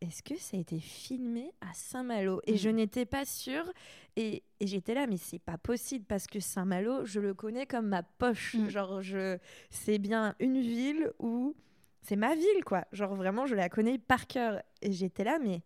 est-ce 0.02 0.24
que 0.24 0.36
ça 0.38 0.58
a 0.58 0.60
été 0.60 0.80
filmé 0.80 1.52
à 1.62 1.74
Saint-Malo? 1.74 2.42
Et 2.46 2.58
je 2.58 2.70
mm. 2.70 2.76
n'étais 2.76 3.06
pas 3.06 3.26
sûre. 3.26 3.72
Et, 4.16 4.44
j'étais 4.60 4.94
là, 4.94 5.06
mais 5.08 5.18
c'est 5.18 5.40
pas 5.40 5.58
possible 5.58 6.06
parce 6.08 6.28
que 6.28 6.40
Saint-Malo, 6.40 7.06
je 7.06 7.20
le 7.20 7.34
connais 7.34 7.66
comme 7.66 7.88
ma 7.88 8.04
poche. 8.04 8.56
Mm. 8.56 8.70
Genre, 8.70 9.02
je, 9.02 9.38
c'est 9.70 10.00
bien 10.00 10.36
une 10.40 10.60
ville 10.60 11.12
où 11.20 11.56
c'est 12.02 12.16
ma 12.16 12.36
ville, 12.36 12.64
quoi. 12.66 12.86
Genre 12.92 13.14
vraiment, 13.16 13.46
je 13.46 13.56
la 13.56 13.70
connais 13.70 14.00
par 14.00 14.28
cœur. 14.28 14.62
Et 14.82 14.92
j'étais 14.92 15.24
là, 15.24 15.38
mais 15.40 15.62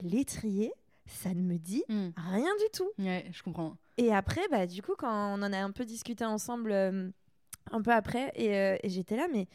l'étrier, 0.00 0.72
ça 1.06 1.32
ne 1.34 1.42
me 1.42 1.58
dit 1.58 1.84
hmm. 1.88 2.10
rien 2.16 2.56
du 2.56 2.70
tout. 2.72 2.90
Ouais, 2.98 3.26
je 3.32 3.42
comprends. 3.42 3.76
Et 3.96 4.12
après, 4.12 4.42
bah, 4.50 4.66
du 4.66 4.82
coup, 4.82 4.94
quand 4.98 5.38
on 5.38 5.42
en 5.42 5.52
a 5.52 5.58
un 5.58 5.70
peu 5.70 5.84
discuté 5.84 6.24
ensemble, 6.24 6.72
euh, 6.72 7.10
un 7.70 7.82
peu 7.82 7.92
après, 7.92 8.32
euh, 8.38 8.76
et, 8.82 8.88
j'étais 8.88 9.16
là, 9.16 9.28
mais. 9.32 9.46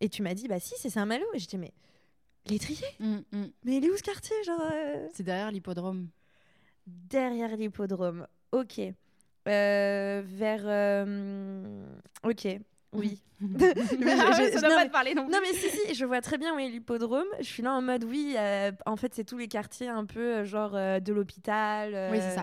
Et 0.00 0.08
tu 0.08 0.22
m'as 0.22 0.34
dit, 0.34 0.46
bah 0.46 0.60
si, 0.60 0.74
c'est 0.78 0.90
Saint-Malo. 0.90 1.24
Et 1.34 1.38
j'étais, 1.38 1.58
mais. 1.58 1.72
L'étrier? 2.46 2.86
Hmm, 3.00 3.18
hmm. 3.32 3.46
Mais 3.64 3.76
il 3.76 3.84
est 3.84 3.90
où 3.90 3.96
ce 3.96 4.02
quartier 4.02 4.34
genre 4.44 4.60
euh? 4.72 5.08
C'est 5.12 5.24
derrière 5.24 5.50
l'hippodrome. 5.50 6.08
Derrière 6.86 7.56
l'hippodrome. 7.56 8.26
Ok. 8.52 8.80
vers. 9.44 11.06
Ok. 12.24 12.46
Oui. 12.92 13.20
mais 13.40 13.50
je, 13.50 14.60
dois 14.60 14.76
pas 14.76 14.86
te 14.86 14.90
parler 14.90 15.14
non 15.14 15.28
Non, 15.28 15.38
mais 15.40 15.52
si, 15.52 15.68
si, 15.68 15.94
je 15.94 16.04
vois 16.04 16.20
très 16.20 16.38
bien 16.38 16.54
où 16.56 16.58
est 16.58 16.68
l'hippodrome. 16.68 17.26
Je 17.38 17.44
suis 17.44 17.62
là 17.62 17.72
en 17.72 17.82
mode, 17.82 18.04
oui, 18.04 18.34
euh, 18.36 18.72
en 18.84 18.96
fait, 18.96 19.14
c'est 19.14 19.24
tous 19.24 19.38
les 19.38 19.46
quartiers 19.46 19.88
un 19.88 20.06
peu 20.06 20.38
euh, 20.38 20.44
genre 20.44 20.74
euh, 20.74 20.98
de 20.98 21.12
l'hôpital, 21.12 21.92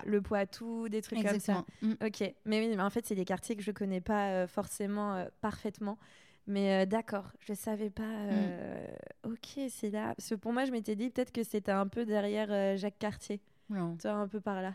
le 0.06 0.20
Poitou, 0.22 0.88
des 0.88 1.02
trucs 1.02 1.22
comme 1.22 1.40
ça. 1.40 1.64
Mm. 1.82 1.92
Ok, 2.06 2.34
mais 2.44 2.60
oui, 2.60 2.74
mais 2.74 2.82
en 2.82 2.90
fait, 2.90 3.04
c'est 3.06 3.14
des 3.14 3.24
quartiers 3.24 3.56
que 3.56 3.62
je 3.62 3.72
connais 3.72 4.00
pas 4.00 4.46
forcément 4.46 5.26
parfaitement. 5.40 5.98
Mais 6.46 6.86
d'accord, 6.86 7.32
je 7.40 7.52
savais 7.52 7.90
pas. 7.90 8.04
Mm. 8.04 9.32
Ok, 9.32 9.68
c'est 9.68 9.90
là. 9.90 10.14
Parce 10.16 10.30
que 10.30 10.34
pour 10.36 10.52
moi, 10.52 10.64
je 10.64 10.70
m'étais 10.70 10.96
dit 10.96 11.10
peut-être 11.10 11.32
que 11.32 11.42
c'était 11.42 11.72
un 11.72 11.88
peu 11.88 12.06
derrière 12.06 12.76
Jacques 12.78 12.98
Cartier. 12.98 13.40
Non. 13.68 13.96
Tu 14.00 14.08
vois, 14.08 14.16
un 14.16 14.28
peu 14.28 14.40
par 14.40 14.62
là. 14.62 14.72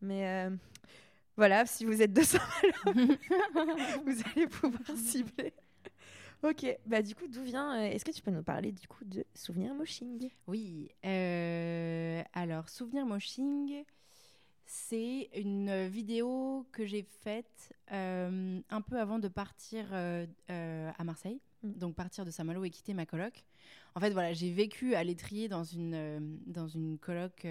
Mais 0.00 0.48
voilà, 1.36 1.66
si 1.66 1.84
vous 1.84 2.00
êtes 2.00 2.12
200 2.12 2.38
vous 2.86 4.22
allez 4.34 4.46
pouvoir 4.46 4.96
cibler. 4.96 5.52
Ok, 6.42 6.66
bah 6.86 7.02
du 7.02 7.14
coup, 7.14 7.26
d'où 7.28 7.42
vient 7.42 7.78
euh, 7.78 7.90
Est-ce 7.90 8.04
que 8.04 8.10
tu 8.10 8.22
peux 8.22 8.30
nous 8.30 8.42
parler 8.42 8.70
du 8.70 8.86
coup 8.86 9.04
de 9.04 9.24
Souvenir 9.34 9.74
Moshing? 9.74 10.30
Oui, 10.46 10.90
euh, 11.04 12.22
alors 12.34 12.68
Souvenir 12.68 13.06
Moshing, 13.06 13.84
c'est 14.64 15.30
une 15.34 15.86
vidéo 15.86 16.66
que 16.72 16.84
j'ai 16.84 17.02
faite 17.02 17.74
euh, 17.90 18.60
un 18.68 18.80
peu 18.80 19.00
avant 19.00 19.18
de 19.18 19.28
partir 19.28 19.92
à 19.92 21.04
Marseille, 21.04 21.40
mm. 21.62 21.72
donc 21.72 21.94
partir 21.94 22.24
de 22.24 22.30
Saint-Malo 22.30 22.64
et 22.64 22.70
quitter 22.70 22.94
ma 22.94 23.06
coloc. 23.06 23.44
En 23.94 24.00
fait, 24.00 24.10
voilà, 24.10 24.32
j'ai 24.34 24.52
vécu 24.52 24.94
à 24.94 25.04
l'étrier 25.04 25.48
dans 25.48 25.64
une, 25.64 26.38
dans 26.46 26.68
une 26.68 26.98
coloc 26.98 27.46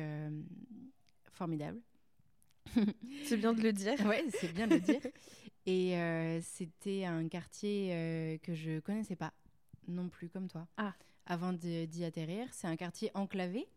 formidable 1.33 1.81
c'est 3.25 3.37
bien 3.37 3.53
de 3.53 3.61
le 3.61 3.73
dire. 3.73 3.95
Oui, 4.05 4.17
c'est 4.39 4.53
bien 4.53 4.67
de 4.67 4.75
le 4.75 4.79
dire. 4.81 5.01
Et 5.65 5.97
euh, 5.97 6.39
c'était 6.41 7.05
un 7.05 7.27
quartier 7.27 7.89
euh, 7.91 8.37
que 8.39 8.53
je 8.53 8.79
connaissais 8.79 9.15
pas 9.15 9.33
non 9.87 10.09
plus 10.09 10.29
comme 10.29 10.47
toi. 10.47 10.67
Ah. 10.77 10.93
Avant 11.25 11.53
d'y 11.53 12.03
atterrir, 12.03 12.47
c'est 12.51 12.67
un 12.67 12.75
quartier 12.75 13.09
enclavé 13.15 13.67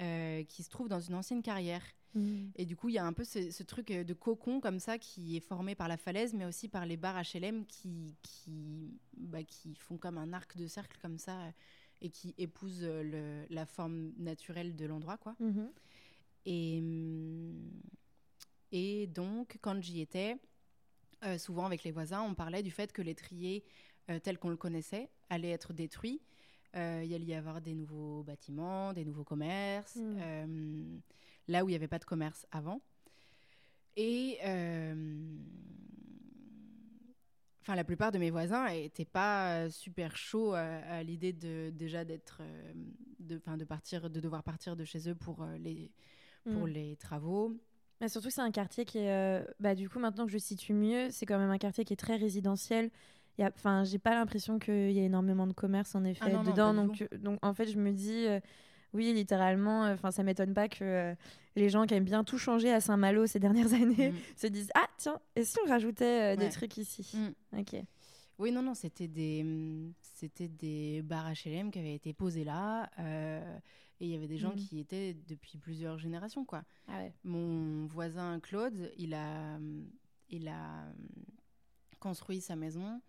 euh, 0.00 0.44
qui 0.44 0.62
se 0.62 0.68
trouve 0.68 0.88
dans 0.88 1.00
une 1.00 1.14
ancienne 1.14 1.42
carrière. 1.42 1.82
Hmm. 2.14 2.48
Et 2.56 2.66
du 2.66 2.76
coup, 2.76 2.90
il 2.90 2.94
y 2.94 2.98
a 2.98 3.06
un 3.06 3.14
peu 3.14 3.24
ce, 3.24 3.62
truc 3.62 3.88
de 3.88 4.12
cocon 4.12 4.60
comme 4.60 4.78
ça 4.78 4.98
qui 4.98 5.36
est 5.36 5.40
formé 5.40 5.74
par 5.74 5.88
la 5.88 5.96
falaise, 5.96 6.34
mais 6.34 6.44
aussi 6.44 6.68
par 6.68 6.84
les 6.84 6.98
barres 6.98 7.22
HLM 7.22 7.64
qui, 7.64 8.14
qui, 8.22 9.00
bah, 9.16 9.42
qui 9.42 9.74
font 9.76 9.96
comme 9.96 10.18
un 10.18 10.32
arc 10.34 10.56
de 10.58 10.66
cercle 10.66 10.98
comme 11.00 11.18
ça 11.18 11.38
et 12.02 12.10
qui 12.10 12.34
épousent 12.36 12.86
la 13.48 13.64
forme 13.64 14.12
naturelle 14.18 14.76
de 14.76 14.84
l'endroit. 14.84 15.16
quoi. 15.16 15.34
Mhm. 15.40 15.70
Et. 16.44 16.78
Hum, 16.80 17.70
et 18.72 19.06
donc, 19.06 19.58
quand 19.60 19.80
j'y 19.82 20.00
étais, 20.00 20.36
euh, 21.24 21.38
souvent 21.38 21.64
avec 21.64 21.84
les 21.84 21.90
voisins, 21.90 22.22
on 22.22 22.34
parlait 22.34 22.62
du 22.62 22.70
fait 22.70 22.92
que 22.92 23.00
l'étrier 23.00 23.64
euh, 24.10 24.18
tel 24.18 24.38
qu'on 24.38 24.50
le 24.50 24.56
connaissait 24.56 25.08
allait 25.30 25.50
être 25.50 25.72
détruit. 25.72 26.20
Euh, 26.76 27.02
il 27.04 27.14
allait 27.14 27.24
y 27.24 27.34
avoir 27.34 27.60
des 27.60 27.72
nouveaux 27.72 28.22
bâtiments, 28.24 28.92
des 28.92 29.04
nouveaux 29.04 29.24
commerces, 29.24 29.96
hmm. 29.96 30.98
là 31.48 31.64
où 31.64 31.68
il 31.68 31.72
n'y 31.72 31.76
avait 31.76 31.88
pas 31.88 32.00
de 32.00 32.04
commerce 32.04 32.46
avant. 32.50 32.82
Et 33.96 34.38
enfin, 37.62 37.76
la 37.76 37.84
plupart 37.84 38.10
de 38.10 38.18
mes 38.18 38.30
voisins 38.30 38.68
n'étaient 38.68 39.04
pas 39.04 39.70
super 39.70 40.16
chauds 40.16 40.54
à, 40.54 41.02
l'idée 41.04 41.32
de 41.32 41.70
déjà 41.72 42.04
d'être, 42.04 42.42
de, 43.20 43.40
de 43.56 43.64
partir, 43.64 44.10
de 44.10 44.18
devoir 44.18 44.42
partir 44.42 44.74
de 44.74 44.84
chez 44.84 45.08
eux 45.08 45.14
pour 45.14 45.46
les 45.60 45.92
pour 46.42 46.66
hmm. 46.66 46.72
les 46.72 46.96
travaux. 46.96 47.56
Mais 48.04 48.10
surtout, 48.10 48.28
c'est 48.28 48.42
un 48.42 48.50
quartier 48.50 48.84
qui 48.84 48.98
est. 48.98 49.10
Euh, 49.10 49.42
bah, 49.60 49.74
du 49.74 49.88
coup, 49.88 49.98
maintenant 49.98 50.26
que 50.26 50.30
je 50.30 50.36
situe 50.36 50.74
mieux, 50.74 51.08
c'est 51.10 51.24
quand 51.24 51.38
même 51.38 51.48
un 51.48 51.56
quartier 51.56 51.86
qui 51.86 51.94
est 51.94 51.96
très 51.96 52.16
résidentiel. 52.16 52.90
Enfin, 53.40 53.82
j'ai 53.84 53.98
pas 53.98 54.14
l'impression 54.14 54.58
qu'il 54.58 54.92
y 54.92 55.00
a 55.00 55.04
énormément 55.04 55.46
de 55.46 55.54
commerce 55.54 55.94
en 55.94 56.04
effet 56.04 56.26
ah 56.26 56.44
dedans. 56.44 56.74
donc, 56.74 57.00
euh, 57.00 57.16
donc, 57.16 57.38
en 57.40 57.54
fait, 57.54 57.66
je 57.66 57.78
me 57.78 57.92
dis, 57.92 58.26
euh, 58.26 58.40
oui, 58.92 59.14
littéralement, 59.14 59.84
enfin, 59.84 60.10
ça 60.10 60.22
m'étonne 60.22 60.52
pas 60.52 60.68
que 60.68 61.14
les 61.56 61.70
gens 61.70 61.86
qui 61.86 61.94
aiment 61.94 62.04
bien 62.04 62.24
tout 62.24 62.36
changer 62.36 62.70
à 62.70 62.82
Saint-Malo 62.82 63.24
ces 63.24 63.38
dernières 63.38 63.72
années 63.72 64.10
mm. 64.10 64.16
se 64.36 64.48
disent, 64.48 64.70
ah 64.74 64.86
tiens, 64.98 65.18
et 65.34 65.42
si 65.42 65.56
on 65.64 65.68
rajoutait 65.70 66.36
des 66.36 66.50
trucs 66.50 66.76
ici 66.76 67.10
mm. 67.16 67.58
Ok. 67.58 67.82
Oui, 68.38 68.52
non, 68.52 68.60
non, 68.60 68.74
c'était 68.74 69.08
des, 69.08 69.46
c'était 70.02 70.48
des 70.48 71.00
bars 71.00 71.30
HLM 71.30 71.70
qui 71.70 71.78
avaient 71.78 71.94
été 71.94 72.12
posés 72.12 72.44
là. 72.44 72.90
Et 74.00 74.06
il 74.06 74.10
y 74.10 74.16
avait 74.16 74.28
des 74.28 74.38
gens 74.38 74.52
mm. 74.52 74.56
qui 74.56 74.80
étaient 74.80 75.14
depuis 75.28 75.58
plusieurs 75.58 75.98
générations, 75.98 76.44
quoi. 76.44 76.64
Ah 76.88 77.00
Mon 77.22 77.86
voisin 77.86 78.40
Claude, 78.40 78.92
il 78.98 79.14
a, 79.14 79.58
il 80.30 80.48
a 80.48 80.86
construit 82.00 82.40
sa 82.40 82.56
maison. 82.56 83.00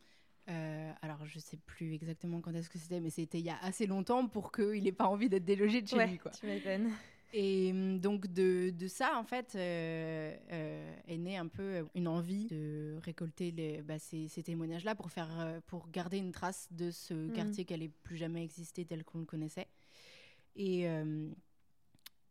Euh, 0.47 0.91
alors, 1.01 1.25
je 1.25 1.39
sais 1.39 1.57
plus 1.57 1.93
exactement 1.93 2.39
quand 2.39 2.53
est-ce 2.53 2.69
que 2.69 2.77
c'était, 2.77 2.99
mais 2.99 3.09
c'était 3.09 3.39
il 3.39 3.45
y 3.45 3.49
a 3.49 3.57
assez 3.61 3.87
longtemps 3.87 4.27
pour 4.27 4.51
qu'il 4.51 4.83
n'ait 4.83 4.91
pas 4.91 5.07
envie 5.07 5.29
d'être 5.29 5.45
délogé 5.45 5.81
de 5.81 5.87
chez 5.87 6.05
lui. 6.05 6.17
Quoi. 6.17 6.31
Tu 6.31 6.45
m'étonnes. 6.45 6.91
Et 7.33 7.71
hum, 7.71 7.99
donc 7.99 8.27
de, 8.27 8.69
de, 8.69 8.87
ça, 8.87 9.17
en 9.17 9.23
fait, 9.23 9.53
euh, 9.55 10.33
euh, 10.51 10.95
est 11.07 11.17
née 11.17 11.35
un 11.35 11.47
peu 11.47 11.85
une 11.95 12.07
envie 12.07 12.47
de 12.47 12.97
récolter 13.01 13.51
les, 13.51 13.81
bah, 13.81 13.99
ces, 13.99 14.27
ces 14.27 14.43
témoignages-là 14.43 14.95
pour, 14.95 15.11
faire, 15.11 15.61
pour 15.67 15.89
garder 15.89 16.17
une 16.17 16.31
trace 16.31 16.69
de 16.71 16.91
ce 16.91 17.13
mm. 17.13 17.33
quartier 17.33 17.65
qui 17.65 17.73
n'allait 17.73 17.91
plus 18.03 18.15
jamais 18.15 18.43
exister 18.43 18.85
tel 18.85 19.03
qu'on 19.03 19.19
le 19.19 19.25
connaissait. 19.25 19.67
Et, 20.55 20.87
euh, 20.87 21.29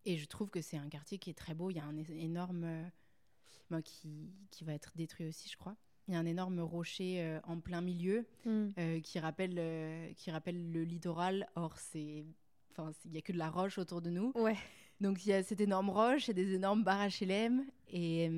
et 0.05 0.16
je 0.16 0.27
trouve 0.27 0.51
que 0.51 0.61
c'est 0.61 0.77
un 0.77 0.89
quartier 0.89 1.18
qui 1.18 1.31
est 1.31 1.35
très 1.35 1.55
beau. 1.55 1.70
Il 1.70 1.77
y 1.77 1.81
a 1.81 1.85
un 1.85 1.97
énorme. 1.97 2.64
Euh, 2.64 3.81
qui, 3.83 4.31
qui, 4.51 4.62
va 4.62 4.72
être 4.72 4.93
détruit 4.95 5.27
aussi, 5.27 5.49
je 5.49 5.57
crois. 5.57 5.75
Il 6.07 6.14
y 6.14 6.16
a 6.16 6.20
un 6.20 6.27
énorme 6.27 6.61
rocher 6.61 7.22
euh, 7.22 7.41
en 7.45 7.59
plein 7.59 7.81
milieu 7.81 8.25
mm. 8.45 9.01
qui, 9.03 9.18
rappelle, 9.18 10.14
qui 10.14 10.31
rappelle 10.31 10.70
le 10.70 10.85
littoral. 10.85 11.49
Or, 11.57 11.77
c'est. 11.79 12.25
Enfin, 12.70 12.93
il 13.05 13.12
n'y 13.12 13.18
a 13.18 13.22
que 13.22 13.33
de 13.33 13.39
la 13.39 13.51
roche 13.51 13.79
autour 13.79 14.01
de 14.01 14.11
nous. 14.11 14.33
Ouais. 14.35 14.57
Donc, 15.01 15.25
il 15.27 15.31
y 15.31 15.33
a 15.33 15.43
cette 15.43 15.61
énorme 15.61 15.91
roche 15.91 16.29
et 16.29 16.35
des 16.35 16.55
énormes 16.55 16.85
barres 16.85 17.09
HLM. 17.09 17.64
Et, 17.89 18.31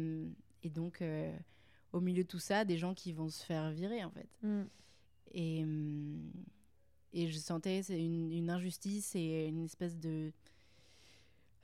et 0.63 0.71
donc, 0.71 1.03
au 1.93 2.01
milieu 2.01 2.23
de 2.23 2.29
tout 2.29 2.39
ça, 2.39 2.65
des 2.65 2.79
gens 2.79 2.95
qui 2.95 3.13
vont 3.13 3.29
se 3.29 3.45
faire 3.45 3.71
virer, 3.71 4.05
en 4.05 4.11
fait. 4.11 4.29
Mm. 4.43 4.65
Et, 5.33 5.65
et 7.13 7.31
je 7.31 7.39
sentais 7.39 7.81
une, 7.83 8.33
une 8.33 8.51
injustice 8.51 9.15
et 9.15 9.47
une 9.47 9.65
espèce 9.65 9.97
de, 9.99 10.33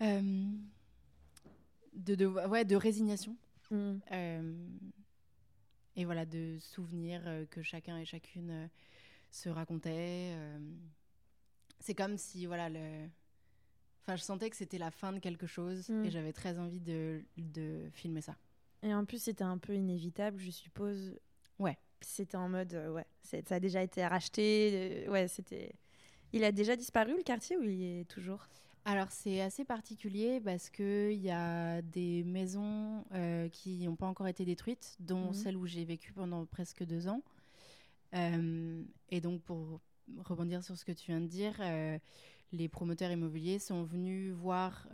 euh, 0.01 0.45
de, 1.95 2.15
de, 2.15 2.27
ouais, 2.27 2.65
de 2.65 2.77
résignation. 2.77 3.37
Mm. 3.71 3.93
Euh, 4.13 4.53
et 5.97 6.05
voilà, 6.05 6.25
de 6.25 6.57
souvenirs 6.59 7.23
euh, 7.27 7.45
que 7.47 7.63
chacun 7.63 7.99
et 7.99 8.05
chacune 8.05 8.69
se 9.31 9.49
racontait. 9.49 10.35
c'est 11.81 11.95
comme 11.95 12.17
si 12.19 12.47
voilà, 12.47 12.69
le, 12.69 13.09
Enfin, 14.03 14.17
je 14.17 14.23
sentais 14.23 14.51
que 14.51 14.57
c'était 14.57 14.79
la 14.79 14.91
fin 14.91 15.13
de 15.13 15.21
quelque 15.21 15.47
chose 15.47 15.89
Mm. 15.89 16.05
et 16.05 16.11
j'avais 16.11 16.33
très 16.33 16.59
envie 16.59 16.81
de, 16.81 17.23
de 17.37 17.89
filmer 17.93 18.21
ça. 18.21 18.37
Et 18.83 18.93
en 18.93 19.05
plus, 19.05 19.23
c'était 19.23 19.45
un 19.45 19.59
peu 19.59 19.77
inévitable, 19.77 20.39
je 20.41 20.51
suppose. 20.51 21.17
Ouais. 21.61 21.79
C'était 22.05 22.37
en 22.37 22.49
mode, 22.49 22.75
euh, 22.75 22.93
ouais, 22.93 23.07
ça 23.23 23.39
a 23.55 23.61
déjà 23.61 23.83
été 23.83 24.05
racheté. 24.07 25.05
euh, 25.07 25.11
ouais, 25.11 25.29
c'était. 25.29 25.73
Il 26.33 26.45
a 26.45 26.53
déjà 26.53 26.77
disparu 26.77 27.15
le 27.17 27.23
quartier 27.23 27.57
ou 27.59 27.63
il 27.65 27.75
y 27.75 28.01
est 28.01 28.05
toujours? 28.05 28.47
Alors, 28.85 29.11
c'est 29.11 29.41
assez 29.41 29.65
particulier 29.65 30.41
parce 30.41 30.69
qu'il 30.71 31.13
y 31.21 31.31
a 31.31 31.83
des 31.83 32.25
maisons 32.25 33.05
euh, 33.15 33.49
qui 33.51 33.79
n'ont 33.87 33.97
pas 33.97 34.07
encore 34.07 34.27
été 34.29 34.45
détruites, 34.45 34.97
dont 34.99 35.29
Mhm. 35.29 35.35
celle 35.35 35.57
où 35.57 35.67
j'ai 35.67 35.85
vécu 35.85 36.13
pendant 36.13 36.45
presque 36.47 36.83
deux 36.85 37.07
ans. 37.07 37.23
Euh, 38.15 38.83
et 39.11 39.21
donc, 39.21 39.43
pour 39.43 39.81
rebondir 40.19 40.65
sur 40.65 40.77
ce 40.77 40.85
que 40.85 40.93
tu 40.93 41.07
viens 41.13 41.21
de 41.21 41.27
dire, 41.27 41.55
euh, 41.61 41.99
les 42.51 42.69
promoteurs 42.69 43.11
immobiliers 43.11 43.59
sont 43.59 43.85
venus 43.85 44.33
voir 44.33 44.89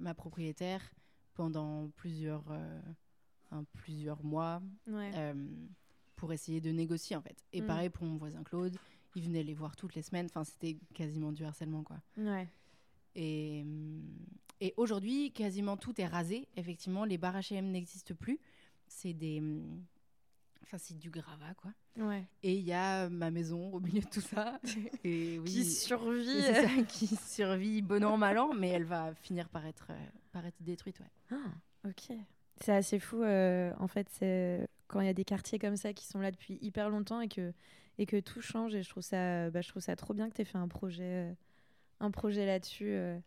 ma 0.00 0.14
propriétaire 0.14 0.82
pendant 1.34 1.90
plusieurs, 1.96 2.44
plusieurs 3.74 4.24
mois 4.24 4.62
Ouais. 4.88 5.12
Pour 6.16 6.32
essayer 6.32 6.60
de 6.60 6.70
négocier 6.70 7.16
en 7.16 7.22
fait. 7.22 7.36
Et 7.52 7.60
Mm. 7.62 7.66
pareil 7.66 7.90
pour 7.90 8.04
mon 8.06 8.16
voisin 8.16 8.42
Claude, 8.42 8.76
il 9.16 9.22
venait 9.22 9.42
les 9.42 9.54
voir 9.54 9.76
toutes 9.76 9.94
les 9.94 10.02
semaines. 10.02 10.26
Enfin, 10.26 10.44
c'était 10.44 10.76
quasiment 10.94 11.32
du 11.32 11.44
harcèlement 11.44 11.82
quoi. 11.82 11.96
ouais. 12.16 12.48
Et, 13.16 13.60
hum, 13.62 14.02
et 14.60 14.74
aujourd'hui, 14.76 15.30
quasiment 15.32 15.76
tout 15.76 16.00
est 16.00 16.06
rasé. 16.06 16.48
Effectivement, 16.56 17.04
les 17.04 17.16
bars 17.18 17.36
H&M 17.36 17.70
n'existent 17.70 18.14
plus. 18.14 18.38
C'est 18.88 19.12
des, 19.12 19.38
hum, 19.38 19.84
enfin 20.62 20.78
c'est 20.78 20.98
du 20.98 21.10
gravat 21.10 21.54
quoi. 21.54 21.72
Ouais. 21.96 22.26
Et 22.42 22.54
il 22.56 22.64
y 22.64 22.72
a 22.72 23.08
ma 23.08 23.30
maison 23.30 23.72
au 23.72 23.78
milieu 23.80 24.00
de 24.00 24.08
tout 24.08 24.20
ça. 24.20 24.58
Et 25.04 25.38
oui, 25.38 25.44
Qui 25.44 25.64
survit. 25.64 26.42
ça, 26.42 26.82
qui 26.88 27.06
survit 27.16 27.82
bon 27.82 28.02
an 28.04 28.16
mal 28.16 28.36
an, 28.38 28.52
mais 28.52 28.68
elle 28.70 28.84
va 28.84 29.14
finir 29.14 29.48
par 29.48 29.64
être, 29.64 29.88
euh, 29.90 30.06
par 30.32 30.44
être 30.44 30.60
détruite. 30.60 30.98
Ouais. 30.98 31.36
Ah, 31.38 31.88
ok. 31.88 32.16
C'est 32.60 32.72
assez 32.72 32.98
fou, 32.98 33.22
euh, 33.22 33.72
en 33.78 33.88
fait, 33.88 34.06
c'est 34.10 34.66
quand 34.86 35.00
il 35.00 35.06
y 35.06 35.10
a 35.10 35.14
des 35.14 35.24
quartiers 35.24 35.58
comme 35.58 35.76
ça 35.76 35.92
qui 35.92 36.06
sont 36.06 36.20
là 36.20 36.30
depuis 36.30 36.58
hyper 36.62 36.88
longtemps 36.88 37.20
et 37.20 37.28
que, 37.28 37.52
et 37.98 38.06
que 38.06 38.20
tout 38.20 38.40
change. 38.40 38.74
Et 38.74 38.82
je 38.82 38.88
trouve 38.88 39.02
ça, 39.02 39.50
bah, 39.50 39.60
je 39.60 39.68
trouve 39.68 39.82
ça 39.82 39.96
trop 39.96 40.14
bien 40.14 40.28
que 40.30 40.34
tu 40.34 40.42
aies 40.42 40.44
fait 40.44 40.58
un 40.58 40.68
projet, 40.68 41.02
euh, 41.30 41.32
un 42.00 42.10
projet 42.10 42.46
là-dessus. 42.46 42.88
euh, 42.90 43.18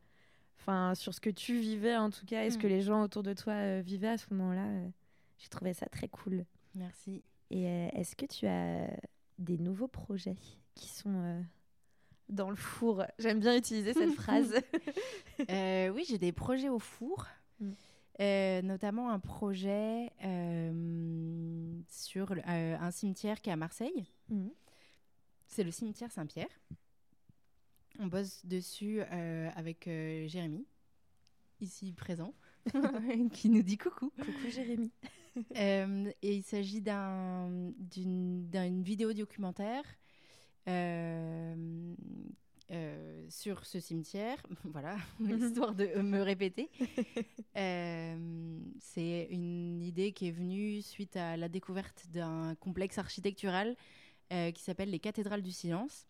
Enfin, 0.59 0.95
sur 0.95 1.13
ce 1.13 1.21
que 1.21 1.29
tu 1.29 1.59
vivais 1.59 1.95
en 1.95 2.09
tout 2.09 2.25
cas 2.25 2.43
et 2.43 2.49
ce 2.49 2.57
que 2.57 2.67
les 2.67 2.81
gens 2.81 3.01
autour 3.03 3.21
de 3.23 3.31
toi 3.33 3.79
vivaient 3.81 4.09
à 4.09 4.17
ce 4.17 4.25
moment-là. 4.33 4.67
J'ai 5.37 5.47
trouvé 5.49 5.71
ça 5.73 5.85
très 5.85 6.07
cool. 6.09 6.45
Merci. 6.75 7.23
Et 7.51 7.63
est-ce 7.93 8.15
que 8.17 8.25
tu 8.25 8.47
as 8.47 8.89
des 9.37 9.57
nouveaux 9.59 9.87
projets 9.87 10.35
qui 10.75 10.89
sont 10.89 11.41
dans 12.27 12.49
le 12.49 12.55
four? 12.57 13.05
J'aime 13.19 13.39
bien 13.39 13.55
utiliser 13.55 13.93
cette 13.93 14.11
phrase. 14.15 14.55
Oui, 15.47 16.03
j'ai 16.09 16.17
des 16.17 16.31
projets 16.33 16.69
au 16.69 16.79
four. 16.79 17.27
Mm. 17.61 17.71
Euh, 18.19 18.61
notamment 18.63 19.11
un 19.11 19.19
projet 19.19 20.11
euh, 20.25 21.79
sur 21.87 22.33
le- 22.33 22.41
euh, 22.47 22.77
un 22.79 22.89
cimetière 22.91 23.41
qui 23.41 23.49
est 23.49 23.53
à 23.53 23.57
Marseille. 23.57 24.07
Mhm. 24.29 24.49
C'est 25.45 25.63
le 25.63 25.69
cimetière 25.71 26.11
Saint-Pierre. 26.11 26.49
On 27.99 28.07
bosse 28.07 28.45
dessus 28.45 29.01
avec 29.01 29.85
Jérémy, 29.85 30.65
ici 31.61 31.93
présent, 31.93 32.33
qui 33.33 33.49
nous 33.49 33.63
dit 33.63 33.77
coucou. 33.77 34.11
Coucou 34.19 34.49
Jérémy. 34.49 34.91
Et 35.55 36.35
il 36.35 36.43
s'agit 36.43 36.81
d'un- 36.81 37.71
d'une 37.77 38.49
d'une 38.49 38.83
vidéo 38.83 39.13
documentaire 39.13 39.83
euh, 42.69 43.25
sur 43.29 43.65
ce 43.65 43.79
cimetière. 43.79 44.37
voilà, 44.65 44.97
histoire 45.21 45.73
de 45.73 46.01
me 46.01 46.21
répéter. 46.21 46.69
Euh, 47.55 48.59
C'est 48.79 49.27
une 49.31 49.81
idée 49.81 50.11
qui 50.11 50.27
est 50.27 50.31
venue 50.31 50.83
suite 50.83 51.15
à 51.15 51.37
la 51.37 51.49
découverte 51.49 52.05
d'un 52.11 52.53
complexe 52.59 52.99
architectural 52.99 53.75
euh, 54.31 54.51
qui 54.51 54.61
s'appelle 54.61 54.91
les 54.91 54.99
cathédrales 54.99 55.41
du 55.41 55.51
silence. 55.51 56.05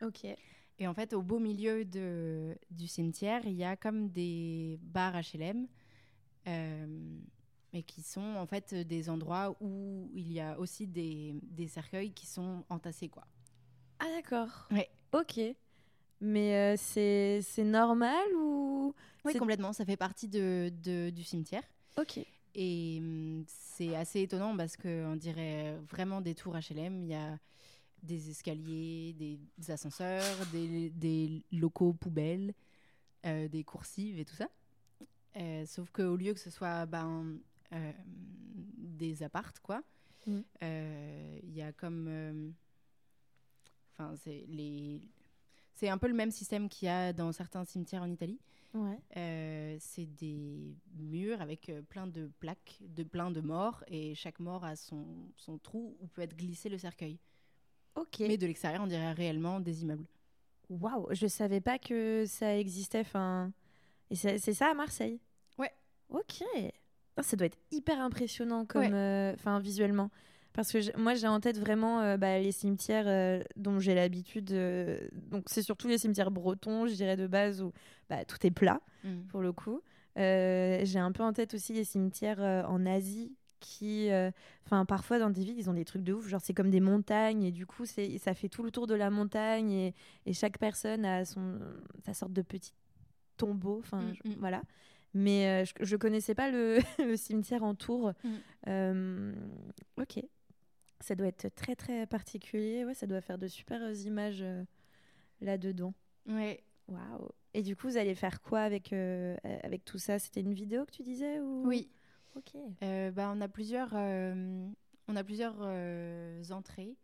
Ok. 0.00 0.24
Et 0.78 0.86
en 0.86 0.94
fait, 0.94 1.12
au 1.12 1.22
beau 1.22 1.40
milieu 1.40 1.84
de, 1.84 2.56
du 2.70 2.86
cimetière, 2.86 3.44
il 3.46 3.54
y 3.54 3.64
a 3.64 3.76
comme 3.76 4.10
des 4.10 4.78
bars 4.80 5.14
HLM, 5.14 5.66
mais 6.46 7.82
qui 7.82 8.02
sont 8.02 8.36
en 8.36 8.46
fait 8.46 8.72
des 8.74 9.10
endroits 9.10 9.56
où 9.60 10.08
il 10.14 10.32
y 10.32 10.38
a 10.38 10.56
aussi 10.60 10.86
des, 10.86 11.34
des 11.42 11.66
cercueils 11.66 12.12
qui 12.12 12.26
sont 12.26 12.64
entassés. 12.68 13.08
Quoi. 13.08 13.26
Ah 13.98 14.06
d'accord. 14.14 14.68
Ouais. 14.70 14.88
Ok. 15.12 15.40
Mais 16.24 16.76
euh, 16.76 16.76
c'est 16.78 17.64
normal 17.64 18.24
ou 18.36 18.94
Oui, 19.24 19.32
C'est- 19.32 19.38
complètement. 19.40 19.72
Ça 19.72 19.84
fait 19.84 19.96
partie 19.96 20.28
de, 20.28 20.72
de- 20.82 21.10
du 21.10 21.24
cimetière. 21.24 21.64
Ok. 21.98 22.20
Et 22.54 22.98
hum, 23.00 23.44
c'est 23.48 23.96
assez 23.96 24.20
étonnant 24.22 24.56
parce 24.56 24.76
qu'on 24.76 25.16
dirait 25.16 25.76
vraiment 25.90 26.20
des 26.20 26.34
tours 26.34 26.54
HLM. 26.56 27.02
Il 27.02 27.08
y 27.08 27.14
a 27.14 27.38
des 28.04 28.30
escaliers, 28.30 29.14
des 29.18 29.70
ascenseurs, 29.70 30.22
des, 30.52 30.90
des 30.90 31.42
locaux 31.52 31.92
poubelles, 31.92 32.52
euh, 33.26 33.48
des 33.48 33.64
coursives 33.64 34.18
et 34.18 34.24
tout 34.24 34.34
ça. 34.34 34.48
Euh, 35.36 35.64
sauf 35.66 35.90
qu'au 35.90 36.14
lieu 36.16 36.34
que 36.34 36.40
ce 36.40 36.50
soit 36.50 36.84
ben, 36.86 37.38
des 38.76 39.22
appartes, 39.22 39.60
quoi, 39.60 39.82
Mm. 40.26 40.40
il 40.62 41.52
y 41.54 41.62
a 41.62 41.72
comme. 41.72 42.52
Enfin, 43.98 44.14
c'est 44.22 44.44
les. 44.48 45.00
C'est 45.74 45.88
un 45.88 45.98
peu 45.98 46.06
le 46.08 46.14
même 46.14 46.30
système 46.30 46.68
qu'il 46.68 46.86
y 46.86 46.90
a 46.90 47.12
dans 47.12 47.32
certains 47.32 47.64
cimetières 47.64 48.02
en 48.02 48.10
Italie. 48.10 48.38
Ouais. 48.74 48.98
Euh, 49.16 49.76
c'est 49.80 50.06
des 50.06 50.74
murs 50.96 51.40
avec 51.42 51.68
euh, 51.68 51.82
plein 51.82 52.06
de 52.06 52.30
plaques, 52.40 52.78
de 52.80 53.02
plein 53.02 53.30
de 53.30 53.40
morts, 53.40 53.84
et 53.86 54.14
chaque 54.14 54.38
mort 54.40 54.64
a 54.64 54.76
son, 54.76 55.04
son 55.36 55.58
trou 55.58 55.96
où 56.00 56.06
peut 56.06 56.22
être 56.22 56.36
glissé 56.36 56.68
le 56.68 56.78
cercueil. 56.78 57.18
Ok. 57.94 58.20
Mais 58.20 58.38
de 58.38 58.46
l'extérieur, 58.46 58.82
on 58.82 58.86
dirait 58.86 59.12
réellement 59.12 59.60
des 59.60 59.82
immeubles. 59.82 60.06
Waouh, 60.70 61.08
je 61.10 61.26
savais 61.26 61.60
pas 61.60 61.78
que 61.78 62.24
ça 62.26 62.56
existait. 62.56 63.00
Enfin, 63.00 63.52
et 64.08 64.14
c'est 64.14 64.38
ça 64.54 64.70
à 64.70 64.74
Marseille? 64.74 65.20
Ouais. 65.58 65.70
Ok. 66.08 66.42
Ça 67.20 67.36
doit 67.36 67.46
être 67.46 67.58
hyper 67.70 68.00
impressionnant 68.00 68.64
comme, 68.64 68.80
Ouais. 68.82 69.36
euh, 69.46 69.58
visuellement. 69.60 70.10
Parce 70.54 70.70
que 70.72 70.96
moi 70.98 71.14
j'ai 71.14 71.26
en 71.28 71.40
tête 71.40 71.58
vraiment 71.58 72.00
euh, 72.00 72.16
bah, 72.16 72.38
les 72.38 72.52
cimetières 72.52 73.04
euh, 73.08 73.42
dont 73.56 73.80
j'ai 73.80 73.94
l'habitude. 73.94 74.52
euh, 74.52 74.98
donc 75.30 75.44
c'est 75.46 75.62
surtout 75.62 75.88
les 75.88 75.98
cimetières 75.98 76.30
bretons, 76.30 76.86
je 76.86 76.94
dirais 76.94 77.16
de 77.16 77.26
base 77.26 77.62
où 77.62 77.72
bah, 78.10 78.24
tout 78.24 78.36
est 78.46 78.50
plat 78.50 78.80
pour 79.28 79.40
le 79.40 79.52
coup. 79.52 79.80
Euh, 80.18 80.80
j'ai 80.84 80.98
un 80.98 81.10
peu 81.12 81.22
en 81.22 81.32
tête 81.32 81.54
aussi 81.54 81.72
les 81.72 81.84
cimetières 81.84 82.42
euh, 82.42 82.62
en 82.64 82.84
Asie 82.84 83.34
qui, 83.60 84.08
enfin 84.66 84.84
parfois 84.84 85.20
dans 85.20 85.30
des 85.30 85.44
villes, 85.44 85.56
ils 85.58 85.70
ont 85.70 85.74
des 85.74 85.84
trucs 85.84 86.02
de 86.02 86.12
ouf, 86.12 86.26
genre 86.28 86.40
c'est 86.42 86.52
comme 86.52 86.68
des 86.70 86.80
montagnes 86.80 87.44
et 87.44 87.52
du 87.52 87.64
coup 87.64 87.86
c'est, 87.86 88.18
ça 88.18 88.34
fait 88.34 88.48
tout 88.48 88.64
le 88.64 88.72
tour 88.72 88.88
de 88.88 88.94
la 88.94 89.08
montagne 89.08 89.70
et, 89.70 89.94
et 90.26 90.32
chaque 90.32 90.58
personne 90.58 91.04
a 91.04 91.24
son, 91.24 91.60
sa 92.04 92.12
sorte 92.12 92.32
de 92.32 92.42
petit 92.42 92.74
tombeau, 93.36 93.78
enfin 93.78 94.02
Mm, 94.02 94.12
je- 94.24 94.30
mm. 94.30 94.34
voilà. 94.40 94.62
Mais 95.14 95.46
euh, 95.46 95.64
je, 95.64 95.84
je 95.84 95.96
connaissais 95.96 96.34
pas 96.34 96.50
le, 96.50 96.78
le 96.98 97.16
cimetière 97.16 97.62
en 97.62 97.74
tour. 97.76 98.12
Mm. 98.24 98.28
Euh, 98.68 99.32
ok, 99.96 100.24
ça 101.02 101.14
doit 101.14 101.26
être 101.26 101.48
très 101.54 101.76
très 101.76 102.06
particulier, 102.06 102.84
ouais, 102.84 102.94
ça 102.94 103.06
doit 103.06 103.20
faire 103.20 103.38
de 103.38 103.48
super 103.48 103.92
images 103.92 104.42
euh, 104.42 104.64
là-dedans. 105.40 105.94
Ouais. 106.26 106.62
Waouh. 106.88 107.28
Et 107.54 107.62
du 107.62 107.76
coup, 107.76 107.88
vous 107.88 107.96
allez 107.96 108.14
faire 108.14 108.40
quoi 108.40 108.60
avec, 108.60 108.92
euh, 108.92 109.36
euh, 109.44 109.58
avec 109.62 109.84
tout 109.84 109.98
ça? 109.98 110.18
C'était 110.18 110.40
une 110.40 110.54
vidéo 110.54 110.84
que 110.84 110.90
tu 110.90 111.02
disais 111.02 111.38
ou... 111.40 111.66
Oui. 111.66 111.90
Ok. 112.34 112.56
Euh, 112.82 113.10
bah, 113.10 113.30
on 113.34 113.40
a 113.40 113.48
plusieurs, 113.48 113.90
euh, 113.94 114.68
on 115.06 115.16
a 115.16 115.22
plusieurs 115.22 115.56
euh, 115.60 116.42
entrées 116.50 116.96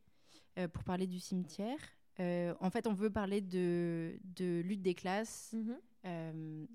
euh, 0.58 0.68
pour 0.68 0.84
parler 0.84 1.06
du 1.06 1.20
cimetière. 1.20 1.78
Euh, 2.18 2.54
en 2.60 2.70
fait, 2.70 2.86
on 2.86 2.94
veut 2.94 3.10
parler 3.10 3.40
de, 3.40 4.18
de 4.24 4.60
lutte 4.60 4.82
des 4.82 4.94
classes 4.94 5.54
euh, 6.06 6.66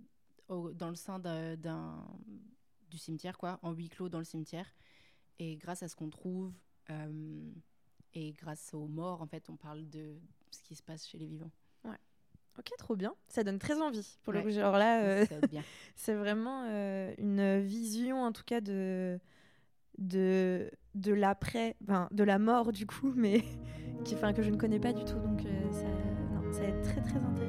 au- 0.48 0.72
dans 0.72 0.90
le 0.90 0.96
sein 0.96 1.20
d'un- 1.20 2.08
du 2.90 2.98
cimetière, 2.98 3.38
quoi, 3.38 3.60
en 3.64 3.72
huis 3.72 3.90
clos 3.90 4.08
dans 4.08 4.20
le 4.20 4.24
cimetière. 4.26 4.74
Et 5.40 5.58
grâce 5.58 5.82
à 5.82 5.88
ce 5.88 5.96
qu'on 5.96 6.10
trouve 6.12 6.54
euh, 6.90 7.52
et 8.14 8.32
grâce 8.34 8.74
aux 8.74 8.88
morts, 8.88 9.22
en 9.22 9.28
fait, 9.28 9.50
on 9.50 9.56
parle 9.56 9.90
de 9.90 10.16
ce 10.52 10.62
qui 10.64 10.76
se 10.76 10.84
passe 10.84 11.08
chez 11.08 11.18
les 11.18 11.28
vivants. 11.28 11.52
Ok, 12.60 12.70
trop 12.78 12.96
bien. 12.96 13.16
Ça 13.30 13.44
donne 13.44 13.58
très 13.58 13.82
envie. 13.82 14.20
Pour 14.22 14.32
le 14.32 14.38
Ouais. 14.38 14.46
coup, 14.46 14.52
genre 14.52 14.78
là, 14.78 15.02
euh, 15.04 15.26
c'est 15.96 16.14
vraiment 16.14 16.66
euh, 16.68 17.12
une 17.18 17.60
vision, 17.60 18.22
en 18.22 18.32
tout 18.32 18.44
cas, 18.46 18.62
de, 18.62 19.20
de, 19.98 20.70
de 20.94 21.14
l'après, 21.14 21.76
enfin, 21.84 22.08
de 22.12 22.24
la 22.24 22.38
mort, 22.38 22.72
du 22.72 22.86
coup, 22.86 23.12
mais 23.16 23.42
qui, 24.06 24.14
enfin, 24.14 24.34
que 24.34 24.44
je 24.44 24.52
ne 24.52 24.58
connais 24.58 24.80
pas 24.80 24.94
du 24.94 25.04
tout. 25.04 25.18
Donc, 25.18 25.42
ça, 25.72 25.88
non, 25.88 26.54
ça 26.54 26.60
va 26.60 26.66
être 26.68 26.82
très, 26.84 27.02
très 27.02 27.18
intéressant. 27.18 27.43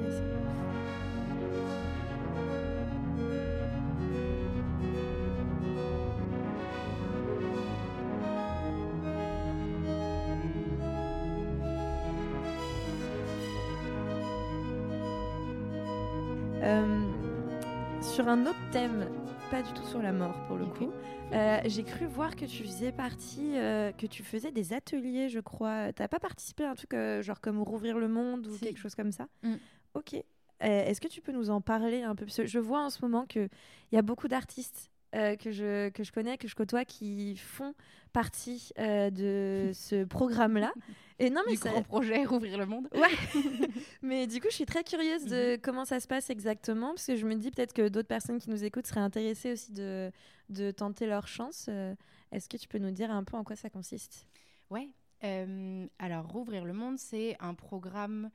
Sur 18.25 18.31
un 18.31 18.47
autre 18.47 18.69
thème, 18.71 19.07
pas 19.51 19.61
du 19.61 19.71
tout 19.73 19.85
sur 19.85 20.01
la 20.01 20.11
mort 20.11 20.33
pour 20.47 20.57
le 20.57 20.65
coup. 20.65 20.89
Euh, 21.31 21.59
j'ai 21.65 21.83
cru 21.83 22.07
voir 22.07 22.35
que 22.35 22.45
tu 22.45 22.63
faisais 22.63 22.91
partie, 22.91 23.55
euh, 23.55 23.91
que 23.91 24.07
tu 24.07 24.23
faisais 24.23 24.51
des 24.51 24.73
ateliers, 24.73 25.29
je 25.29 25.39
crois. 25.39 25.93
T'as 25.93 26.07
pas 26.07 26.17
participé 26.19 26.63
à 26.63 26.71
un 26.71 26.73
truc 26.73 26.95
euh, 26.95 27.21
genre 27.21 27.39
comme 27.39 27.61
rouvrir 27.61 27.99
le 27.99 28.07
monde 28.07 28.47
ou 28.47 28.57
quelque 28.57 28.79
chose 28.79 28.95
comme 28.95 29.11
ça 29.11 29.27
Mm. 29.43 29.53
Ok. 29.93 30.15
Est-ce 30.59 31.01
que 31.01 31.07
tu 31.07 31.21
peux 31.21 31.33
nous 31.33 31.51
en 31.51 31.61
parler 31.61 32.01
un 32.01 32.15
peu? 32.15 32.25
Parce 32.25 32.37
que 32.37 32.47
je 32.47 32.57
vois 32.57 32.83
en 32.83 32.89
ce 32.89 32.99
moment 33.03 33.27
qu'il 33.27 33.47
y 33.91 33.97
a 33.97 34.01
beaucoup 34.01 34.27
d'artistes 34.27 34.89
que, 35.39 35.51
je, 35.51 35.89
que 35.89 36.03
je 36.03 36.11
connais, 36.11 36.37
que 36.37 36.47
je 36.47 36.55
côtoie, 36.55 36.85
qui 36.85 37.37
font 37.37 37.73
partie 38.13 38.71
de 38.77 39.71
ce 39.73 40.03
programme-là. 40.03 40.73
Et 41.17 41.29
non, 41.29 41.41
mais 41.45 41.53
du 41.53 41.57
ça... 41.57 41.69
grand 41.69 41.81
projet, 41.81 42.25
rouvrir 42.25 42.57
le 42.57 42.65
monde. 42.65 42.89
Ouais. 42.93 43.07
mais 44.01 44.27
du 44.27 44.41
coup, 44.41 44.47
je 44.49 44.55
suis 44.55 44.65
très 44.65 44.83
curieuse 44.83 45.25
de 45.25 45.57
comment 45.61 45.85
ça 45.85 45.99
se 45.99 46.07
passe 46.07 46.29
exactement, 46.29 46.89
parce 46.89 47.07
que 47.07 47.15
je 47.15 47.25
me 47.25 47.35
dis 47.35 47.51
peut-être 47.51 47.73
que 47.73 47.87
d'autres 47.87 48.07
personnes 48.07 48.39
qui 48.39 48.49
nous 48.49 48.63
écoutent 48.63 48.87
seraient 48.87 48.99
intéressées 48.99 49.53
aussi 49.53 49.71
de, 49.71 50.11
de 50.49 50.71
tenter 50.71 51.07
leur 51.07 51.27
chance. 51.27 51.67
Euh, 51.69 51.95
est-ce 52.31 52.49
que 52.49 52.57
tu 52.57 52.67
peux 52.67 52.79
nous 52.79 52.91
dire 52.91 53.11
un 53.11 53.23
peu 53.23 53.37
en 53.37 53.43
quoi 53.43 53.55
ça 53.55 53.69
consiste? 53.69 54.27
Ouais. 54.69 54.89
Euh, 55.23 55.87
alors, 55.99 56.27
rouvrir 56.27 56.65
le 56.65 56.73
monde, 56.73 56.97
c'est 56.97 57.37
un 57.39 57.53
programme 57.53 58.29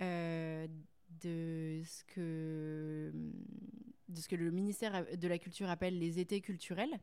euh, 0.00 0.66
de 1.22 1.82
ce 1.84 2.04
que 2.04 3.12
de 4.08 4.20
ce 4.20 4.28
que 4.28 4.36
le 4.36 4.50
ministère 4.50 5.06
de 5.16 5.28
la 5.28 5.38
Culture 5.38 5.68
appelle 5.68 5.98
les 5.98 6.18
étés 6.18 6.40
culturels. 6.40 6.98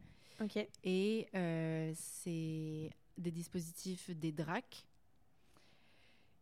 Et 0.84 1.28
c'est 1.96 2.90
des 3.18 3.32
dispositifs 3.32 4.10
des 4.12 4.32
DRAC, 4.32 4.86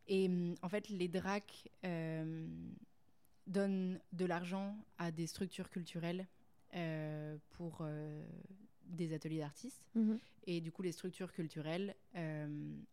et 0.10 0.26
hum, 0.28 0.55
en 0.62 0.68
fait, 0.68 0.89
les 0.89 1.07
DRAC 1.07 1.70
euh, 1.86 2.47
donnent 3.47 3.99
de 4.12 4.26
l'argent 4.26 4.76
à 4.97 5.12
des 5.12 5.28
structures 5.28 5.70
culturelles 5.70 6.28
euh, 6.76 7.38
pour 7.51 7.78
euh, 7.82 8.26
des 8.86 9.14
ateliers 9.14 9.39
d'artistes. 9.39 9.86
Mhm. 9.95 10.20
Et 10.47 10.62
du 10.62 10.72
coup, 10.72 10.82
les 10.82 10.91
structures 10.91 11.32
culturelles 11.32 11.95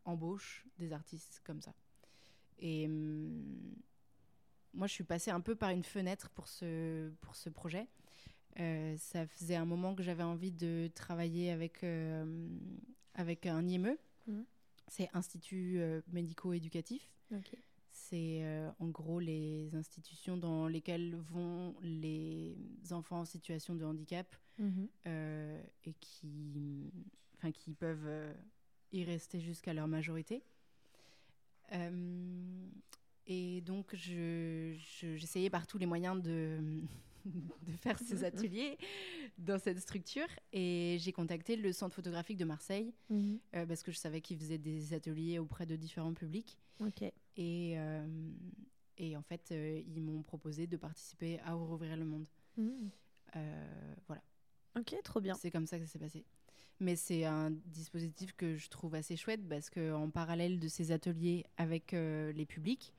embauchent 0.04 0.66
des 0.78 0.92
artistes 0.92 1.40
comme 1.44 1.60
ça. 1.60 1.74
Et 2.58 2.86
hum, 2.86 3.74
moi, 4.76 4.86
je 4.86 4.92
suis 4.92 5.04
passée 5.04 5.30
un 5.30 5.40
peu 5.40 5.56
par 5.56 5.70
une 5.70 5.82
fenêtre 5.82 6.30
pour 6.30 6.48
ce, 6.48 7.10
pour 7.20 7.34
ce 7.34 7.50
projet. 7.50 7.88
ça 8.56 9.26
faisait 9.26 9.56
un 9.56 9.64
moment 9.64 9.94
que 9.94 10.02
j'avais 10.02 10.22
envie 10.22 10.52
de 10.52 10.88
travailler 10.94 11.50
avec, 11.50 11.84
avec 13.14 13.46
un 13.46 13.66
IME. 13.66 13.96
Mhm. 14.26 14.44
C'est 14.88 15.08
Institut 15.14 15.78
euh, 15.78 16.00
médico-éducatif. 16.08 17.10
C'est 17.90 18.44
euh, 18.44 18.70
en 18.78 18.88
gros 18.88 19.18
les 19.18 19.74
institutions 19.74 20.36
dans 20.36 20.68
lesquelles 20.68 21.16
vont 21.16 21.74
les 21.82 22.56
enfants 22.90 23.20
en 23.20 23.24
situation 23.24 23.74
de 23.74 23.84
handicap 23.84 24.36
mhm. 24.58 24.88
euh, 25.06 25.62
et 25.84 25.94
qui, 25.94 26.92
enfin, 27.36 27.50
qui 27.50 27.72
peuvent 27.72 28.34
y 28.92 29.02
rester 29.02 29.40
jusqu'à 29.40 29.72
leur 29.72 29.88
majorité. 29.88 30.42
Et 33.26 33.60
donc, 33.62 33.94
j'essayais 33.94 35.46
je, 35.46 35.50
par 35.50 35.66
tous 35.66 35.78
les 35.78 35.86
moyens 35.86 36.22
de, 36.22 36.58
de 37.66 37.72
faire 37.72 37.98
ces 37.98 38.24
ateliers 38.24 38.78
dans 39.38 39.58
cette 39.58 39.80
structure. 39.80 40.28
Et 40.52 40.96
j'ai 41.00 41.12
contacté 41.12 41.56
le 41.56 41.72
centre 41.72 41.94
photographique 41.94 42.36
de 42.36 42.44
Marseille 42.44 42.92
mhm. 43.10 43.38
euh, 43.54 43.66
parce 43.66 43.82
que 43.82 43.90
je 43.92 43.98
savais 43.98 44.20
qu'ils 44.20 44.38
faisaient 44.38 44.58
des 44.58 44.94
ateliers 44.94 45.38
auprès 45.38 45.66
de 45.66 45.76
différents 45.76 46.14
publics. 46.14 46.58
Et, 47.36 47.74
euh, 47.76 48.06
et 48.98 49.16
en 49.16 49.22
fait, 49.22 49.48
euh, 49.50 49.82
ils 49.86 50.02
m'ont 50.02 50.22
proposé 50.22 50.66
de 50.66 50.76
participer 50.76 51.40
à 51.40 51.54
Rouvrir 51.54 51.96
le 51.96 52.04
Monde. 52.04 52.28
Mhm. 52.56 52.90
voilà. 54.06 54.22
Ok, 54.78 54.94
trop 55.02 55.20
bien. 55.20 55.34
C'est 55.34 55.50
comme 55.50 55.66
ça 55.66 55.78
que 55.78 55.86
ça 55.86 55.92
s'est 55.92 55.98
passé. 55.98 56.24
Mais 56.78 56.94
c'est 56.94 57.24
un 57.24 57.50
dispositif 57.50 58.34
que 58.34 58.56
je 58.56 58.68
trouve 58.68 58.94
assez 58.94 59.16
chouette 59.16 59.46
parce 59.48 59.70
qu'en 59.70 60.10
parallèle 60.10 60.60
de 60.60 60.68
ces 60.68 60.92
ateliers 60.92 61.46
avec 61.56 61.92
les 61.92 62.46
publics, 62.46 62.92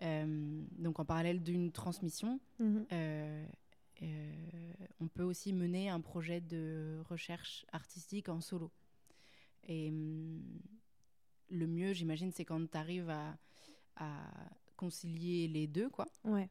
donc 0.00 0.98
en 0.98 1.04
parallèle 1.04 1.42
d'une 1.42 1.72
transmission, 1.72 2.40
mhm. 2.58 2.86
euh, 2.92 3.46
euh, 4.02 4.32
on 5.00 5.08
peut 5.08 5.22
aussi 5.22 5.52
mener 5.52 5.88
un 5.88 6.00
projet 6.00 6.40
de 6.40 7.02
recherche 7.08 7.64
artistique 7.72 8.28
en 8.28 8.40
solo. 8.40 8.70
Et 9.66 9.88
hum, 9.88 10.42
le 11.50 11.66
mieux, 11.66 11.92
j'imagine, 11.92 12.32
c'est 12.32 12.44
quand 12.44 12.70
tu 12.70 12.76
arrives 12.76 13.10
à, 13.10 13.36
concilier 14.76 15.46
les 15.46 15.68
deux, 15.68 15.88
quoi. 15.88 16.04
Ouais. 16.24 16.50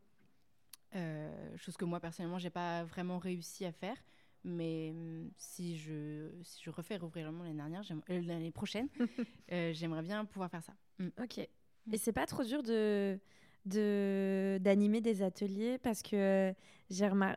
chose 1.58 1.76
que 1.76 1.84
moi, 1.84 2.00
personnellement, 2.00 2.40
j'ai 2.40 2.50
pas 2.50 2.86
vraiment 2.86 3.20
réussi 3.20 3.66
à 3.66 3.72
faire. 3.72 3.98
Mais 4.46 4.92
hum, 4.92 5.30
si 5.38 5.78
je, 5.78 6.30
si 6.44 6.64
je 6.64 6.70
refais 6.70 6.98
rouvrir 6.98 7.26
le 7.26 7.34
monde 7.34 7.46
l'année 7.46 7.58
dernière, 7.58 7.84
l'année 8.08 8.52
prochaine, 8.52 8.88
j'aimerais 9.50 10.02
bien 10.02 10.26
pouvoir 10.26 10.50
faire 10.50 10.64
ça. 10.64 10.74
Hum. 11.00 11.12
Ok. 11.22 11.48
Et 11.92 11.98
c'est 11.98 12.14
pas 12.14 12.26
trop 12.26 12.44
dur 12.44 12.64
de 12.64 13.20
d'animer 13.66 15.00
des 15.02 15.22
ateliers 15.22 15.78
parce 15.78 16.02
que 16.02 16.54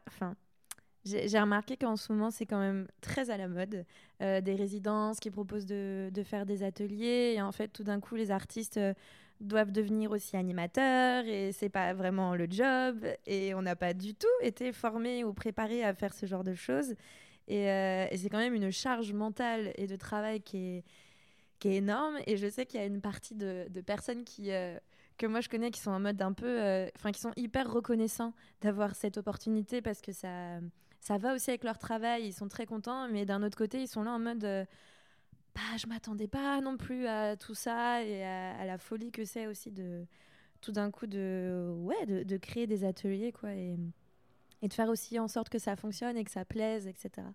enfin, 0.08 0.34
j'ai 1.06 1.38
remarqué 1.38 1.76
qu'en 1.76 1.96
ce 1.96 2.12
moment, 2.12 2.30
c'est 2.30 2.46
quand 2.46 2.58
même 2.58 2.88
très 3.00 3.30
à 3.30 3.36
la 3.36 3.48
mode. 3.48 3.84
Euh, 4.22 4.40
des 4.40 4.54
résidences 4.54 5.20
qui 5.20 5.30
proposent 5.30 5.66
de, 5.66 6.10
de, 6.12 6.22
faire 6.22 6.46
des 6.46 6.62
ateliers. 6.62 7.34
Et 7.36 7.42
en 7.42 7.52
fait, 7.52 7.68
tout 7.68 7.84
d'un 7.84 8.00
coup, 8.00 8.16
les 8.16 8.30
artistes 8.30 8.78
euh, 8.78 8.94
doivent 9.40 9.72
devenir 9.72 10.10
aussi 10.10 10.36
animateurs. 10.36 11.24
Et 11.26 11.52
c'est 11.52 11.68
pas 11.68 11.92
vraiment 11.92 12.34
le 12.34 12.46
job. 12.50 13.06
Et 13.26 13.54
on 13.54 13.62
n'a 13.62 13.76
pas 13.76 13.94
du 13.94 14.14
tout 14.14 14.26
été 14.40 14.72
formés 14.72 15.22
ou 15.22 15.32
préparés 15.32 15.84
à 15.84 15.94
faire 15.94 16.14
ce 16.14 16.26
genre 16.26 16.44
de 16.44 16.54
choses. 16.54 16.94
Et, 17.46 17.70
euh, 17.70 18.06
et 18.10 18.16
c'est 18.16 18.28
quand 18.28 18.38
même 18.38 18.54
une 18.54 18.72
charge 18.72 19.12
mentale 19.12 19.72
et 19.76 19.86
de 19.86 19.96
travail 19.96 20.40
qui 20.40 20.56
est, 20.56 20.84
qui 21.58 21.68
est 21.68 21.76
énorme. 21.76 22.16
Et 22.26 22.36
je 22.36 22.48
sais 22.48 22.66
qu'il 22.66 22.80
y 22.80 22.82
a 22.82 22.86
une 22.86 23.00
partie 23.00 23.34
de, 23.34 23.68
personnes 23.86 24.24
qui 24.24 24.50
que 25.16 25.26
moi 25.26 25.40
je 25.40 25.48
connais 25.48 25.70
qui 25.70 25.80
sont 25.80 25.90
en 25.90 26.00
mode 26.00 26.20
un 26.20 26.32
peu, 26.32 26.62
euh, 26.62 26.88
enfin 26.96 27.12
qui 27.12 27.20
sont 27.20 27.32
hyper 27.36 27.70
reconnaissants 27.72 28.34
d'avoir 28.60 28.94
cette 28.94 29.16
opportunité 29.16 29.82
parce 29.82 30.00
que 30.00 30.12
ça, 30.12 30.60
ça 31.00 31.18
va 31.18 31.34
aussi 31.34 31.50
avec 31.50 31.64
leur 31.64 31.78
travail, 31.78 32.26
ils 32.26 32.32
sont 32.32 32.48
très 32.48 32.66
contents, 32.66 33.08
mais 33.08 33.24
d'un 33.24 33.42
autre 33.42 33.56
côté 33.56 33.80
ils 33.80 33.88
sont 33.88 34.02
là 34.02 34.12
en 34.12 34.18
mode, 34.18 34.44
euh, 34.44 34.64
bah 35.54 35.76
je 35.78 35.86
m'attendais 35.86 36.28
pas 36.28 36.60
non 36.60 36.76
plus 36.76 37.06
à 37.06 37.36
tout 37.36 37.54
ça 37.54 38.04
et 38.04 38.24
à, 38.24 38.64
la 38.66 38.78
folie 38.78 39.10
que 39.10 39.24
c'est 39.24 39.46
aussi 39.46 39.70
de 39.72 40.06
tout 40.60 40.72
d'un 40.72 40.90
coup 40.90 41.06
de, 41.06 41.72
ouais, 41.78 42.06
de, 42.06 42.36
créer 42.36 42.66
des 42.66 42.84
ateliers 42.84 43.32
quoi 43.32 43.52
et 43.54 43.76
de 44.62 44.72
faire 44.72 44.88
aussi 44.88 45.18
en 45.18 45.28
sorte 45.28 45.48
que 45.48 45.58
ça 45.58 45.76
fonctionne 45.76 46.16
et 46.16 46.24
que 46.24 46.30
ça 46.30 46.44
plaise, 46.44 46.86
etc. 46.86 47.26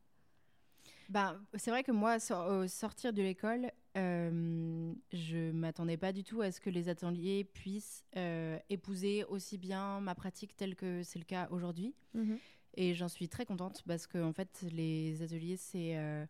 Bah, 1.11 1.37
c'est 1.55 1.71
vrai 1.71 1.83
que 1.83 1.91
moi, 1.91 2.19
au 2.47 2.67
sortir 2.67 3.11
de 3.11 3.21
l'école, 3.21 3.69
euh, 3.97 4.93
je 5.11 5.51
m'attendais 5.51 5.97
pas 5.97 6.13
du 6.13 6.23
tout 6.23 6.39
à 6.39 6.53
ce 6.53 6.61
que 6.61 6.69
les 6.69 6.87
ateliers 6.87 7.43
puissent 7.43 8.05
euh, 8.15 8.57
épouser 8.69 9.25
aussi 9.25 9.57
bien 9.57 9.99
ma 9.99 10.15
pratique 10.15 10.55
telle 10.55 10.73
que 10.73 11.03
c'est 11.03 11.19
le 11.19 11.25
cas 11.25 11.49
aujourd'hui. 11.51 11.93
Mhm. 12.13 12.37
Et 12.75 12.93
j'en 12.93 13.09
suis 13.09 13.27
très 13.27 13.45
contente 13.45 13.83
parce 13.85 14.07
que 14.07 14.23
en 14.23 14.31
fait, 14.31 14.65
les 14.71 15.21
ateliers, 15.21 15.57
c'est 15.57 15.97
euh, 15.97 16.25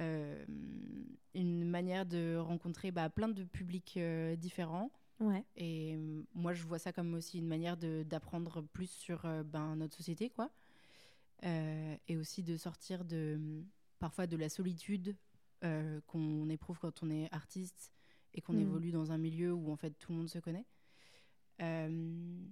euh, 0.00 0.44
une 1.34 1.64
manière 1.64 2.06
de 2.06 2.36
rencontrer 2.36 2.92
bah, 2.92 3.10
plein 3.10 3.28
de 3.28 3.42
publics 3.42 3.98
différents. 4.36 4.92
Ouais. 5.18 5.44
Et 5.56 5.98
moi, 6.32 6.52
je 6.52 6.62
vois 6.62 6.78
ça 6.78 6.92
comme 6.92 7.14
aussi 7.14 7.38
une 7.38 7.48
manière 7.48 7.76
d'apprendre 7.76 8.62
plus 8.62 8.88
sur 8.88 9.22
ben, 9.44 9.74
notre 9.74 9.96
société, 9.96 10.30
quoi. 10.30 10.48
et 11.42 12.16
aussi 12.16 12.44
de 12.44 12.56
sortir 12.56 13.04
de 13.04 13.64
parfois 14.02 14.26
de 14.26 14.36
la 14.36 14.48
solitude 14.48 15.16
euh, 15.62 16.00
qu'on 16.08 16.48
éprouve 16.48 16.80
quand 16.80 17.04
on 17.04 17.10
est 17.10 17.32
artiste 17.32 17.92
et 18.34 18.40
qu'on 18.40 18.54
mm. 18.54 18.62
évolue 18.62 18.90
dans 18.90 19.12
un 19.12 19.16
milieu 19.16 19.52
où 19.52 19.70
en 19.70 19.76
fait 19.76 19.92
tout 19.92 20.10
le 20.10 20.18
monde 20.18 20.28
se 20.28 20.40
connaît. 20.40 20.66
Euh, 21.60 22.44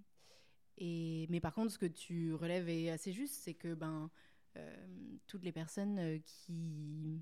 et, 0.78 1.26
mais 1.28 1.40
par 1.40 1.52
contre, 1.52 1.72
ce 1.72 1.78
que 1.78 1.86
tu 1.86 2.34
relèves 2.34 2.68
est 2.68 2.90
assez 2.90 3.12
juste, 3.12 3.34
c'est 3.34 3.54
que 3.54 3.74
ben, 3.74 4.12
euh, 4.56 5.16
toutes 5.26 5.42
les 5.42 5.50
personnes 5.50 6.22
qui, 6.24 7.20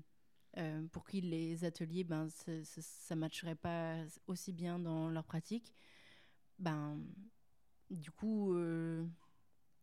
pour 0.91 1.07
qui 1.07 1.21
les 1.21 1.63
ateliers, 1.63 2.03
ben, 2.03 2.29
ça 2.29 3.15
ne 3.15 3.19
matcherait 3.19 3.55
pas 3.55 3.95
aussi 4.27 4.53
bien 4.53 4.77
dans 4.77 5.09
leur 5.09 5.25
pratique, 5.25 5.73
ben, 6.59 7.01
du 7.89 8.11
coup, 8.11 8.51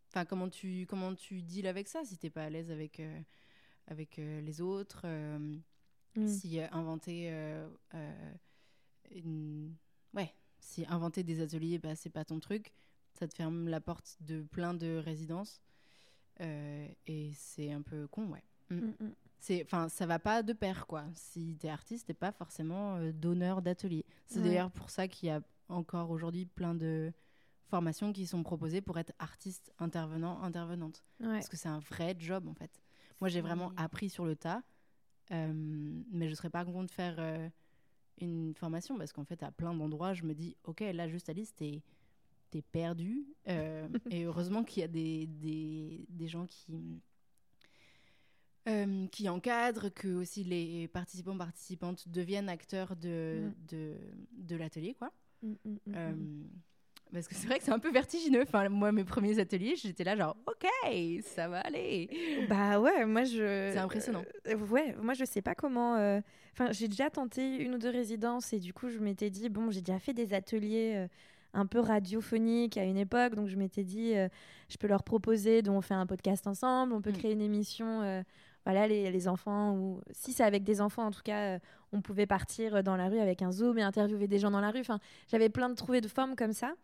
enfin 0.09 0.25
comment 0.25 0.49
tu 0.49 0.87
comment 0.89 1.17
tu 1.17 1.43
deals 1.43 1.67
avec 1.67 1.89
ça 1.89 2.05
si 2.05 2.17
t'es 2.17 2.31
pas 2.31 2.45
à 2.45 2.51
l'aise 2.51 2.71
avec 2.71 3.03
avec 3.87 4.19
euh, 4.19 4.41
les 4.41 4.61
autres, 4.61 5.03
euh, 5.05 5.39
mm. 6.17 6.29
si 6.29 6.61
euh, 6.61 6.67
inventer 6.73 7.33
une... 9.15 9.75
ouais, 10.15 10.33
si 10.59 10.85
inventer 10.89 11.23
des 11.23 11.41
ateliers, 11.41 11.79
bah, 11.79 11.95
c'est 11.95 12.11
pas 12.11 12.25
ton 12.25 12.41
truc, 12.41 12.73
ça 13.15 13.27
te 13.27 13.35
ferme 13.35 13.69
la 13.69 13.81
porte 13.81 14.17
de 14.21 14.43
plein 14.43 14.75
de 14.75 14.97
résidences. 14.97 15.61
et 16.41 17.33
c'est 17.35 17.73
un 17.73 17.83
peu 17.83 18.07
con, 18.09 18.29
ouais. 18.29 18.45
Mm. 18.71 18.75
Mm, 18.75 19.15
c'est 19.39 19.63
enfin 19.63 19.89
ça 19.89 20.07
va 20.07 20.19
pas 20.19 20.43
de 20.43 20.53
pair 20.53 20.89
quoi 20.89 21.05
si 21.15 21.57
t'es 21.61 21.69
artiste 21.69 22.09
t'es 22.09 22.15
pas 22.15 22.33
forcément 22.33 22.99
donneur 23.13 23.63
d'atelier 23.63 24.05
c'est 24.27 24.43
d'ailleurs 24.43 24.73
pour 24.73 24.91
ça 24.91 25.07
qu'il 25.07 25.29
y 25.29 25.31
a 25.31 25.41
encore 25.69 26.11
aujourd'hui 26.11 26.47
plein 26.47 26.75
de 26.75 27.13
formations 27.67 28.13
qui 28.13 28.27
sont 28.27 28.43
proposées 28.43 28.81
pour 28.81 28.99
être 28.99 29.13
artiste, 29.19 29.73
intervenant, 29.79 30.43
intervenante. 30.43 31.05
Ouais. 31.21 31.29
Parce 31.29 31.49
que 31.49 31.57
c'est 31.57 31.69
un 31.69 31.81
vrai 31.81 32.17
job, 32.19 32.49
en 32.49 32.55
fait. 32.55 32.71
Moi, 33.21 33.29
j'ai 33.29 33.41
vraiment 33.41 33.73
appris 33.77 34.11
sur 34.11 34.25
le 34.25 34.37
tas, 34.37 34.63
euh, 35.31 35.53
mais 36.11 36.29
je 36.29 36.35
serais 36.35 36.51
pas 36.51 36.65
contre 36.65 36.87
de 36.87 36.91
faire 36.91 37.17
euh, 37.19 37.49
une 38.21 38.55
formation 38.55 38.97
parce 38.99 39.13
qu'en 39.13 39.25
fait, 39.25 39.43
à 39.43 39.51
plein 39.51 39.75
d'endroits, 39.75 40.15
je 40.15 40.25
me 40.25 40.35
dis, 40.35 40.57
OK, 40.65 40.81
là, 40.81 41.09
juste 41.09 41.29
Alice, 41.29 41.55
t'es 41.55 41.83
es 42.55 42.63
perdu. 42.63 43.27
Euh, 43.49 43.87
et 44.11 44.25
heureusement 44.25 44.65
qu'il 44.65 44.81
y 44.81 44.85
a 44.85 44.89
des, 44.89 45.27
des, 45.27 46.07
des 46.09 46.29
gens 46.29 46.47
qui, 46.47 47.03
qui 49.13 49.29
encadrent, 49.29 49.93
que 49.93 50.09
aussi 50.09 50.43
les 50.43 50.89
participants, 50.89 51.37
participantes 51.37 52.09
deviennent 52.09 52.49
acteurs 52.49 52.97
de, 52.97 53.51
Mm. 53.51 53.67
de, 53.69 53.95
de 54.33 54.57
l'atelier, 54.57 54.95
quoi. 54.95 55.13
Mm, 55.43 55.55
mm. 55.65 56.49
Parce 57.13 57.29
que 57.29 57.35
c'est 57.35 57.47
vrai 57.47 57.59
que 57.59 57.65
c'est 57.65 57.73
un 57.73 57.79
peu 57.79 57.91
vertigineux. 57.91 58.43
Enfin, 58.43 58.69
moi, 58.69 58.93
mes 58.93 59.05
premiers 59.05 59.39
ateliers, 59.39 59.75
j'étais 59.77 60.05
là 60.05 60.17
genre, 60.17 60.37
ok, 60.47 60.67
ça 61.23 61.49
va 61.49 61.61
aller. 61.61 62.09
Bah 62.49 62.81
ouais, 62.81 63.05
moi 63.07 63.25
je. 63.25 63.71
C'est 63.73 63.79
impressionnant. 63.79 64.23
Euh, 64.49 64.57
ouais, 64.57 64.95
moi 65.01 65.15
je 65.15 65.25
sais 65.25 65.43
pas 65.43 65.55
comment. 65.55 65.97
euh, 65.97 66.21
Enfin, 66.53 66.73
j'ai 66.73 66.89
déjà 66.89 67.11
tenté 67.11 67.57
une 67.57 67.75
ou 67.75 67.79
deux 67.79 67.91
résidences 67.91 68.53
et 68.55 68.59
du 68.59 68.73
coup 68.73 68.89
je 68.89 68.99
m'étais 68.99 69.29
dit 69.31 69.49
bon, 69.51 69.71
j'ai 69.71 69.83
déjà 69.83 69.99
fait 69.99 70.15
des 70.15 70.33
ateliers 70.33 70.95
euh, 70.97 71.07
un 71.53 71.67
peu 71.67 71.81
radiophoniques 71.81 72.79
à 72.79 72.85
une 72.85 72.97
époque, 72.97 73.35
donc 73.35 73.49
je 73.49 73.57
m'étais 73.57 73.85
dit 73.85 74.15
je 74.69 74.77
peux 74.79 74.87
leur 74.89 75.03
proposer, 75.05 75.61
dont 75.63 75.75
on 75.77 75.81
fait 75.83 75.95
un 75.95 76.07
podcast 76.07 76.47
ensemble, 76.47 76.93
on 76.95 77.01
peut 77.03 77.11
Mm. 77.11 77.17
créer 77.19 77.33
une 77.33 77.41
émission. 77.43 78.25
voilà, 78.65 78.89
les, 78.89 79.11
les 79.13 79.29
enfants, 79.29 79.75
ou 79.77 80.01
si 80.11 80.33
c'est 80.33 80.43
avec 80.43 80.65
des 80.65 80.81
enfants, 80.81 81.05
en 81.07 81.11
tout 81.13 81.23
cas, 81.23 81.55
euh, 81.55 81.59
on 81.93 82.01
pouvait 82.03 82.27
partir 82.27 82.83
dans 82.83 82.97
la 82.97 83.09
rue 83.09 83.21
avec 83.21 83.41
un 83.43 83.53
zoom 83.53 83.79
et 83.79 83.83
interviewer 83.83 84.27
des 84.27 84.39
gens 84.41 84.51
dans 84.51 84.61
la 84.61 84.71
rue. 84.73 84.81
Enfin, 84.81 84.99
j'avais 85.31 85.49
plein 85.51 85.69
de 85.69 85.75
trouvé 85.77 86.01
de 86.01 86.09
formes 86.09 86.35
comme 86.37 86.53
ça. 86.53 86.75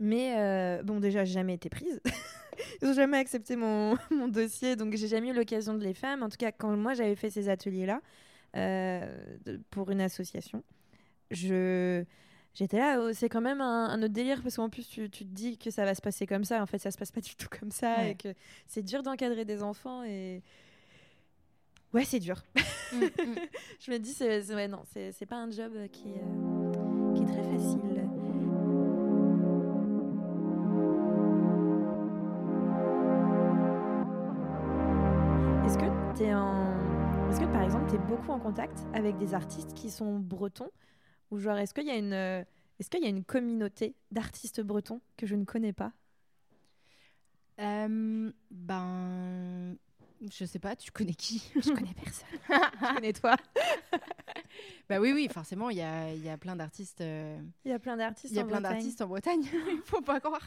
Mais 0.00 0.34
euh, 0.36 0.82
bon, 0.82 1.00
déjà, 1.00 1.24
j'ai 1.24 1.34
jamais 1.34 1.54
été 1.54 1.68
prise. 1.68 2.00
Ils 2.82 2.88
ont 2.88 2.92
jamais 2.92 3.18
accepté 3.18 3.56
mon, 3.56 3.96
mon 4.10 4.28
dossier, 4.28 4.76
donc 4.76 4.94
j'ai 4.96 5.08
jamais 5.08 5.28
eu 5.28 5.32
l'occasion 5.34 5.74
de 5.74 5.82
les 5.84 5.94
faire. 5.94 6.16
Mais 6.16 6.24
en 6.24 6.28
tout 6.28 6.36
cas, 6.36 6.52
quand 6.52 6.76
moi 6.76 6.94
j'avais 6.94 7.14
fait 7.16 7.30
ces 7.30 7.48
ateliers-là 7.48 8.00
euh, 8.56 9.06
pour 9.70 9.90
une 9.90 10.00
association, 10.00 10.62
je 11.30 12.04
j'étais 12.54 12.78
là. 12.78 12.98
oh, 13.00 13.12
c'est 13.12 13.28
quand 13.28 13.40
même 13.40 13.60
un, 13.60 13.88
un 13.90 14.02
autre 14.02 14.12
délire 14.12 14.42
parce 14.42 14.56
qu'en 14.56 14.68
plus 14.68 14.88
tu, 14.88 15.08
tu 15.10 15.24
te 15.24 15.30
dis 15.32 15.58
que 15.58 15.70
ça 15.70 15.84
va 15.84 15.94
se 15.94 16.00
passer 16.02 16.26
comme 16.26 16.44
ça. 16.44 16.60
En 16.62 16.66
fait, 16.66 16.78
ça 16.78 16.90
se 16.90 16.98
passe 16.98 17.12
pas 17.12 17.20
du 17.20 17.34
tout 17.36 17.46
comme 17.60 17.70
ça 17.70 17.96
Ouais. 17.98 18.10
et 18.12 18.14
que 18.16 18.34
c'est 18.66 18.82
dur 18.82 19.02
d'encadrer 19.04 19.44
des 19.44 19.62
enfants 19.62 20.02
et 20.02 20.42
ouais, 21.92 22.04
c'est 22.04 22.20
dur. 22.20 22.42
Mm, 22.90 23.04
mm. 23.04 23.34
je 23.80 23.90
me 23.90 23.98
dis, 23.98 24.14
c'est 24.14 24.54
ouais, 24.54 24.66
non, 24.66 24.82
c'est 24.86 25.26
pas 25.26 25.36
un 25.36 25.50
job 25.50 25.72
qui, 25.92 26.14
euh, 26.14 27.14
qui 27.14 27.22
est 27.22 27.26
très 27.26 27.42
facile. 27.42 27.80
Est-ce 37.88 37.96
que 37.96 38.00
par 38.02 38.10
exemple, 38.10 38.12
tu 38.12 38.12
es 38.12 38.16
beaucoup 38.16 38.32
en 38.32 38.38
contact 38.38 38.78
avec 38.94 39.16
des 39.18 39.34
artistes 39.34 39.72
qui 39.74 39.90
sont 39.90 40.18
bretons 40.18 40.70
Ou 41.30 41.38
genre, 41.38 41.56
est-ce 41.56 41.72
qu'il 41.72 41.86
y 41.86 41.90
a 41.90 41.96
une... 41.96 42.12
euh, 42.12 42.44
Est-ce 42.78 42.90
qu'il 42.90 43.02
y 43.02 43.06
a 43.06 43.08
une 43.08 43.24
communauté 43.24 43.94
d'artistes 44.10 44.60
bretons 44.60 45.00
que 45.16 45.26
je 45.26 45.34
ne 45.34 45.44
connais 45.44 45.72
pas? 45.72 45.92
Euh, 47.60 48.30
ben, 48.50 49.76
je 50.30 50.44
sais 50.44 50.58
pas, 50.58 50.76
tu 50.76 50.90
connais 50.92 51.14
qui? 51.14 51.42
Je 51.60 51.72
connais 51.72 51.94
personne. 51.94 52.28
je 52.48 52.94
connais 52.94 53.12
toi? 53.12 53.36
Bah 54.88 55.00
oui, 55.00 55.12
oui, 55.12 55.28
forcément, 55.32 55.70
il 55.70 55.78
y 55.78 55.82
a, 55.82 56.12
y 56.14 56.28
a 56.28 56.38
plein 56.38 56.56
d'artistes. 56.56 57.00
euh, 57.00 57.40
Il 57.64 57.70
y 57.70 57.74
a 57.74 57.78
plein 57.78 57.96
d'artistes 57.96 58.32
Il 58.32 58.36
y 58.36 58.40
a 58.40 58.44
en 58.44 58.46
plein 58.46 58.60
Bretagne. 58.60 58.76
d'artistes 58.78 59.00
en 59.02 59.06
Bretagne, 59.08 59.42
il 59.72 59.80
faut 59.84 60.00
pas 60.02 60.20
croire. 60.20 60.46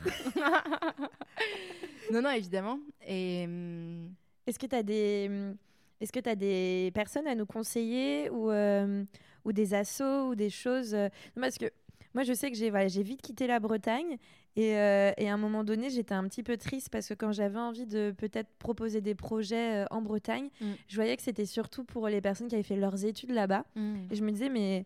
non, 2.11 2.21
non, 2.21 2.29
évidemment. 2.31 2.79
Et 3.05 3.43
hum, 3.45 4.13
Est-ce 4.47 4.57
que 4.59 4.67
tu 4.67 4.75
as 4.75 4.83
des 4.83 5.27
hum, 5.29 5.57
est-ce 6.01 6.11
que 6.11 6.19
tu 6.19 6.29
as 6.29 6.35
des 6.35 6.91
personnes 6.93 7.27
à 7.27 7.35
nous 7.35 7.45
conseiller 7.45 8.29
ou 8.31 8.49
euh, 8.51 9.03
ou 9.45 9.53
des 9.53 9.73
assos 9.73 10.29
ou 10.29 10.35
des 10.35 10.49
choses 10.49 10.93
euh, 10.93 11.07
non, 11.35 11.43
parce 11.43 11.57
que 11.57 11.65
moi 12.13 12.23
je 12.23 12.33
sais 12.33 12.51
que 12.51 12.57
j'ai 12.57 12.69
voilà, 12.69 12.87
vite 12.87 13.21
quitté 13.21 13.47
la 13.47 13.59
Bretagne 13.59 14.17
et, 14.57 14.75
euh, 14.77 15.11
et 15.17 15.29
à 15.29 15.33
un 15.33 15.37
moment 15.37 15.63
donné 15.63 15.89
j'étais 15.89 16.13
un 16.13 16.27
petit 16.27 16.43
peu 16.43 16.57
triste 16.57 16.89
parce 16.89 17.07
que 17.07 17.13
quand 17.13 17.31
j'avais 17.31 17.57
envie 17.59 17.85
de 17.85 18.11
peut-être 18.17 18.49
proposer 18.59 18.99
des 18.99 19.15
projets 19.15 19.83
euh, 19.83 19.85
en 19.91 20.01
Bretagne, 20.01 20.49
Mm. 20.59 20.71
je 20.89 20.95
voyais 20.95 21.15
que 21.15 21.23
c'était 21.23 21.45
surtout 21.45 21.83
pour 21.85 22.07
les 22.09 22.19
personnes 22.19 22.49
qui 22.49 22.55
avaient 22.55 22.63
fait 22.63 22.75
leurs 22.75 23.05
études 23.05 23.31
là-bas 23.31 23.63
et 24.11 24.15
je 24.15 24.23
me 24.23 24.31
disais 24.31 24.49
mais 24.49 24.85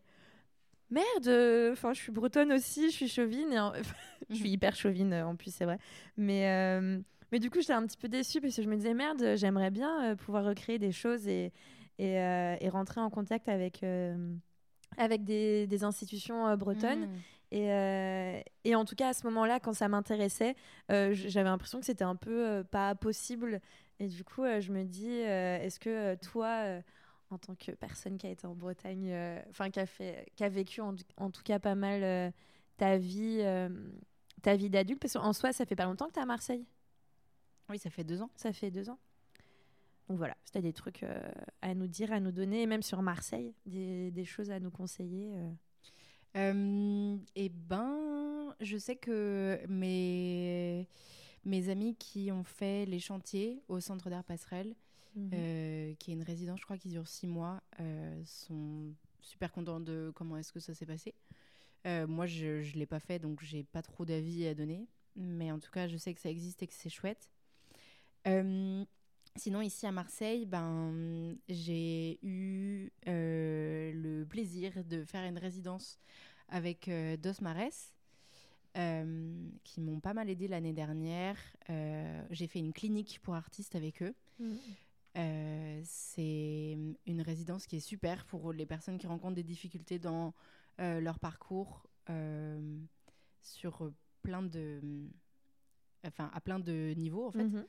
merde 0.91 1.72
enfin 1.74 1.93
je 1.93 1.99
suis 2.01 2.11
bretonne 2.11 2.51
aussi 2.53 2.91
je 2.91 2.95
suis 2.95 3.07
chauvine 3.09 3.51
et 3.51 3.59
en- 3.59 3.74
je 4.30 4.36
suis 4.36 4.49
Mhm. 4.49 4.53
hyper 4.53 4.76
chauvine 4.76 5.13
en 5.16 5.36
plus 5.36 5.53
c'est 5.53 5.66
vrai 5.66 5.80
mais 6.18 6.43
mais 7.32 7.39
du 7.39 7.49
coup 7.49 7.59
j'étais 7.59 7.73
un 7.73 7.86
petit 7.86 7.97
peu 7.97 8.07
déçue 8.07 8.41
parce 8.41 8.55
que 8.55 8.61
je 8.61 8.69
me 8.69 8.76
disais 8.76 8.93
merde 8.93 9.36
j'aimerais 9.36 9.71
bien 9.71 10.11
euh, 10.11 10.15
pouvoir 10.15 10.43
recréer 10.45 10.80
des 10.80 10.91
choses 10.91 11.28
et 11.28 11.51
et, 11.97 12.19
euh, 12.19 12.57
et 12.59 12.67
rentrer 12.69 12.99
en 12.99 13.09
contact 13.09 13.47
avec 13.47 13.82
euh, 13.84 14.36
avec 14.97 15.23
des, 15.23 15.65
des 15.67 15.84
institutions 15.84 16.55
bretonnes 16.57 17.07
Mm. 17.07 17.19
et, 17.51 17.71
euh, 17.71 18.41
et 18.65 18.76
en 18.76 18.84
tout 18.86 18.95
cas 18.95 19.09
à 19.09 19.13
ce 19.13 19.26
moment-là 19.28 19.59
quand 19.59 19.73
ça 19.73 19.88
m'intéressait 19.88 20.55
j'avais 20.89 21.49
l'impression 21.49 21.80
que 21.80 21.86
c'était 21.86 22.03
un 22.03 22.15
peu 22.17 22.63
pas 22.69 22.95
possible 22.95 23.61
et 23.99 24.07
du 24.07 24.23
coup 24.23 24.43
je 24.59 24.71
me 24.71 24.84
dis 24.84 25.09
est-ce 25.09 25.80
que 25.80 26.15
toi 26.15 26.82
en 27.32 27.38
tant 27.38 27.55
que 27.55 27.71
personne 27.71 28.17
qui 28.17 28.28
a 28.28 28.30
été 28.30 28.45
en 28.45 28.55
Bretagne, 28.55 29.09
euh, 29.09 29.41
enfin 29.49 29.69
qui 29.69 29.80
a 29.80 29.86
fait, 29.86 30.26
qui 30.36 30.43
a 30.43 30.49
vécu 30.49 30.82
en, 30.82 30.95
en 31.17 31.32
tout 31.32 31.41
cas 31.43 31.59
pas 31.59 31.76
mal 31.76 32.03
euh, 32.03 32.32
ta 32.78 32.97
vie, 32.97 33.39
euh, 33.41 33.69
ta 34.41 34.55
vie 34.55 34.69
d'adulte, 34.69 35.01
parce 35.01 35.13
qu'en 35.13 35.34
soi, 35.34 35.51
ça 35.51 35.65
fait 35.65 35.76
pas 35.76 35.86
longtemps 35.86 36.07
que 36.07 36.13
tu 36.13 36.19
es 36.19 36.21
à 36.23 36.26
Marseille. 36.26 36.65
Oui, 37.70 37.80
ça 37.80 37.89
fait 37.89 38.03
deux 38.03 38.22
ans. 38.22 38.30
Ça 38.36 38.53
fait 38.53 38.72
deux 38.72 38.89
ans. 38.89 38.99
Donc 40.07 40.18
voilà, 40.18 40.36
si 40.45 40.51
tu 40.51 40.57
as 40.59 40.61
des 40.61 40.74
trucs 40.74 41.01
euh, 41.03 41.32
à 41.61 41.74
nous 41.74 41.88
dire, 41.88 42.11
à 42.11 42.20
nous 42.20 42.32
donner, 42.32 42.61
et 42.61 42.68
même 42.68 42.84
sur 42.84 43.01
Marseille, 43.01 43.53
des, 43.66 44.11
des 44.11 44.26
choses 44.26 44.51
à 44.51 44.59
nous 44.59 44.70
conseiller. 44.72 45.32
euh. 45.36 45.51
Euh, 46.38 47.18
eh 47.36 47.49
ben, 47.49 48.53
je 48.59 48.78
sais 48.78 48.97
que 48.97 49.59
mes, 49.70 50.88
mes 51.45 51.70
amis 51.70 51.95
qui 51.95 52.30
ont 52.32 52.43
fait 52.43 52.86
les 52.86 52.99
chantiers 52.99 53.63
au 53.68 53.80
Centre 53.80 54.09
d'art 54.09 54.24
Passerelle, 54.24 54.76
Mhm. 55.16 55.30
euh, 55.34 55.93
qui 55.97 56.11
est 56.11 56.13
une 56.13 56.24
résidence, 56.24 56.59
je 56.59 56.66
crois, 56.66 56.78
qui 56.78 56.89
dure 56.89 57.07
six 57.07 57.26
mois, 57.26 57.63
euh, 57.80 58.22
sont 58.26 58.93
super 59.22 59.49
contents 59.53 59.80
de 59.80 60.11
comment 60.13 60.36
est-ce 60.36 60.51
que 60.51 60.59
ça 60.59 60.74
s'est 60.74 60.86
passé. 60.86 61.16
Euh, 61.88 62.05
moi, 62.05 62.26
je 62.26 62.47
ne 62.57 62.74
l'ai 62.78 62.86
pas 62.86 62.99
fait, 62.99 63.18
donc 63.18 63.41
j'ai 63.41 63.63
pas 63.63 63.82
trop 63.82 64.03
d'avis 64.03 64.45
à 64.45 64.53
donner. 64.53 64.86
Mais 65.16 65.53
en 65.53 65.59
tout 65.59 65.72
cas, 65.72 65.88
je 65.88 65.95
sais 65.95 66.13
que 66.13 66.20
ça 66.20 66.30
existe 66.30 66.61
et 66.63 66.68
que 66.68 66.74
c'est 66.74 66.89
chouette. 66.89 67.30
Sinon, 69.38 69.61
ici 69.61 69.86
à 69.86 69.91
Marseille, 69.91 70.45
ben, 70.45 71.36
j'ai 71.49 72.19
eu 72.23 72.89
euh, 73.07 73.91
le 73.93 74.26
plaisir 74.26 74.71
de 74.86 75.03
faire 75.03 75.26
une 75.26 75.38
résidence 75.38 75.99
avec 76.47 76.88
euh, 76.88 77.17
Dos 77.17 77.41
Mares, 77.41 77.91
euh, 78.78 79.49
qui 79.63 79.82
m'ont 79.82 79.99
pas 79.99 80.13
mal 80.13 80.30
aidé 80.30 80.47
l'année 80.47 80.71
dernière. 80.73 81.38
J'ai 82.30 82.47
fait 82.47 82.59
une 82.59 82.71
clinique 82.73 83.19
pour 83.23 83.36
artistes 83.36 83.76
avec 83.76 84.01
eux. 84.01 84.15
Euh, 85.17 85.82
c'est 85.84 86.78
une 87.05 87.21
résidence 87.21 87.67
qui 87.67 87.76
est 87.78 87.80
super 87.82 88.26
pour 88.26 88.51
les 88.53 88.65
personnes 88.65 88.97
qui 88.97 89.07
rencontrent 89.07 89.36
des 89.36 89.43
difficultés 89.43 89.99
dans 89.99 90.34
leur 90.80 91.19
parcours 91.19 91.88
sur 93.41 93.91
plein 94.21 94.41
de 94.43 94.82
enfin 96.05 96.30
à 96.34 96.41
plein 96.41 96.59
de 96.59 96.93
niveaux 96.97 97.28
en 97.28 97.32
fait 97.32 97.43
Mhm. 97.43 97.65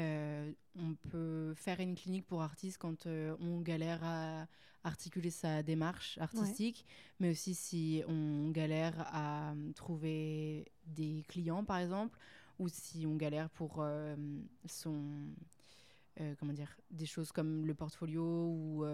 Euh, 0.00 0.52
on 0.76 0.94
peut 1.10 1.52
faire 1.56 1.80
une 1.80 1.94
clinique 1.94 2.26
pour 2.26 2.42
artistes 2.42 2.78
quand 2.78 3.06
euh, 3.06 3.36
on 3.40 3.60
galère 3.60 4.00
à 4.02 4.46
articuler 4.82 5.30
sa 5.30 5.62
démarche 5.62 6.16
artistique, 6.18 6.86
mais 7.18 7.30
aussi 7.30 7.54
si 7.54 8.02
on 8.08 8.50
galère 8.50 8.94
à 9.14 9.52
euh, 9.52 9.72
trouver 9.74 10.72
des 10.86 11.22
clients, 11.28 11.64
par 11.64 11.78
exemple, 11.78 12.18
ou 12.58 12.68
si 12.68 13.04
on 13.06 13.16
galère 13.16 13.50
pour 13.50 13.76
euh, 13.80 14.16
son 14.66 15.02
comment 16.38 16.52
dire 16.52 16.76
des 16.90 17.06
choses 17.06 17.32
comme 17.32 17.64
le 17.66 17.74
portfolio 17.74 18.22
ou, 18.22 18.84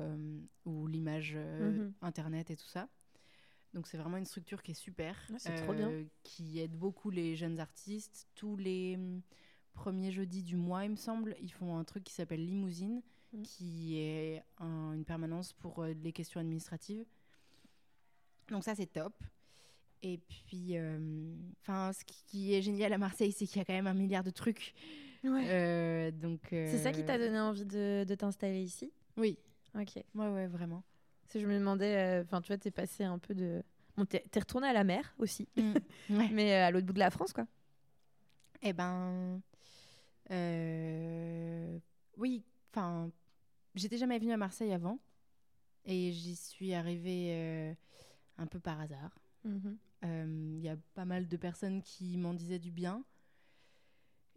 ou 0.65 0.87
l'image 0.87 1.35
Mhm. 1.37 1.93
internet 2.01 2.51
et 2.51 2.57
tout 2.57 2.69
ça. 2.69 2.89
Donc 3.75 3.89
c'est 3.89 3.99
vraiment 3.99 4.17
une 4.17 4.25
structure 4.25 4.63
qui 4.63 4.71
est 4.71 4.75
super, 4.75 5.17
Ah, 5.33 5.39
c'est 5.39 5.57
trop 5.57 5.75
bien. 5.75 5.93
qui 6.23 6.61
aide 6.61 6.77
beaucoup 6.77 7.11
les 7.11 7.35
jeunes 7.35 7.59
artistes. 7.59 8.29
Tous 8.37 8.57
les 8.57 8.97
premiers 9.77 10.11
jeudis 10.11 10.43
du 10.43 10.57
mois, 10.57 10.85
il 10.85 10.91
me 10.91 10.97
semble, 10.97 11.37
ils 11.41 11.53
font 11.53 11.77
un 11.77 11.85
truc 11.85 12.03
qui 12.03 12.12
s'appelle 12.12 12.45
Limousine, 12.45 13.03
Mhm. 13.33 13.43
qui 13.43 13.99
est 13.99 14.43
un- 14.59 14.93
une 14.95 15.05
permanence 15.05 15.53
pour 15.53 15.83
euh, 15.85 15.93
les 16.03 16.12
questions 16.12 16.41
administratives. 16.41 17.05
Donc 18.51 18.64
ça 18.64 18.74
c'est 18.74 18.87
top. 18.87 19.14
Et 20.03 20.18
puis, 20.18 20.77
euh, 20.77 21.35
enfin, 21.62 21.93
ce 21.93 22.05
qui- 22.05 22.55
est 22.55 22.62
génial 22.62 22.93
à 22.93 22.99
Marseille, 22.99 23.33
c'est 23.33 23.47
qu'il 23.47 23.57
y 23.59 23.61
a 23.61 23.64
quand 23.64 23.72
même 23.72 23.87
un 23.87 23.95
milliard 23.95 24.22
de 24.24 24.31
trucs. 24.31 24.74
Euh, 25.24 26.11
donc 26.12 26.41
C'est 26.51 26.79
ça 26.79 26.93
qui 26.93 27.05
t'a 27.05 27.18
donné 27.18 27.41
envie 27.41 27.64
de, 27.64 28.05
de 28.07 28.14
t'installer 28.14 28.62
ici? 28.62 28.93
Oui, 29.16 29.39
Ok. 29.74 29.97
ouais, 29.97 30.29
ouais, 30.29 30.47
vraiment. 30.47 30.85
Si 31.29 31.41
je 31.41 31.47
me 31.47 31.59
demandais, 31.59 32.20
enfin, 32.24 32.41
tu 32.41 32.49
vois, 32.49 32.59
t'es 32.59 32.70
passé 32.70 33.03
un 33.05 33.18
peu 33.18 33.35
de 33.35 33.62
Bon, 33.97 34.05
t'es 34.05 34.22
retourné 34.39 34.68
à 34.68 34.72
la 34.74 34.85
mer 34.85 35.14
aussi, 35.18 35.49
Mm. 35.57 35.72
Ouais. 36.11 36.29
mais 36.33 36.53
à 36.55 36.70
l'autre 36.70 36.87
bout 36.87 36.93
de 36.93 36.99
la 37.01 37.11
France, 37.11 37.33
quoi. 37.33 37.47
Eh 38.62 38.72
ben, 38.74 39.41
euh, 40.31 41.79
oui, 42.16 42.45
enfin, 42.70 43.11
j'étais 43.74 43.99
jamais 43.99 44.18
venue 44.18 44.33
à 44.33 44.37
Marseille 44.37 44.72
avant 44.72 44.99
et 45.85 46.12
j'y 46.12 46.35
suis 46.37 46.74
arrivée 46.74 47.29
euh, 47.33 47.74
un 48.39 48.47
peu 48.47 48.59
par 48.59 48.81
hasard. 48.81 49.18
Euh, 50.05 50.55
Il 50.59 50.61
y 50.62 50.68
a 50.68 50.77
pas 50.95 51.05
mal 51.05 51.29
de 51.29 51.37
personnes 51.37 51.83
qui 51.83 52.16
m'en 52.16 52.35
disaient 52.35 52.59
du 52.59 52.70
bien 52.70 53.05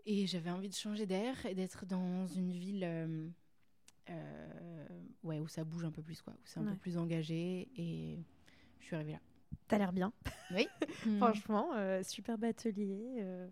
et 0.06 0.28
j'avais 0.28 0.52
envie 0.52 0.70
de 0.70 0.74
changer 0.76 1.06
d'air 1.06 1.46
et 1.46 1.56
d'être 1.56 1.86
dans 1.86 2.26
une 2.28 2.52
ville 2.52 2.84
euh, 2.84 3.28
euh, 4.10 4.88
ouais, 5.24 5.40
où 5.40 5.48
ça 5.48 5.64
bouge 5.64 5.84
un 5.86 5.92
peu 5.92 6.02
plus, 6.02 6.22
quoi, 6.22 6.34
où 6.34 6.40
c'est 6.46 6.60
un 6.60 6.64
Ouais. 6.64 6.72
peu 6.72 6.78
plus 6.78 6.98
engagé 6.98 7.68
et 7.76 8.20
je 8.80 8.86
suis 8.86 8.96
arrivée 8.96 9.14
là. 9.14 9.20
T'as 9.68 9.78
l'air 9.78 9.92
bien. 9.94 10.12
Oui, 10.52 10.68
Franchement, 11.18 11.72
euh, 11.76 12.02
superbe 12.04 12.44
atelier. 12.46 13.18
euh. 13.20 13.48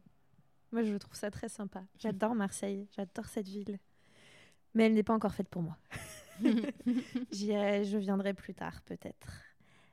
Moi, 0.72 0.84
je 0.84 0.96
trouve 0.96 1.16
ça 1.16 1.32
très 1.32 1.50
sympa. 1.50 1.84
J'adore 2.00 2.36
Marseille. 2.36 2.88
J'adore 2.96 3.26
cette 3.28 3.48
ville. 3.48 3.80
Mais 4.74 4.86
elle 4.86 4.94
n'est 4.94 5.04
pas 5.04 5.14
encore 5.14 5.34
faite 5.34 5.50
pour 5.50 5.62
moi. 5.62 5.78
J'irai, 7.32 7.84
je 7.86 7.98
viendrai 7.98 8.34
plus 8.34 8.54
tard, 8.54 8.82
peut-être. 8.84 9.42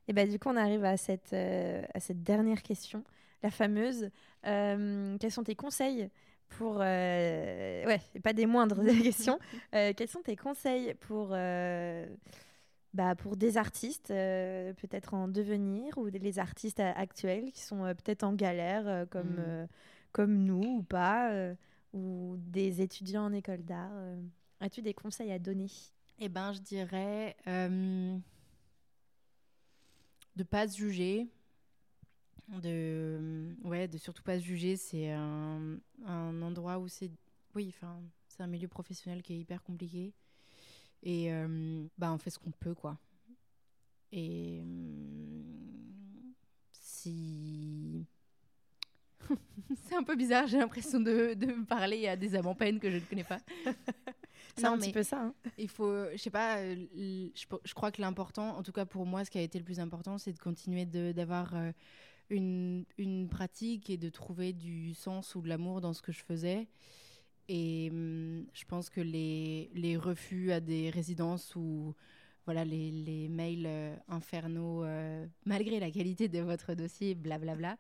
Et 0.09 0.13
bah, 0.13 0.27
du 0.27 0.39
coup, 0.39 0.49
on 0.51 0.57
arrive 0.57 0.85
à 0.85 0.97
cette, 0.97 1.33
euh, 1.33 1.83
à 1.95 2.01
cette 2.01 2.23
dernière 2.23 2.63
question, 2.63 3.03
la 3.43 3.51
fameuse. 3.51 4.11
euh, 4.47 5.17
quels 5.19 5.31
sont 5.31 5.45
tes 5.45 5.55
conseils 5.55 6.11
pour. 6.51 6.79
euh, 6.81 7.85
ouais, 7.87 8.01
et 8.15 8.21
pas 8.21 8.33
des 8.35 8.47
moindres 8.47 8.83
questions. 9.03 9.39
Quels 9.73 10.09
sont 10.09 10.23
tes 10.23 10.37
conseils 10.37 10.95
pour. 10.95 11.29
bah, 12.93 13.15
pour 13.17 13.37
des 13.37 13.57
artistes, 13.57 14.11
euh, 14.11 14.73
peut-être 14.75 15.15
en 15.15 15.27
devenir, 15.29 15.97
ou 15.99 16.11
des- 16.11 16.19
les 16.21 16.39
artistes 16.39 16.81
actuels 16.81 17.51
qui 17.53 17.63
sont 17.63 17.85
euh, 17.85 17.95
peut-être 17.95 18.23
en 18.25 18.33
galère, 18.35 18.87
euh, 18.87 19.07
comme, 19.07 19.37
Mm. 19.37 19.69
Comme 20.15 20.45
nous 20.45 20.79
ou 20.79 20.83
pas, 20.83 21.33
euh, 21.33 21.55
ou 21.93 22.37
des 22.39 22.81
étudiants 22.81 23.27
en 23.27 23.33
école 23.33 23.65
d'art. 23.65 23.91
euh. 23.93 24.23
As-tu 24.61 24.81
des 24.81 24.95
conseils 24.95 25.33
à 25.33 25.39
donner? 25.41 25.71
Eh 26.21 26.29
ben, 26.29 26.53
je 26.53 26.61
dirais 26.61 27.37
euh, 27.49 28.17
de 30.37 30.43
pas 30.45 30.69
se 30.69 30.79
juger, 30.79 31.29
de 32.63 33.55
ouais, 33.65 33.89
de 33.89 33.99
surtout 33.99 34.23
pas 34.23 34.39
se 34.39 34.45
juger. 34.45 34.77
C'est 34.77 35.11
un, 35.11 35.81
endroit 36.07 36.79
où 36.79 36.87
c'est 36.87 37.11
oui, 37.57 37.67
enfin, 37.75 38.01
c'est 38.29 38.43
un 38.43 38.47
milieu 38.47 38.69
professionnel 38.69 39.21
qui 39.21 39.35
est 39.35 39.39
hyper 39.39 39.63
compliqué 39.63 40.13
et 41.03 41.33
euh, 41.33 41.85
bah 41.99 42.13
on 42.13 42.19
fait 42.19 42.31
ce 42.31 42.39
qu'on 42.39 42.53
peut 42.53 42.75
quoi. 42.75 42.97
Et 44.13 44.63
si 46.73 47.94
c'est 49.89 49.95
un 49.95 50.03
peu 50.03 50.17
bizarre, 50.17 50.47
j'ai 50.47 50.59
l'impression 50.59 51.01
de, 51.01 51.35
de 51.35 51.65
parler 51.65 52.09
à 52.09 52.17
des 52.17 52.35
âmes 52.37 52.47
en 52.47 52.55
peine 52.55 52.79
que 52.81 52.91
je 52.91 52.97
ne 52.97 53.01
connais 53.01 53.25
pas. 53.25 53.39
C'est 54.57 54.67
un 54.67 54.79
petit 54.79 54.93
peu 54.93 55.03
ça. 55.03 55.21
hein. 55.21 55.35
Il 55.59 55.69
faut, 55.69 56.05
je 56.13 56.17
sais 56.17 56.31
pas, 56.31 56.59
euh, 56.59 56.77
je, 56.95 57.75
crois 57.75 57.91
que 57.91 58.01
l'important, 58.01 58.57
en 58.57 58.63
tout 58.63 58.71
cas 58.71 58.85
pour 58.85 59.05
moi, 59.05 59.25
ce 59.25 59.31
qui 59.31 59.39
a 59.39 59.43
été 59.43 59.59
le 59.59 59.65
plus 59.65 59.81
important, 59.81 60.17
c'est 60.17 60.33
de 60.33 60.39
continuer 60.39 60.85
d'avoir 60.85 61.57
euh, 61.57 61.73
une, 62.31 62.85
une 62.97 63.29
pratique 63.29 63.91
et 63.91 63.97
de 63.97 64.09
trouver 64.11 64.53
du 64.53 64.95
sens 64.95 65.35
ou 65.35 65.41
de 65.41 65.49
l'amour 65.49 65.81
dans 65.81 65.93
ce 65.93 66.03
que 66.03 66.13
je 66.13 66.23
faisais. 66.23 66.69
Et 67.49 67.89
hum, 67.91 68.47
je 68.55 68.65
pense 68.65 68.91
que 68.91 69.01
les, 69.01 69.71
les 69.75 69.97
refus 69.97 70.53
à 70.53 70.61
des 70.61 70.89
résidences 70.89 71.57
ou 71.57 71.95
voilà, 72.45 72.65
les, 72.65 72.91
les 72.91 73.29
mails 73.29 73.67
euh, 73.67 73.97
infernaux, 74.09 74.85
euh, 74.85 75.27
malgré 75.47 75.81
la 75.81 75.91
qualité 75.91 76.29
de 76.29 76.41
votre 76.41 76.75
dossier, 76.75 77.15
blablabla, 77.15 77.77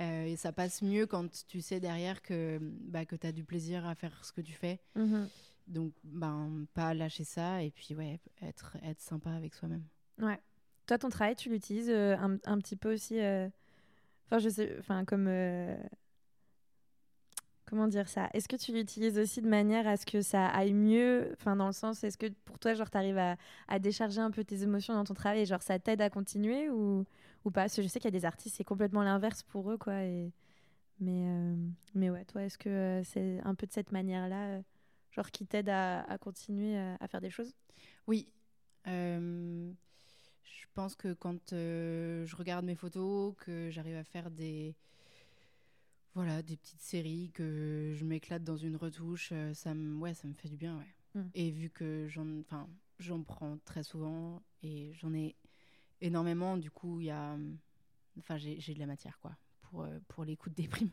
euh, 0.00 0.24
et 0.26 0.36
ça 0.36 0.52
passe 0.52 0.82
mieux 0.82 1.06
quand 1.06 1.46
tu 1.48 1.60
sais 1.60 1.80
derrière 1.80 2.22
que, 2.22 2.58
bah, 2.60 3.04
que 3.06 3.16
tu 3.16 3.26
as 3.26 3.32
du 3.32 3.44
plaisir 3.44 3.86
à 3.86 3.94
faire 3.94 4.24
ce 4.24 4.32
que 4.32 4.40
tu 4.40 4.52
fais. 4.52 4.80
Mhm. 4.94 5.28
Donc, 5.68 5.92
ben, 6.04 6.66
pas 6.74 6.94
lâcher 6.94 7.24
ça 7.24 7.62
et 7.62 7.70
puis, 7.70 7.94
ouais, 7.94 8.20
être, 8.42 8.76
être 8.82 9.00
sympa 9.00 9.30
avec 9.30 9.54
soi-même. 9.54 9.84
Ouais. 10.20 10.38
Toi, 10.86 10.98
ton 10.98 11.08
travail, 11.08 11.34
tu 11.34 11.48
l'utilises 11.50 11.90
euh, 11.90 12.16
un, 12.18 12.38
un 12.44 12.58
petit 12.58 12.76
peu 12.76 12.92
aussi. 12.94 13.18
euh, 13.20 13.48
Enfin, 14.26 14.38
je 14.38 14.48
sais. 14.48 14.76
Enfin, 14.78 15.04
comme. 15.04 15.28
Comment 17.66 17.88
dire 17.88 18.08
ça? 18.08 18.30
Est-ce 18.32 18.48
que 18.48 18.54
tu 18.54 18.72
l'utilises 18.72 19.18
aussi 19.18 19.42
de 19.42 19.48
manière 19.48 19.88
à 19.88 19.96
ce 19.96 20.06
que 20.06 20.22
ça 20.22 20.46
aille 20.46 20.72
mieux? 20.72 21.32
Enfin, 21.32 21.56
dans 21.56 21.66
le 21.66 21.72
sens, 21.72 22.04
est-ce 22.04 22.16
que 22.16 22.26
pour 22.44 22.60
toi, 22.60 22.74
genre, 22.74 22.88
t'arrives 22.90 23.18
à, 23.18 23.36
à 23.66 23.80
décharger 23.80 24.20
un 24.20 24.30
peu 24.30 24.44
tes 24.44 24.62
émotions 24.62 24.94
dans 24.94 25.02
ton 25.02 25.14
travail 25.14 25.44
genre, 25.46 25.62
ça 25.62 25.78
t'aide 25.80 26.00
à 26.00 26.08
continuer 26.08 26.70
ou, 26.70 27.04
pas? 27.44 27.62
Parce 27.62 27.76
que 27.76 27.82
je 27.82 27.88
sais 27.88 27.98
qu'il 27.98 28.12
y 28.12 28.16
a 28.16 28.18
des 28.18 28.24
artistes, 28.24 28.56
c'est 28.56 28.64
complètement 28.64 29.02
l'inverse 29.02 29.42
pour 29.42 29.70
eux, 29.70 29.78
quoi. 29.78 29.94
Mais, 31.00 31.26
euh, 31.26 31.56
mais 31.94 32.10
ouais, 32.10 32.24
toi, 32.24 32.42
est-ce 32.42 32.56
que 32.56 32.68
euh, 32.68 33.04
c'est 33.04 33.40
un 33.44 33.54
peu 33.54 33.66
de 33.66 33.72
cette 33.72 33.92
manière-là, 33.92 34.46
euh, 34.46 34.62
genre, 35.10 35.30
qui 35.30 35.46
t'aide 35.46 35.68
à, 35.68 36.04
continuer 36.20 36.78
à, 36.78 37.08
faire 37.08 37.20
des 37.20 37.30
choses? 37.30 37.52
Oui. 38.06 38.28
je 38.86 39.72
pense 40.74 40.94
que 40.94 41.14
quand 41.14 41.50
je 41.50 42.36
regarde 42.36 42.64
mes 42.64 42.76
photos, 42.76 43.34
que 43.38 43.70
j'arrive 43.70 43.96
à 43.96 44.04
faire 44.04 44.30
des. 44.30 44.74
Voilà, 46.16 46.42
des 46.42 46.56
petites 46.56 46.80
séries, 46.80 47.30
que 47.32 47.92
je 47.94 48.04
m'éclate 48.04 48.42
dans 48.42 48.56
une 48.56 48.74
retouche, 48.74 49.28
euh, 49.32 49.54
ça 49.54 49.74
me, 49.74 49.96
ouais, 49.98 50.14
ça 50.14 50.26
me 50.26 50.34
fait 50.34 50.48
du 50.48 50.56
bien, 50.56 50.76
ouais. 50.78 50.94
Mm. 51.14 51.28
Et 51.34 51.50
vu 51.50 51.70
que 51.70 52.08
j'en, 52.08 52.26
enfin, 52.40 52.68
j'en 52.98 53.22
prends 53.22 53.58
très 53.64 53.84
souvent 53.84 54.42
et 54.62 54.92
j'en 54.94 55.14
ai 55.14 55.36
énormément, 56.00 56.56
du 56.56 56.72
coup, 56.72 57.00
il 57.00 57.06
y 57.06 57.10
a, 57.10 57.36
enfin, 58.18 58.36
j'ai, 58.36 58.56
de 58.56 58.78
la 58.78 58.86
matière, 58.86 59.18
quoi, 59.20 59.36
pour, 59.60 59.82
euh, 59.82 59.98
pour 60.08 60.24
les 60.24 60.36
coups 60.36 60.56
de 60.56 60.62
déprime. 60.62 60.90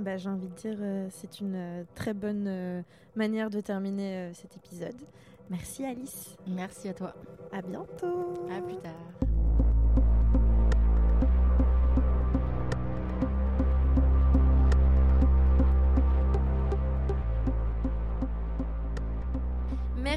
Ben, 0.00 0.18
J'ai 0.18 0.28
envie 0.28 0.48
de 0.48 0.54
dire, 0.54 0.76
euh, 0.80 1.08
c'est 1.10 1.40
une 1.40 1.54
euh, 1.54 1.84
très 1.94 2.14
bonne 2.14 2.46
euh, 2.46 2.82
manière 3.16 3.50
de 3.50 3.60
terminer 3.60 4.32
cet 4.34 4.56
épisode. 4.56 5.02
Merci 5.50 5.84
Alice. 5.84 6.36
Merci 6.46 6.88
à 6.88 6.94
toi. 6.94 7.14
À 7.52 7.62
bientôt. 7.62 8.46
À 8.50 8.60
plus 8.60 8.76
tard. 8.76 9.27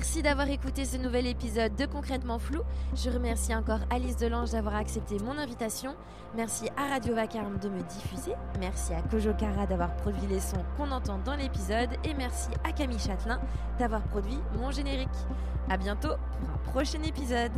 Merci 0.01 0.23
d'avoir 0.23 0.49
écouté 0.49 0.83
ce 0.83 0.97
nouvel 0.97 1.27
épisode 1.27 1.75
de 1.75 1.85
Concrètement 1.85 2.39
Flou. 2.39 2.63
Je 2.95 3.11
remercie 3.11 3.53
encore 3.53 3.81
Alice 3.91 4.17
Delange 4.17 4.49
d'avoir 4.49 4.75
accepté 4.75 5.19
mon 5.19 5.37
invitation. 5.37 5.95
Merci 6.35 6.69
à 6.75 6.87
Radio 6.87 7.13
Vacarme 7.13 7.59
de 7.59 7.69
me 7.69 7.83
diffuser. 7.83 8.33
Merci 8.59 8.95
à 8.95 9.03
Kojo 9.03 9.31
Kara 9.35 9.67
d'avoir 9.67 9.95
produit 9.97 10.25
les 10.27 10.39
sons 10.39 10.65
qu'on 10.75 10.89
entend 10.89 11.19
dans 11.19 11.35
l'épisode. 11.35 11.91
Et 12.03 12.15
merci 12.15 12.49
à 12.63 12.71
Camille 12.71 12.97
Châtelain 12.97 13.39
d'avoir 13.77 14.01
produit 14.01 14.39
mon 14.57 14.71
générique. 14.71 15.07
À 15.69 15.77
bientôt 15.77 16.15
pour 16.39 16.49
un 16.49 16.71
prochain 16.71 17.03
épisode. 17.03 17.51